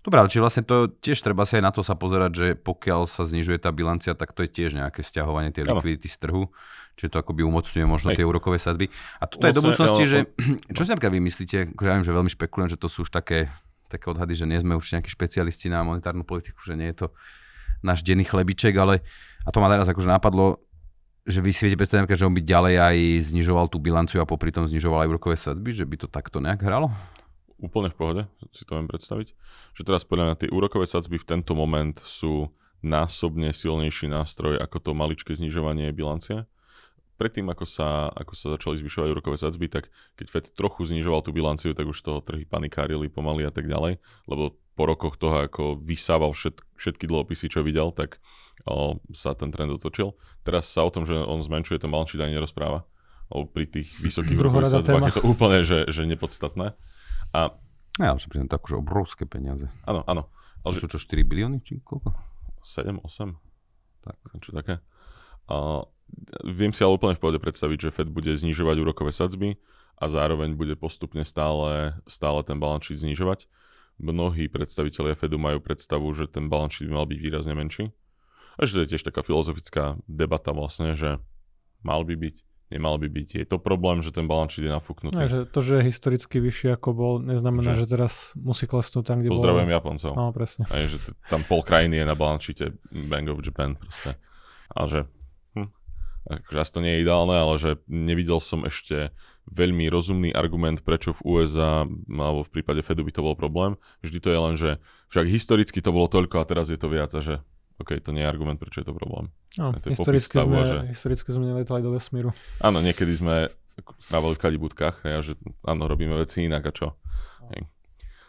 Dobre, 0.00 0.24
ale 0.24 0.30
či 0.30 0.38
vlastne 0.38 0.62
to 0.62 0.88
tiež 0.88 1.20
treba 1.20 1.42
si 1.42 1.58
aj 1.58 1.64
na 1.68 1.72
to 1.74 1.82
sa 1.82 1.98
pozerať, 1.98 2.32
že 2.32 2.46
pokiaľ 2.54 3.10
sa 3.10 3.26
znižuje 3.26 3.58
tá 3.58 3.74
bilancia, 3.74 4.14
tak 4.14 4.30
to 4.32 4.46
je 4.46 4.50
tiež 4.50 4.78
nejaké 4.78 5.02
stiahovanie 5.02 5.50
tej 5.50 5.66
likvidity 5.68 6.06
z 6.06 6.16
trhu, 6.22 6.48
čiže 6.94 7.12
to 7.12 7.18
akoby 7.18 7.42
umocňuje 7.42 7.84
možno 7.84 8.14
Hej. 8.14 8.22
tie 8.22 8.24
úrokové 8.24 8.62
sadzby. 8.62 8.88
A 9.18 9.26
toto 9.26 9.44
je 9.44 9.52
do 9.52 9.60
Umocňuje, 9.60 9.74
budúcnosti, 9.74 10.04
že 10.06 10.18
čo 10.78 10.82
si 10.86 10.90
napríklad 10.94 11.14
vymyslíte, 11.18 11.58
akože 11.74 11.88
ja 11.90 11.94
viem, 11.98 12.06
že 12.06 12.14
veľmi 12.14 12.30
špekulujem, 12.30 12.70
že 12.72 12.78
to 12.78 12.88
sú 12.88 13.04
už 13.04 13.10
také, 13.10 13.50
také 13.90 14.06
odhady, 14.06 14.38
že 14.38 14.46
nie 14.46 14.62
sme 14.62 14.78
už 14.78 14.86
nejakí 14.96 15.10
špecialisti 15.10 15.66
na 15.66 15.82
monetárnu 15.82 16.22
politiku, 16.22 16.62
že 16.62 16.78
nie 16.78 16.94
je 16.94 17.04
to 17.04 17.06
náš 17.82 18.06
denný 18.06 18.22
chlebiček, 18.22 18.74
ale 18.78 19.02
a 19.46 19.50
to 19.50 19.58
ma 19.58 19.70
teraz 19.70 19.90
akože 19.90 20.06
napadlo, 20.06 20.62
že 21.28 21.44
vy 21.44 21.52
si 21.52 21.68
viete 21.68 21.76
predstaviť, 21.76 22.16
že 22.16 22.24
on 22.24 22.32
by 22.32 22.40
ďalej 22.40 22.74
aj 22.80 22.96
znižoval 23.36 23.68
tú 23.68 23.76
bilanciu 23.76 24.24
a 24.24 24.26
popri 24.26 24.48
tom 24.48 24.64
znižoval 24.64 25.04
aj 25.04 25.10
úrokové 25.12 25.36
sadzby, 25.36 25.76
že 25.76 25.84
by 25.84 25.96
to 26.00 26.08
takto 26.08 26.40
nejak 26.40 26.64
hralo? 26.64 26.88
Úplne 27.60 27.92
v 27.92 27.96
pohode, 28.00 28.22
si 28.56 28.64
to 28.64 28.80
viem 28.80 28.88
predstaviť. 28.88 29.36
Že 29.76 29.82
teraz 29.84 30.08
podľa 30.08 30.32
mňa 30.32 30.36
tie 30.40 30.48
úrokové 30.48 30.88
sadzby 30.88 31.20
v 31.20 31.28
tento 31.28 31.52
moment 31.52 32.00
sú 32.00 32.48
násobne 32.80 33.52
silnejší 33.52 34.08
nástroj 34.08 34.56
ako 34.56 34.76
to 34.80 34.90
maličké 34.96 35.36
znižovanie 35.36 35.92
bilancie. 35.92 36.48
Predtým, 37.18 37.50
ako 37.50 37.66
sa, 37.66 38.08
ako 38.14 38.32
sa 38.38 38.54
začali 38.54 38.78
zvyšovať 38.78 39.08
úrokové 39.10 39.34
sadzby, 39.34 39.66
tak 39.66 39.90
keď 40.14 40.26
Fed 40.30 40.46
trochu 40.54 40.86
znižoval 40.86 41.26
tú 41.26 41.34
bilanciu, 41.34 41.74
tak 41.74 41.90
už 41.90 41.98
toho 41.98 42.22
trhy 42.22 42.46
panikárili 42.46 43.10
pomaly 43.10 43.42
a 43.42 43.50
tak 43.50 43.66
ďalej, 43.66 43.98
lebo 44.30 44.54
po 44.78 44.86
rokoch 44.86 45.18
toho, 45.18 45.42
ako 45.42 45.82
vysával 45.82 46.30
všet, 46.30 46.62
všetky 46.78 47.10
dlhopisy, 47.10 47.50
čo 47.50 47.66
videl, 47.66 47.90
tak 47.90 48.22
o, 48.66 48.98
sa 49.12 49.36
ten 49.36 49.52
trend 49.52 49.70
otočil. 49.70 50.16
Teraz 50.42 50.66
sa 50.66 50.82
o 50.82 50.90
tom, 50.90 51.04
že 51.04 51.14
on 51.14 51.38
zmenšuje 51.38 51.78
ten 51.78 51.90
balance 51.92 52.10
sheet 52.10 52.22
ani 52.22 52.34
nerozpráva. 52.34 52.82
O, 53.28 53.44
pri 53.44 53.68
tých 53.68 53.92
vysokých 54.00 54.40
úrokových 54.40 54.72
Druhorada 54.72 54.74
sadzbách 54.82 55.08
je 55.12 55.16
to 55.20 55.24
úplne 55.28 55.58
že, 55.62 55.78
že 55.92 56.08
nepodstatné. 56.08 56.72
A 57.36 57.52
Ja, 58.00 58.16
že 58.16 58.26
pri 58.30 58.40
tom 58.40 58.48
to 58.48 58.56
akože 58.56 58.76
obrovské 58.78 59.24
peniaze. 59.28 59.68
áno, 59.84 60.02
áno. 60.08 60.32
Ale 60.66 60.74
že 60.74 60.86
sú 60.86 60.88
čo, 60.90 60.98
4 60.98 61.22
bilióny, 61.22 61.62
či 61.62 61.78
koľko? 61.84 62.10
7, 62.64 62.98
8, 63.04 63.36
Tak. 64.02 64.16
niečo 64.34 64.50
také. 64.56 64.74
A 65.48 65.86
viem 66.44 66.72
si 66.72 66.80
ale 66.82 66.96
úplne 66.96 67.14
v 67.16 67.22
pohode 67.22 67.40
predstaviť, 67.40 67.78
že 67.88 67.94
Fed 67.94 68.08
bude 68.08 68.32
znižovať 68.32 68.76
úrokové 68.80 69.12
sadzby 69.12 69.56
a 69.98 70.04
zároveň 70.08 70.56
bude 70.56 70.74
postupne 70.76 71.20
stále, 71.24 71.96
stále 72.08 72.40
ten 72.44 72.56
balance 72.60 72.88
sheet 72.88 73.00
znižovať. 73.02 73.46
Mnohí 73.98 74.46
predstavitelia 74.46 75.18
Fedu 75.18 75.42
majú 75.42 75.58
predstavu, 75.58 76.06
že 76.14 76.30
ten 76.30 76.46
balance 76.46 76.78
sheet 76.78 76.86
by 76.86 76.94
mal 77.02 77.06
byť 77.10 77.18
výrazne 77.18 77.54
menší. 77.58 77.90
A 78.58 78.66
že 78.66 78.74
to 78.74 78.82
je 78.82 78.90
tiež 78.90 79.02
taká 79.04 79.22
filozofická 79.22 79.96
debata 80.04 80.50
vlastne, 80.50 80.92
že 80.92 81.22
mal 81.80 82.02
by 82.02 82.14
byť, 82.14 82.36
nemal 82.68 82.98
by 82.98 83.06
byť. 83.06 83.28
Je 83.36 83.46
to 83.46 83.56
problém, 83.56 84.02
že 84.02 84.10
ten 84.10 84.26
balance 84.26 84.54
je 84.54 84.66
nafúknutý. 84.66 85.14
No, 85.14 85.24
že 85.24 85.46
to, 85.46 85.62
že 85.62 85.78
je 85.78 85.86
historicky 85.86 86.36
vyšší 86.36 86.74
ako 86.74 86.88
bol, 86.90 87.12
neznamená, 87.18 87.72
Že- 87.72 87.80
že 87.80 87.86
teraz 87.88 88.12
musí 88.34 88.66
klesnúť 88.66 89.04
tam, 89.04 89.18
kde 89.18 89.30
bol. 89.30 89.38
Pozdravujem 89.38 89.70
Japoncov. 89.70 90.12
No, 90.12 90.28
presne. 90.30 90.66
Aj, 90.66 90.84
že 90.84 90.98
t- 90.98 91.14
tam 91.26 91.40
pol 91.42 91.62
krajiny 91.62 91.96
je 91.96 92.04
na 92.04 92.12
balance 92.12 92.42
sheete 92.44 92.74
Bank 92.90 93.30
of 93.30 93.40
Japan 93.40 93.72
proste. 93.72 94.18
A 94.68 94.84
že 94.84 95.06
hm, 95.54 95.70
akože 96.28 96.58
asi 96.58 96.72
to 96.74 96.80
nie 96.82 96.92
je 96.98 97.02
ideálne, 97.06 97.32
ale 97.32 97.54
že 97.56 97.70
nevidel 97.86 98.36
som 98.38 98.66
ešte 98.66 99.14
veľmi 99.48 99.88
rozumný 99.88 100.28
argument, 100.30 100.82
prečo 100.82 101.14
v 101.14 101.24
USA 101.24 101.88
alebo 102.06 102.44
v 102.44 102.52
prípade 102.52 102.84
Fedu 102.84 103.00
by 103.00 103.12
to 103.14 103.24
bol 103.24 103.32
problém. 103.32 103.80
Vždy 104.02 104.18
to 104.18 104.28
je 104.28 104.36
len, 104.36 104.54
že 104.54 104.70
však 105.08 105.24
historicky 105.24 105.80
to 105.80 105.88
bolo 105.88 106.04
toľko 106.04 106.36
a 106.36 106.44
teraz 106.44 106.68
je 106.68 106.76
to 106.76 106.92
viac 106.92 107.08
a 107.14 107.22
že 107.24 107.40
OK, 107.78 108.02
to 108.02 108.10
nie 108.10 108.26
je 108.26 108.28
argument, 108.28 108.58
prečo 108.58 108.82
je 108.82 108.86
to 108.90 108.94
problém. 108.94 109.30
No, 109.54 109.70
to 109.74 109.90
je 109.90 109.94
historicky, 109.94 110.34
stavu 110.34 110.50
sme, 110.50 110.62
že- 110.66 110.84
historicky 110.90 111.28
sme 111.30 111.44
neletali 111.46 111.80
do 111.82 111.94
vesmíru. 111.94 112.34
Áno, 112.58 112.82
niekedy 112.82 113.14
sme 113.14 113.50
strávali 114.02 114.34
v 114.34 114.42
kadibudkách, 114.42 115.06
a 115.06 115.22
že 115.22 115.38
áno, 115.62 115.86
robíme 115.86 116.18
veci 116.18 116.46
inak 116.46 116.66
a 116.66 116.72
čo. 116.74 116.98
Hej. 117.54 117.70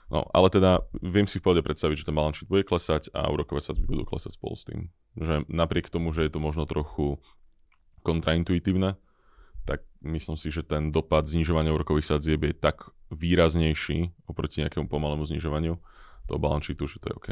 No, 0.09 0.25
ale 0.33 0.49
teda 0.49 0.85
viem 1.05 1.29
si 1.29 1.37
v 1.37 1.45
pohode 1.45 1.61
predstaviť, 1.61 2.01
že 2.01 2.07
ten 2.09 2.17
balance 2.17 2.41
sheet 2.41 2.49
bude 2.49 2.65
klesať 2.65 3.13
a 3.13 3.29
úrokové 3.29 3.61
sadzby 3.61 3.85
budú 3.85 4.09
klesať 4.09 4.37
spolu 4.37 4.57
s 4.57 4.65
tým. 4.65 4.89
Že 5.17 5.45
napriek 5.49 5.89
tomu, 5.93 6.09
že 6.13 6.25
je 6.25 6.33
to 6.33 6.41
možno 6.41 6.65
trochu 6.65 7.21
kontraintuitívne, 8.01 8.97
tak 9.69 9.85
myslím 10.01 10.33
si, 10.33 10.49
že 10.49 10.65
ten 10.65 10.89
dopad 10.89 11.29
znižovania 11.29 11.69
úrokových 11.69 12.09
sadzieb 12.09 12.41
je 12.41 12.57
tak 12.57 12.89
výraznejší 13.13 14.13
oproti 14.25 14.65
nejakému 14.65 14.89
pomalému 14.89 15.29
znižovaniu 15.29 15.77
toho 16.25 16.39
balance 16.41 16.65
sheetu, 16.65 16.89
že 16.89 16.97
to 17.01 17.13
je 17.13 17.15
OK. 17.17 17.27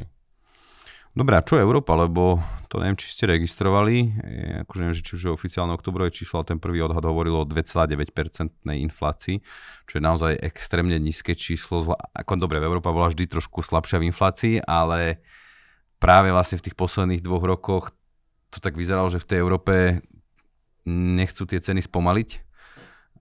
Dobre, 1.18 1.34
a 1.34 1.42
čo 1.42 1.58
Európa, 1.58 1.98
lebo 1.98 2.38
to 2.70 2.78
neviem, 2.78 2.94
či 2.94 3.10
ste 3.10 3.26
registrovali, 3.26 3.96
je, 4.22 4.62
akože 4.62 4.80
neviem, 4.86 5.02
či 5.02 5.18
už 5.18 5.24
je 5.26 5.32
oficiálne 5.34 5.74
oktobrové 5.74 6.14
číslo, 6.14 6.38
ale 6.38 6.54
ten 6.54 6.62
prvý 6.62 6.86
odhad 6.86 7.02
hovoril 7.02 7.42
o 7.42 7.48
2,9% 7.50 8.54
inflácii, 8.62 9.42
čo 9.90 9.94
je 9.98 10.04
naozaj 10.04 10.38
extrémne 10.46 10.94
nízke 11.02 11.34
číslo. 11.34 11.98
Ako 12.14 12.38
dobre, 12.38 12.62
Európa 12.62 12.94
bola 12.94 13.10
vždy 13.10 13.34
trošku 13.34 13.66
slabšia 13.66 13.98
v 13.98 14.14
inflácii, 14.14 14.56
ale 14.62 15.26
práve 15.98 16.30
vlastne 16.30 16.62
v 16.62 16.70
tých 16.70 16.78
posledných 16.78 17.26
dvoch 17.26 17.50
rokoch 17.50 17.90
to 18.54 18.62
tak 18.62 18.78
vyzeralo, 18.78 19.10
že 19.10 19.18
v 19.18 19.30
tej 19.34 19.38
Európe 19.42 20.06
nechcú 20.86 21.50
tie 21.50 21.58
ceny 21.58 21.82
spomaliť. 21.82 22.47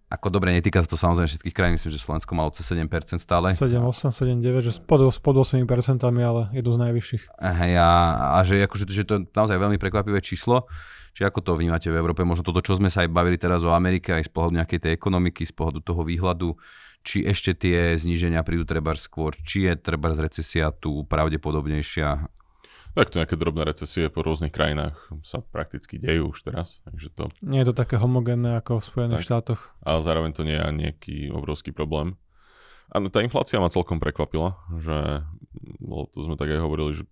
Ako 0.06 0.30
dobre, 0.30 0.54
netýka 0.54 0.78
sa 0.78 0.86
to 0.86 0.94
samozrejme 0.94 1.26
všetkých 1.26 1.50
krajín, 1.50 1.74
myslím, 1.74 1.90
že 1.90 1.98
Slovensko 1.98 2.30
malo 2.38 2.54
cez 2.54 2.62
7% 2.62 2.86
stále. 3.18 3.58
7, 3.58 3.82
8, 3.82 4.14
7, 4.14 4.38
9, 4.38 4.62
že 4.62 4.70
pod, 4.86 5.02
pod 5.18 5.34
8%, 5.42 5.66
ale 6.06 6.46
jedno 6.54 6.70
z 6.70 6.78
najvyšších. 6.78 7.22
Hej, 7.42 7.72
a, 7.74 7.90
a 8.38 8.46
že, 8.46 8.62
akože, 8.62 8.86
že 8.86 9.02
to 9.02 9.12
je 9.18 9.20
naozaj 9.34 9.58
veľmi 9.58 9.82
prekvapivé 9.82 10.22
číslo. 10.22 10.70
Čiže 11.18 11.26
ako 11.26 11.40
to 11.42 11.52
vnímate 11.58 11.90
v 11.90 11.98
Európe? 11.98 12.22
Možno 12.22 12.46
toto, 12.46 12.62
čo 12.62 12.78
sme 12.78 12.86
sa 12.86 13.02
aj 13.02 13.10
bavili 13.10 13.34
teraz 13.34 13.66
o 13.66 13.74
Amerike, 13.74 14.14
aj 14.14 14.28
z 14.28 14.32
pohľadu 14.36 14.54
nejakej 14.62 14.80
tej 14.84 14.92
ekonomiky, 14.94 15.42
z 15.42 15.54
pohľadu 15.56 15.80
toho 15.82 16.06
výhľadu, 16.06 16.54
či 17.02 17.26
ešte 17.26 17.56
tie 17.56 17.98
zníženia 17.98 18.46
prídu 18.46 18.62
treba 18.62 18.94
skôr, 18.94 19.34
či 19.42 19.66
je 19.66 19.74
treba 19.74 20.14
recesia 20.14 20.70
tu 20.70 21.02
pravdepodobnejšia. 21.08 22.35
Tak 22.96 23.12
to 23.12 23.20
nejaké 23.20 23.36
drobné 23.36 23.68
recesie 23.68 24.08
po 24.08 24.24
rôznych 24.24 24.48
krajinách 24.48 24.96
sa 25.20 25.44
prakticky 25.44 26.00
dejú 26.00 26.32
už 26.32 26.48
teraz. 26.48 26.80
Takže 26.88 27.12
to... 27.12 27.28
Nie 27.44 27.60
je 27.60 27.68
to 27.68 27.76
také 27.76 28.00
homogénne 28.00 28.56
ako 28.56 28.80
v 28.80 28.88
Spojených 28.88 29.20
tak. 29.20 29.28
štátoch. 29.28 29.60
A 29.84 30.00
zároveň 30.00 30.32
to 30.32 30.48
nie 30.48 30.56
je 30.56 30.64
nejaký 30.64 31.16
obrovský 31.28 31.76
problém. 31.76 32.16
A 32.88 33.02
tá 33.12 33.20
inflácia 33.20 33.60
ma 33.60 33.68
celkom 33.68 34.00
prekvapila, 34.00 34.56
že 34.80 35.28
to 35.84 36.18
sme 36.24 36.40
tak 36.40 36.56
aj 36.56 36.60
hovorili, 36.64 36.96
že 36.96 37.04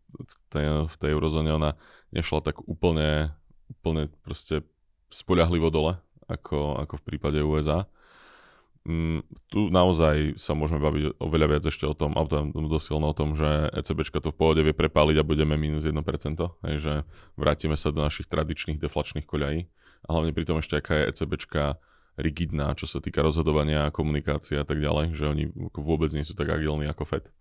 v 0.89 0.97
tej 0.97 1.11
eurozóne 1.13 1.53
ona 1.53 1.77
nešla 2.17 2.41
tak 2.41 2.65
úplne, 2.65 3.37
úplne 3.69 4.09
proste 4.25 4.65
spoľahlivo 5.13 5.69
dole, 5.69 6.01
ako, 6.31 6.81
ako 6.81 6.95
v 6.97 7.07
prípade 7.13 7.39
USA. 7.45 7.91
Mm, 8.85 9.25
tu 9.49 9.73
naozaj 9.73 10.37
sa 10.37 10.53
môžeme 10.53 10.77
baviť 10.77 11.17
oveľa 11.17 11.57
viac 11.57 11.65
ešte 11.65 11.89
o 11.89 11.97
tom, 11.97 12.13
a 12.21 12.21
dosilno 12.53 13.09
o 13.09 13.17
tom, 13.17 13.33
že 13.33 13.73
ECBčka 13.73 14.21
to 14.21 14.29
v 14.29 14.37
pohode 14.37 14.61
vie 14.61 14.77
prepáliť 14.77 15.25
a 15.25 15.25
budeme 15.25 15.57
minus 15.57 15.89
1%, 15.89 15.97
hej, 16.69 16.77
že 16.77 16.93
vrátime 17.41 17.81
sa 17.81 17.89
do 17.97 18.05
našich 18.05 18.29
tradičných 18.29 18.77
deflačných 18.77 19.25
koľají 19.25 19.65
a 20.05 20.09
hlavne 20.13 20.37
pri 20.37 20.45
tom 20.45 20.61
ešte 20.61 20.77
aká 20.77 21.01
je 21.01 21.17
ECBčka 21.17 21.81
rigidná, 22.21 22.77
čo 22.77 22.85
sa 22.85 23.01
týka 23.01 23.25
rozhodovania 23.25 23.89
komunikácie 23.89 24.61
a 24.61 24.69
tak 24.69 24.85
ďalej, 24.85 25.17
že 25.17 25.33
oni 25.33 25.49
vôbec 25.73 26.13
nie 26.13 26.23
sú 26.23 26.37
tak 26.37 26.53
agilní 26.53 26.85
ako 26.85 27.09
FED. 27.09 27.33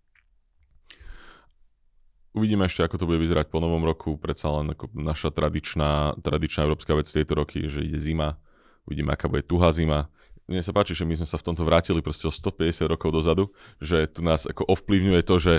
Uvidíme 2.33 2.65
ešte, 2.65 2.81
ako 2.87 2.97
to 2.97 3.05
bude 3.05 3.21
vyzerať 3.21 3.51
po 3.53 3.61
novom 3.61 3.85
roku. 3.85 4.17
Predsa 4.17 4.49
len 4.57 4.73
ako 4.73 4.89
naša 4.95 5.29
tradičná, 5.29 6.17
tradičná 6.17 6.65
európska 6.65 6.97
vec 6.97 7.05
tieto 7.05 7.37
roky, 7.37 7.69
že 7.69 7.85
ide 7.85 8.01
zima. 8.01 8.41
Uvidíme, 8.89 9.13
aká 9.13 9.29
bude 9.29 9.45
tuhá 9.45 9.69
zima 9.69 10.09
mne 10.43 10.59
sa 10.59 10.75
páči, 10.75 10.91
že 10.91 11.07
my 11.07 11.15
sme 11.15 11.27
sa 11.27 11.39
v 11.39 11.45
tomto 11.47 11.63
vrátili 11.63 12.03
proste 12.03 12.27
o 12.27 12.33
150 12.33 12.91
rokov 12.91 13.15
dozadu, 13.15 13.47
že 13.79 14.11
tu 14.11 14.19
nás 14.19 14.43
ako 14.43 14.67
ovplyvňuje 14.67 15.21
to, 15.23 15.35
že 15.39 15.53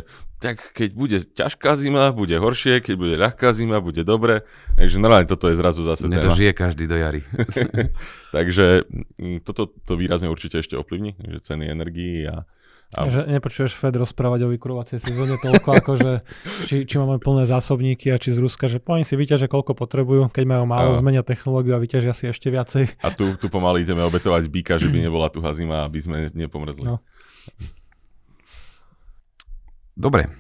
tak 0.45 0.61
keď 0.77 0.91
bude 0.93 1.19
ťažká 1.33 1.73
zima, 1.73 2.13
bude 2.13 2.37
horšie, 2.37 2.85
keď 2.85 2.95
bude 3.01 3.15
ľahká 3.17 3.57
zima, 3.57 3.81
bude 3.81 4.05
dobre. 4.05 4.45
Takže 4.77 5.01
normálne 5.01 5.25
toto 5.25 5.49
je 5.49 5.57
zrazu 5.57 5.89
zase 5.89 6.05
téma. 6.13 6.37
žije 6.37 6.53
každý 6.53 6.85
do 6.85 7.01
jary. 7.01 7.25
Takže 8.37 8.85
mm, 9.17 9.41
toto 9.41 9.73
to 9.73 9.97
výrazne 9.97 10.29
určite 10.29 10.61
ešte 10.61 10.77
ovplyvní, 10.77 11.17
že 11.17 11.41
ceny 11.41 11.65
energií 11.65 12.29
a, 12.29 12.45
a... 12.95 13.11
Že 13.11 13.27
nepočuješ 13.27 13.75
Fed 13.75 13.99
rozprávať 13.99 14.47
o 14.47 14.49
vykurovacej 14.55 15.03
sezóne 15.03 15.35
toľko, 15.43 15.69
ako 15.75 15.93
že 15.99 16.11
či, 16.71 16.77
či 16.87 16.95
máme 16.97 17.19
plné 17.19 17.45
zásobníky 17.51 18.15
a 18.15 18.17
či 18.17 18.31
z 18.31 18.39
Ruska, 18.39 18.71
že 18.71 18.79
po 18.79 18.95
si 19.03 19.19
vyťažia, 19.19 19.51
koľko 19.51 19.75
potrebujú, 19.75 20.31
keď 20.31 20.45
majú 20.47 20.65
málo, 20.71 20.95
a... 20.95 20.99
zmenia 20.99 21.27
technológiu 21.27 21.75
a 21.75 21.83
vyťažia 21.83 22.15
si 22.15 22.31
ešte 22.31 22.55
viacej. 22.55 23.03
A 23.03 23.11
tu, 23.11 23.35
tu 23.35 23.51
pomaly 23.51 23.83
ideme 23.83 24.07
obetovať 24.07 24.47
býka, 24.47 24.79
že 24.79 24.87
by 24.87 25.03
nebola 25.03 25.27
tu 25.29 25.43
zima, 25.51 25.91
aby 25.91 25.99
sme 25.99 26.17
nepomrzli. 26.31 26.87
No. 26.87 27.03
Dobre. 29.99 30.31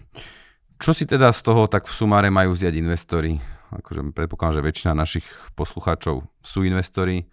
Čo 0.78 0.94
si 0.94 1.06
teda 1.06 1.30
z 1.34 1.40
toho 1.42 1.66
tak 1.66 1.90
v 1.90 1.94
sumáre 1.94 2.28
majú 2.30 2.54
vziať 2.54 2.74
investori? 2.78 3.38
Akože 3.74 4.06
predpokladám, 4.14 4.62
že 4.62 4.66
väčšina 4.70 4.92
našich 4.94 5.26
poslucháčov 5.58 6.22
sú 6.42 6.62
investori. 6.62 7.26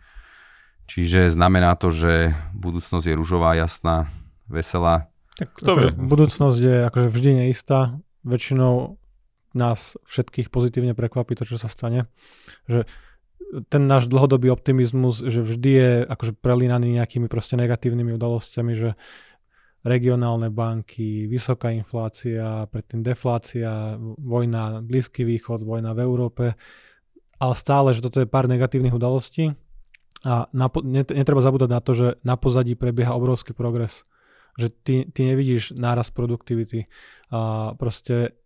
Čiže 0.89 1.31
znamená 1.31 1.77
to, 1.77 1.93
že 1.93 2.33
budúcnosť 2.57 3.05
je 3.05 3.15
ružová, 3.15 3.55
jasná, 3.55 4.09
veselá. 4.49 5.10
Tak 5.41 5.49
Kto 5.57 5.71
akože 5.73 5.89
budúcnosť 5.97 6.57
je 6.61 6.75
akože 6.85 7.07
vždy 7.09 7.29
neistá. 7.45 7.97
Väčšinou 8.21 9.01
nás 9.57 9.97
všetkých 10.05 10.53
pozitívne 10.53 10.93
prekvapí 10.93 11.33
to, 11.33 11.49
čo 11.49 11.57
sa 11.57 11.65
stane. 11.65 12.05
Že 12.69 12.85
ten 13.67 13.83
náš 13.83 14.07
dlhodobý 14.07 14.47
optimizmus, 14.53 15.25
že 15.25 15.43
vždy 15.43 15.71
je 15.73 15.91
akože 16.07 16.39
prelínaný 16.39 16.95
nejakými 17.01 17.27
proste 17.27 17.59
negatívnymi 17.59 18.15
udalosťami, 18.15 18.73
že 18.77 18.95
regionálne 19.81 20.53
banky, 20.53 21.25
vysoká 21.25 21.73
inflácia, 21.73 22.69
predtým 22.69 23.01
deflácia, 23.01 23.97
vojna, 23.99 24.85
Blízky 24.85 25.25
východ, 25.25 25.65
vojna 25.65 25.97
v 25.97 26.05
Európe, 26.05 26.45
ale 27.41 27.53
stále, 27.57 27.89
že 27.97 28.05
toto 28.05 28.21
je 28.21 28.29
pár 28.29 28.45
negatívnych 28.45 28.93
udalostí 28.93 29.57
a 30.21 30.45
napo- 30.53 30.85
netreba 30.85 31.41
zabúdať 31.41 31.69
na 31.73 31.81
to, 31.81 31.91
že 31.97 32.07
na 32.21 32.37
pozadí 32.37 32.77
prebieha 32.77 33.17
obrovský 33.17 33.57
progres 33.57 34.05
že 34.61 34.69
ty, 34.69 34.95
ty 35.09 35.25
nevidíš 35.25 35.73
náraz 35.73 36.13
produktivity 36.13 36.85
a 37.33 37.73
proste 37.75 38.37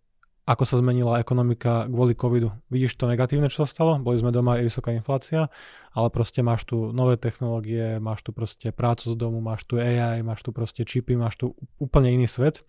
ako 0.46 0.62
sa 0.62 0.78
zmenila 0.78 1.18
ekonomika 1.18 1.90
kvôli 1.90 2.14
covidu. 2.14 2.54
Vidíš 2.70 2.94
to 2.94 3.10
negatívne, 3.10 3.50
čo 3.50 3.66
sa 3.66 3.68
stalo? 3.68 3.98
Boli 3.98 4.14
sme 4.14 4.30
doma, 4.30 4.54
je 4.54 4.70
vysoká 4.70 4.94
inflácia, 4.94 5.50
ale 5.90 6.08
proste 6.14 6.38
máš 6.38 6.62
tu 6.62 6.94
nové 6.94 7.18
technológie, 7.18 7.98
máš 7.98 8.22
tu 8.22 8.30
proste 8.30 8.70
prácu 8.70 9.10
z 9.10 9.16
domu, 9.18 9.42
máš 9.42 9.66
tu 9.66 9.82
AI, 9.82 10.22
máš 10.22 10.46
tu 10.46 10.54
proste 10.54 10.86
čipy, 10.86 11.18
máš 11.18 11.34
tu 11.42 11.58
úplne 11.82 12.14
iný 12.14 12.30
svet 12.30 12.62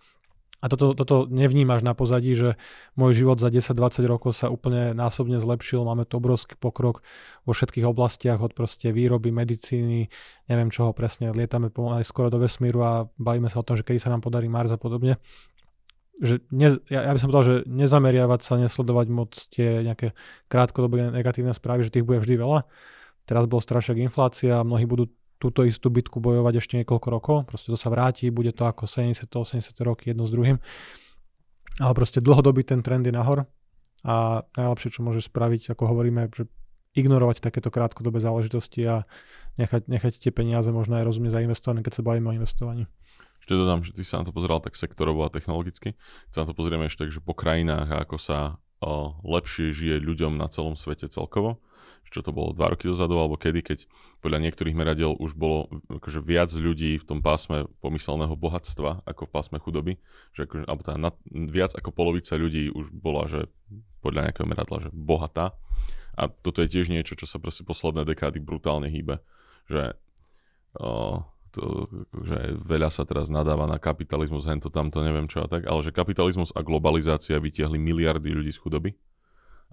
a 0.57 0.65
toto, 0.73 0.97
toto 0.97 1.29
nevnímaš 1.29 1.85
na 1.85 1.93
pozadí, 1.93 2.33
že 2.33 2.57
môj 2.97 3.13
život 3.13 3.37
za 3.37 3.53
10-20 3.53 4.09
rokov 4.09 4.33
sa 4.33 4.49
úplne 4.49 4.89
násobne 4.97 5.37
zlepšil, 5.37 5.85
máme 5.85 6.09
tu 6.09 6.17
obrovský 6.17 6.57
pokrok 6.57 7.05
vo 7.45 7.53
všetkých 7.53 7.85
oblastiach, 7.85 8.41
od 8.41 8.57
proste 8.57 8.89
výroby, 8.89 9.29
medicíny, 9.29 10.09
neviem 10.49 10.73
čoho 10.73 10.97
presne, 10.97 11.29
lietame 11.29 11.69
pomaly 11.69 12.01
skoro 12.01 12.33
do 12.33 12.41
vesmíru 12.41 12.81
a 12.81 13.05
bavíme 13.21 13.53
sa 13.53 13.61
o 13.61 13.67
tom, 13.67 13.77
že 13.77 13.85
kedy 13.85 14.01
sa 14.01 14.09
nám 14.09 14.25
podarí 14.25 14.49
Mars 14.49 14.73
a 14.73 14.81
podobne. 14.81 15.21
Že 16.17 16.41
ne, 16.49 16.81
ja, 16.89 17.05
ja 17.05 17.11
by 17.13 17.19
som 17.21 17.29
povedal, 17.29 17.45
že 17.45 17.55
nezameriavať 17.69 18.41
sa, 18.41 18.57
nesledovať 18.57 19.07
moc 19.13 19.37
tie 19.53 19.85
nejaké 19.85 20.17
krátkodobé 20.49 21.13
negatívne 21.13 21.53
správy, 21.53 21.85
že 21.85 21.93
tých 21.93 22.07
bude 22.09 22.17
vždy 22.17 22.33
veľa. 22.33 22.65
Teraz 23.29 23.45
bol 23.45 23.61
strašák 23.61 24.01
inflácia, 24.01 24.65
mnohí 24.65 24.89
budú 24.89 25.13
túto 25.37 25.61
istú 25.65 25.93
bitku 25.93 26.17
bojovať 26.17 26.53
ešte 26.61 26.73
niekoľko 26.81 27.07
rokov. 27.13 27.37
Proste 27.45 27.69
to 27.69 27.77
sa 27.77 27.93
vráti, 27.93 28.33
bude 28.33 28.53
to 28.53 28.65
ako 28.65 28.89
70. 28.89 29.29
80. 29.29 29.61
roky 29.85 30.11
jedno 30.11 30.25
s 30.25 30.33
druhým. 30.33 30.57
Ale 31.77 31.93
proste 31.93 32.19
dlhodobý 32.19 32.65
ten 32.65 32.81
trend 32.81 33.05
je 33.05 33.13
nahor 33.13 33.45
a 34.01 34.45
najlepšie, 34.57 34.97
čo 34.97 35.05
môže 35.05 35.21
spraviť, 35.25 35.77
ako 35.77 35.83
hovoríme, 35.93 36.29
že 36.33 36.49
ignorovať 36.97 37.45
takéto 37.45 37.69
krátkodobé 37.69 38.17
záležitosti 38.17 38.81
a 38.89 39.05
nechať, 39.61 39.85
nechať 39.85 40.13
tie 40.17 40.33
peniaze 40.33 40.73
možno 40.73 40.97
aj 40.97 41.05
rozumne 41.05 41.29
zainvestované, 41.29 41.85
keď 41.85 42.01
sa 42.01 42.05
bavíme 42.05 42.33
o 42.33 42.37
investovaní. 42.37 42.89
Ešte 43.37 43.53
dodám, 43.53 43.85
že 43.85 43.93
ty 43.93 44.01
sa 44.01 44.19
na 44.19 44.25
to 44.25 44.33
pozeral 44.33 44.57
tak 44.57 44.73
sektorovo 44.73 45.21
a 45.21 45.29
technologicky. 45.29 45.93
Keď 46.29 46.33
sa 46.33 46.41
na 46.43 46.49
to 46.49 46.57
pozrieme 46.57 46.89
ešte 46.89 47.05
tak, 47.05 47.13
že 47.13 47.21
po 47.21 47.37
krajinách 47.37 47.93
ako 47.93 48.17
sa 48.17 48.57
o, 48.81 49.21
lepšie 49.21 49.71
žije 49.71 50.01
ľuďom 50.01 50.35
na 50.35 50.49
celom 50.49 50.73
svete 50.73 51.05
celkovo, 51.07 51.61
čo 52.09 52.23
to 52.23 52.31
bolo 52.31 52.55
dva 52.55 52.73
roky 52.73 52.87
dozadu, 52.87 53.19
alebo 53.19 53.35
kedy, 53.35 53.61
keď 53.63 53.79
podľa 54.23 54.39
niektorých 54.47 54.75
meradiel 54.75 55.13
už 55.15 55.35
bolo 55.35 55.67
akože 55.91 56.23
viac 56.23 56.49
ľudí 56.51 56.97
v 56.99 57.05
tom 57.05 57.19
pásme 57.19 57.67
pomyselného 57.83 58.33
bohatstva 58.33 59.03
ako 59.03 59.27
v 59.27 59.31
pásme 59.31 59.57
chudoby, 59.59 59.99
že 60.31 60.47
akože, 60.47 60.63
alebo 60.65 60.81
tá, 60.83 60.93
na, 60.95 61.11
viac 61.31 61.75
ako 61.75 61.89
polovica 61.91 62.33
ľudí 62.39 62.71
už 62.71 62.89
bola, 62.91 63.27
že 63.27 63.51
podľa 63.99 64.31
nejakého 64.31 64.47
meradla, 64.47 64.87
že 64.87 64.89
bohatá. 64.93 65.53
A 66.17 66.31
toto 66.31 66.65
je 66.65 66.71
tiež 66.71 66.89
niečo, 66.89 67.13
čo 67.13 67.29
sa 67.29 67.37
proste 67.37 67.61
posledné 67.61 68.01
dekády 68.07 68.41
brutálne 68.41 68.89
hýbe, 68.89 69.21
že 69.69 69.93
o, 70.73 71.21
to, 71.53 71.85
že 72.25 72.57
veľa 72.65 72.89
sa 72.89 73.05
teraz 73.05 73.29
nadáva 73.29 73.69
na 73.69 73.77
kapitalizmus, 73.77 74.49
hento 74.49 74.73
tamto, 74.73 75.05
neviem 75.05 75.29
čo 75.29 75.45
a 75.45 75.47
tak, 75.49 75.69
ale 75.69 75.85
že 75.85 75.93
kapitalizmus 75.93 76.49
a 76.57 76.65
globalizácia 76.65 77.37
vytiahli 77.37 77.77
miliardy 77.77 78.33
ľudí 78.33 78.49
z 78.49 78.61
chudoby 78.61 78.97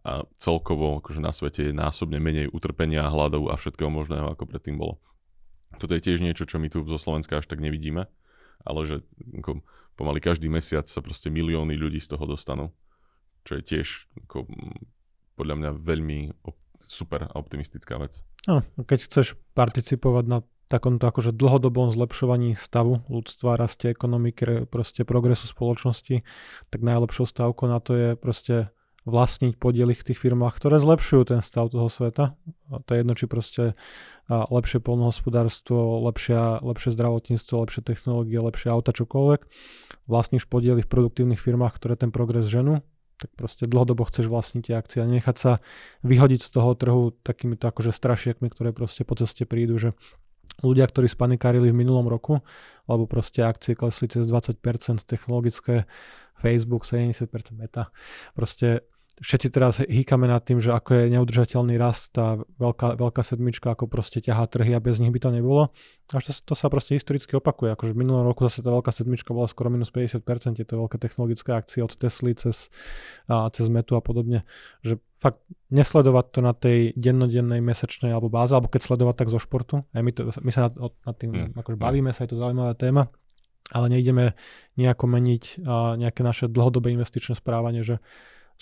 a 0.05 0.29
celkovo 0.37 1.01
akože 1.01 1.25
na 1.25 1.33
svete 1.33 1.73
je 1.73 1.73
násobne 1.73 2.21
menej 2.21 2.53
utrpenia, 2.53 3.09
hladov 3.09 3.49
a 3.49 3.57
všetkého 3.57 3.89
možného, 3.89 4.37
ako 4.37 4.45
predtým 4.45 4.77
bolo. 4.77 5.01
Toto 5.81 5.97
je 5.97 6.05
tiež 6.05 6.21
niečo, 6.21 6.45
čo 6.45 6.61
my 6.61 6.69
tu 6.69 6.85
zo 6.85 7.01
Slovenska 7.01 7.41
až 7.41 7.49
tak 7.49 7.59
nevidíme, 7.59 8.07
ale 8.63 8.81
že 8.85 8.97
ako, 9.41 9.65
pomaly 9.97 10.21
každý 10.21 10.47
mesiac 10.53 10.85
sa 10.87 11.01
proste 11.01 11.33
milióny 11.33 11.75
ľudí 11.75 11.99
z 12.05 12.15
toho 12.15 12.25
dostanú, 12.29 12.71
čo 13.49 13.59
je 13.59 13.63
tiež 13.65 14.07
ako, 14.29 14.45
podľa 15.41 15.55
mňa 15.59 15.71
veľmi 15.73 16.19
op- 16.47 16.61
super 16.85 17.25
a 17.25 17.35
optimistická 17.41 17.97
vec. 17.97 18.21
No, 18.45 18.61
keď 18.85 19.09
chceš 19.09 19.41
participovať 19.57 20.25
na 20.29 20.39
takomto 20.69 21.09
akože 21.09 21.33
dlhodobom 21.33 21.89
zlepšovaní 21.93 22.57
stavu 22.57 23.05
ľudstva, 23.09 23.57
rastie 23.57 23.93
ekonomiky, 23.93 24.69
proste 24.69 25.09
progresu 25.09 25.49
spoločnosti, 25.49 26.25
tak 26.69 26.81
najlepšou 26.85 27.25
stavkou 27.25 27.69
na 27.69 27.81
to 27.81 27.93
je 27.97 28.09
proste 28.17 28.69
vlastniť 29.05 29.61
podiely 29.61 29.93
v 29.93 30.07
tých 30.11 30.17
firmách, 30.17 30.57
ktoré 30.57 30.81
zlepšujú 30.81 31.29
ten 31.29 31.41
stav 31.45 31.69
toho 31.69 31.93
sveta. 31.93 32.41
To 32.73 32.89
je 32.89 32.99
jedno, 33.05 33.13
či 33.13 33.29
proste 33.29 33.77
lepšie 34.29 34.81
polnohospodárstvo, 34.81 36.01
lepšia, 36.09 36.65
lepšie 36.65 36.97
zdravotníctvo, 36.97 37.55
lepšie 37.69 37.83
technológie, 37.85 38.41
lepšie 38.41 38.73
auta, 38.73 38.97
čokoľvek. 38.97 39.45
Vlastníš 40.09 40.49
podiely 40.49 40.81
v 40.81 40.89
produktívnych 40.89 41.37
firmách, 41.37 41.77
ktoré 41.77 42.01
ten 42.01 42.09
progres 42.09 42.49
ženú, 42.49 42.81
tak 43.21 43.29
proste 43.37 43.69
dlhodobo 43.69 44.09
chceš 44.09 44.33
vlastniť 44.33 44.63
tie 44.73 44.75
akcie 44.75 44.99
a 45.05 45.07
nechať 45.07 45.37
sa 45.37 45.53
vyhodiť 46.01 46.41
z 46.41 46.51
toho 46.51 46.73
trhu 46.73 47.13
takýmito 47.23 47.69
akože 47.69 47.93
strašiekmi, 47.93 48.49
ktoré 48.49 48.73
proste 48.73 49.05
po 49.05 49.15
ceste 49.21 49.45
prídu, 49.45 49.77
že 49.77 49.93
ľudia, 50.65 50.89
ktorí 50.89 51.13
spanikárili 51.13 51.71
v 51.71 51.79
minulom 51.79 52.09
roku, 52.09 52.41
alebo 52.89 53.05
proste 53.05 53.45
akcie 53.45 53.77
klesli 53.77 54.09
cez 54.09 54.25
20%, 54.27 54.57
technologické 55.05 55.85
Facebook 56.41 56.89
70% 56.89 57.29
meta. 57.55 57.93
Proste 58.33 58.89
všetci 59.23 59.49
teraz 59.55 59.79
hýkame 59.79 60.27
nad 60.27 60.43
tým, 60.43 60.59
že 60.59 60.75
ako 60.75 60.91
je 60.95 61.05
neudržateľný 61.15 61.79
rast, 61.79 62.19
tá 62.19 62.43
veľká, 62.59 62.99
veľká 62.99 63.23
sedmička, 63.23 63.71
ako 63.71 63.87
proste 63.87 64.19
ťahá 64.19 64.51
trhy 64.51 64.75
a 64.75 64.83
bez 64.83 64.99
nich 64.99 65.15
by 65.15 65.23
to 65.23 65.31
nebolo. 65.31 65.71
Až 66.11 66.31
to, 66.31 66.33
to 66.51 66.55
sa 66.59 66.67
proste 66.67 66.99
historicky 66.99 67.39
opakuje. 67.39 67.71
Akože 67.79 67.95
v 67.95 68.03
minulom 68.03 68.27
roku 68.27 68.43
zase 68.43 68.67
tá 68.67 68.75
veľká 68.75 68.91
sedmička 68.91 69.31
bola 69.31 69.47
skoro 69.47 69.71
minus 69.71 69.95
50%, 69.95 70.59
je 70.59 70.67
to 70.67 70.75
veľké 70.75 70.99
technologické 70.99 71.55
akcie 71.55 71.87
od 71.87 71.95
Tesly 71.95 72.35
cez, 72.35 72.75
a, 73.31 73.47
cez 73.55 73.71
Metu 73.71 73.95
a 73.95 74.03
podobne. 74.03 74.43
Že 74.83 74.99
fakt 75.15 75.39
nesledovať 75.71 76.27
to 76.35 76.41
na 76.43 76.53
tej 76.53 76.91
dennodennej, 76.99 77.63
mesečnej 77.63 78.11
alebo 78.11 78.27
báze, 78.27 78.51
alebo 78.51 78.67
keď 78.67 78.83
sledovať 78.83 79.15
tak 79.15 79.29
zo 79.31 79.39
športu. 79.39 79.87
Aj 79.95 80.03
my, 80.03 80.11
to, 80.11 80.35
my 80.43 80.51
sa 80.51 80.69
nad, 80.69 80.75
nad 80.81 81.15
tým 81.15 81.31
mm. 81.31 81.61
akože 81.61 81.79
bavíme, 81.79 82.11
sa 82.11 82.27
je 82.27 82.35
to 82.35 82.41
zaujímavá 82.43 82.75
téma 82.75 83.07
ale 83.73 83.89
nejdeme 83.89 84.37
nejako 84.77 85.09
meniť 85.09 85.65
a, 85.65 85.97
nejaké 85.97 86.21
naše 86.21 86.53
dlhodobé 86.53 86.93
investičné 86.93 87.33
správanie, 87.33 87.81
že 87.81 87.97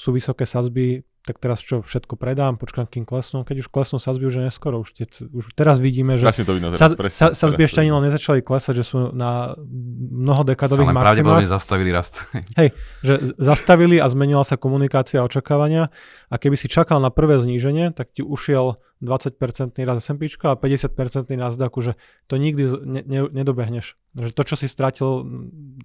sú 0.02 0.10
vysoké 0.10 0.42
sazby, 0.42 1.06
tak 1.22 1.38
teraz 1.38 1.62
čo, 1.62 1.86
všetko 1.86 2.18
predám, 2.18 2.58
počkám, 2.58 2.90
kým 2.90 3.06
klesnú. 3.06 3.46
Keď 3.46 3.62
už 3.62 3.68
klesnú 3.70 4.02
sazby, 4.02 4.26
už 4.26 4.42
je 4.42 4.44
neskoro. 4.50 4.82
Už, 4.82 4.90
te, 4.90 5.06
už 5.06 5.54
teraz 5.54 5.78
vidíme, 5.78 6.18
že 6.18 6.26
to 6.42 6.58
vidno, 6.58 6.74
teraz, 6.74 6.98
sa, 7.14 7.30
sa, 7.30 7.46
sazby 7.46 7.62
ešte 7.62 7.78
ani 7.78 7.94
len 7.94 8.10
nezačali 8.10 8.42
klesať, 8.42 8.82
že 8.82 8.84
sú 8.90 9.14
na 9.14 9.54
mnoho 10.10 10.42
dekadových 10.42 10.90
maximách. 10.90 11.06
pravdepodobne 11.06 11.46
zastavili 11.46 11.90
rast. 11.94 12.26
Hej, 12.58 12.74
že 13.06 13.38
zastavili 13.38 14.02
a 14.02 14.10
zmenila 14.10 14.42
sa 14.42 14.58
komunikácia 14.58 15.22
a 15.22 15.26
očakávania 15.30 15.94
a 16.26 16.34
keby 16.42 16.58
si 16.58 16.66
čakal 16.66 16.98
na 16.98 17.14
prvé 17.14 17.38
zníženie, 17.38 17.94
tak 17.94 18.10
ti 18.10 18.26
ušiel 18.26 18.74
20% 19.02 19.82
rast 19.82 20.06
S&P 20.06 20.30
a 20.46 20.54
50% 20.54 21.34
Nasdaq, 21.34 21.74
že 21.82 21.98
to 22.30 22.38
nikdy 22.38 22.70
ne, 22.86 23.02
ne, 23.02 23.20
nedobehneš. 23.26 23.98
Že 24.14 24.30
to, 24.30 24.42
čo 24.46 24.54
si 24.54 24.70
stratil 24.70 25.26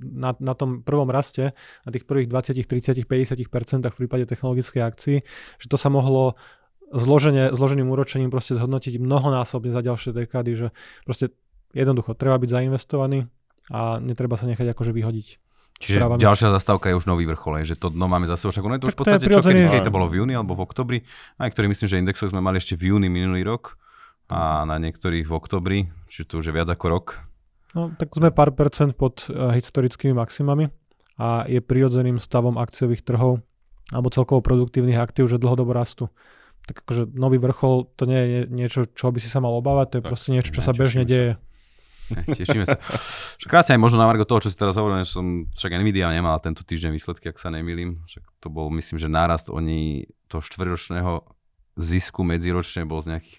na, 0.06 0.38
na 0.38 0.54
tom 0.54 0.86
prvom 0.86 1.10
raste, 1.10 1.58
na 1.84 1.90
tých 1.90 2.06
prvých 2.06 2.30
20, 2.30 2.62
30, 2.62 3.10
50% 3.10 3.90
v 3.90 3.98
prípade 3.98 4.30
technologickej 4.30 4.82
akcii, 4.86 5.18
že 5.58 5.68
to 5.68 5.78
sa 5.82 5.90
mohlo 5.90 6.38
zloženie, 6.94 7.52
zloženým 7.52 7.90
úročením 7.90 8.30
proste 8.30 8.54
zhodnotiť 8.56 9.02
mnohonásobne 9.02 9.74
za 9.74 9.82
ďalšie 9.82 10.14
dekády, 10.14 10.52
že 10.56 10.68
proste 11.04 11.34
jednoducho 11.74 12.14
treba 12.14 12.38
byť 12.38 12.50
zainvestovaný 12.54 13.28
a 13.74 14.00
netreba 14.00 14.40
sa 14.40 14.48
nechať 14.48 14.72
akože 14.72 14.96
vyhodiť. 14.96 15.47
Čiže 15.78 16.02
správami. 16.02 16.20
ďalšia 16.22 16.50
zastávka 16.50 16.90
je 16.90 16.98
už 16.98 17.06
nový 17.06 17.30
vrchol, 17.30 17.62
že 17.62 17.78
to 17.78 17.94
no 17.94 18.10
máme 18.10 18.26
zase 18.26 18.50
však 18.50 18.66
ono 18.66 18.76
je 18.78 18.82
to 18.82 18.90
už 18.90 18.96
v 18.98 19.02
podstate, 19.02 19.26
čo 19.30 19.42
kedy, 19.46 19.70
keď 19.70 19.82
to 19.86 19.94
bolo 19.94 20.10
v 20.10 20.26
júni 20.26 20.34
alebo 20.34 20.58
v 20.58 20.66
oktobri, 20.66 20.98
aj 21.38 21.54
ktorý 21.54 21.70
myslím, 21.70 21.88
že 21.88 22.02
indexov 22.02 22.34
sme 22.34 22.42
mali 22.42 22.58
ešte 22.58 22.74
v 22.74 22.94
júni 22.94 23.14
minulý 23.14 23.46
rok 23.46 23.78
a 24.28 24.66
na 24.66 24.82
niektorých 24.82 25.30
v 25.30 25.34
oktobri, 25.38 25.80
čiže 26.10 26.34
to 26.34 26.34
už 26.42 26.50
je 26.50 26.54
viac 26.58 26.68
ako 26.68 26.86
rok. 26.90 27.06
No 27.78 27.94
tak 27.94 28.10
sme 28.10 28.34
pár 28.34 28.58
percent 28.58 28.98
pod 28.98 29.30
uh, 29.30 29.54
historickými 29.54 30.18
maximami 30.18 30.74
a 31.22 31.46
je 31.46 31.62
prirodzeným 31.62 32.18
stavom 32.18 32.58
akciových 32.58 33.06
trhov 33.06 33.46
alebo 33.94 34.08
celkovo 34.12 34.42
produktívnych 34.42 34.98
aktív, 34.98 35.32
že 35.32 35.40
dlhodobo 35.40 35.72
rastú. 35.72 36.12
Tak 36.68 36.84
akože 36.84 37.16
nový 37.16 37.40
vrchol, 37.40 37.88
to 37.96 38.04
nie 38.04 38.20
je 38.20 38.40
niečo, 38.52 38.80
čo 38.92 39.14
by 39.14 39.20
si 39.24 39.32
sa 39.32 39.40
mal 39.40 39.56
obávať, 39.56 39.86
to 39.88 39.96
je 39.96 40.04
tak, 40.04 40.10
proste 40.12 40.30
niečo, 40.36 40.52
čo 40.52 40.60
sa 40.60 40.76
bežne 40.76 41.08
deje. 41.08 41.40
Tešíme 42.38 42.66
sa. 42.66 42.78
Krásne 43.46 43.76
aj 43.76 43.82
možno 43.82 44.00
na 44.00 44.08
Margo 44.08 44.24
toho, 44.24 44.44
čo 44.44 44.50
si 44.52 44.58
teraz 44.58 44.80
hovoril, 44.80 45.04
že 45.04 45.16
som, 45.16 45.48
však 45.52 45.76
Nvidia 45.80 46.12
nemala 46.12 46.40
tento 46.40 46.64
týždeň 46.64 46.96
výsledky, 46.96 47.32
ak 47.32 47.42
sa 47.42 47.52
nemýlim. 47.52 48.04
Však 48.08 48.24
to 48.40 48.48
bol, 48.48 48.72
myslím, 48.74 48.98
že 48.98 49.12
nárast 49.12 49.52
oni 49.52 50.08
toho 50.32 50.40
štvrťročného 50.44 51.24
zisku 51.78 52.26
medziročne 52.26 52.88
bol 52.88 53.04
z 53.04 53.18
nejakých 53.18 53.38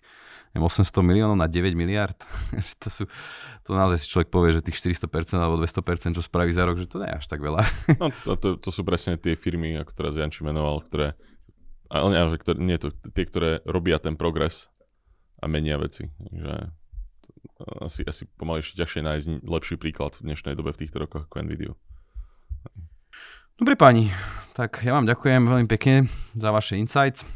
neviem, 0.54 0.64
800 0.64 0.90
miliónov 1.04 1.36
na 1.36 1.48
9 1.48 1.76
miliard. 1.76 2.16
to 2.82 2.88
sú, 2.88 3.04
to 3.64 3.70
naozaj 3.76 3.98
si 4.00 4.06
človek 4.08 4.28
povie, 4.32 4.56
že 4.56 4.64
tých 4.64 4.96
400% 4.96 5.38
alebo 5.38 5.60
200%, 5.60 6.16
čo 6.16 6.22
spraví 6.24 6.50
za 6.52 6.64
rok, 6.64 6.80
že 6.80 6.88
to 6.88 7.02
nie 7.02 7.08
je 7.08 7.18
až 7.20 7.26
tak 7.28 7.40
veľa. 7.44 7.62
no, 8.00 8.08
to, 8.24 8.32
to, 8.40 8.48
to, 8.56 8.70
sú 8.72 8.82
presne 8.84 9.20
tie 9.20 9.36
firmy, 9.36 9.76
ako 9.76 9.92
teraz 9.92 10.16
Janči 10.16 10.44
menoval, 10.44 10.80
ktoré, 10.88 11.18
ale 11.92 12.06
nie, 12.12 12.20
ktoré, 12.40 12.58
nie 12.60 12.76
to, 12.80 12.88
tie, 12.92 13.24
ktoré 13.28 13.50
robia 13.68 14.00
ten 14.00 14.16
progres 14.16 14.72
a 15.38 15.46
menia 15.46 15.76
veci. 15.76 16.08
Že 16.32 16.72
asi, 17.82 18.06
asi 18.06 18.26
pomaly 18.38 18.62
ešte 18.62 18.82
ťažšie 18.82 19.00
nájsť 19.02 19.26
lepší 19.44 19.76
príklad 19.80 20.14
v 20.18 20.32
dnešnej 20.32 20.54
dobe 20.54 20.74
v 20.74 20.80
týchto 20.86 21.02
rokoch 21.02 21.26
ako 21.26 21.42
NVIDIA. 21.44 21.72
Dobre 23.58 23.74
páni, 23.74 24.14
tak 24.54 24.86
ja 24.86 24.94
vám 24.94 25.06
ďakujem 25.10 25.42
veľmi 25.50 25.66
pekne 25.66 26.06
za 26.38 26.54
vaše 26.54 26.78
insights. 26.78 27.26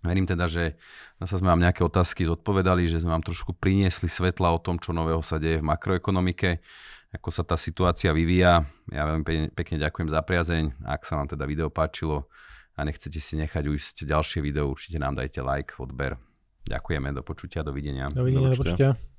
Verím 0.00 0.24
teda, 0.24 0.48
že 0.48 0.80
zase 1.20 1.44
sme 1.44 1.52
vám 1.52 1.60
nejaké 1.60 1.84
otázky 1.84 2.24
zodpovedali, 2.24 2.88
že 2.88 3.04
sme 3.04 3.12
vám 3.12 3.20
trošku 3.20 3.52
priniesli 3.52 4.08
svetla 4.08 4.48
o 4.56 4.62
tom, 4.62 4.80
čo 4.80 4.96
nového 4.96 5.20
sa 5.20 5.36
deje 5.36 5.60
v 5.60 5.68
makroekonomike, 5.68 6.64
ako 7.12 7.28
sa 7.28 7.44
tá 7.44 7.60
situácia 7.60 8.08
vyvíja. 8.08 8.64
Ja 8.88 9.04
veľmi 9.04 9.24
pekne, 9.28 9.46
pekne 9.52 9.76
ďakujem 9.76 10.08
za 10.08 10.24
priazeň. 10.24 10.88
Ak 10.88 11.04
sa 11.04 11.20
vám 11.20 11.28
teda 11.28 11.44
video 11.44 11.68
páčilo 11.68 12.32
a 12.72 12.88
nechcete 12.88 13.20
si 13.20 13.36
nechať 13.36 13.68
ujsť 13.68 14.08
ďalšie 14.08 14.40
video, 14.40 14.72
určite 14.72 14.96
nám 14.96 15.20
dajte 15.20 15.44
like, 15.44 15.76
odber. 15.76 16.16
Ďakujeme, 16.64 17.12
do 17.12 17.20
počutia, 17.20 17.60
dovidenia. 17.60 18.08
Dovidenia, 18.08 18.56
do 18.56 18.56
počutia. 18.56 18.96
Do 18.96 18.96
počutia. 18.96 19.09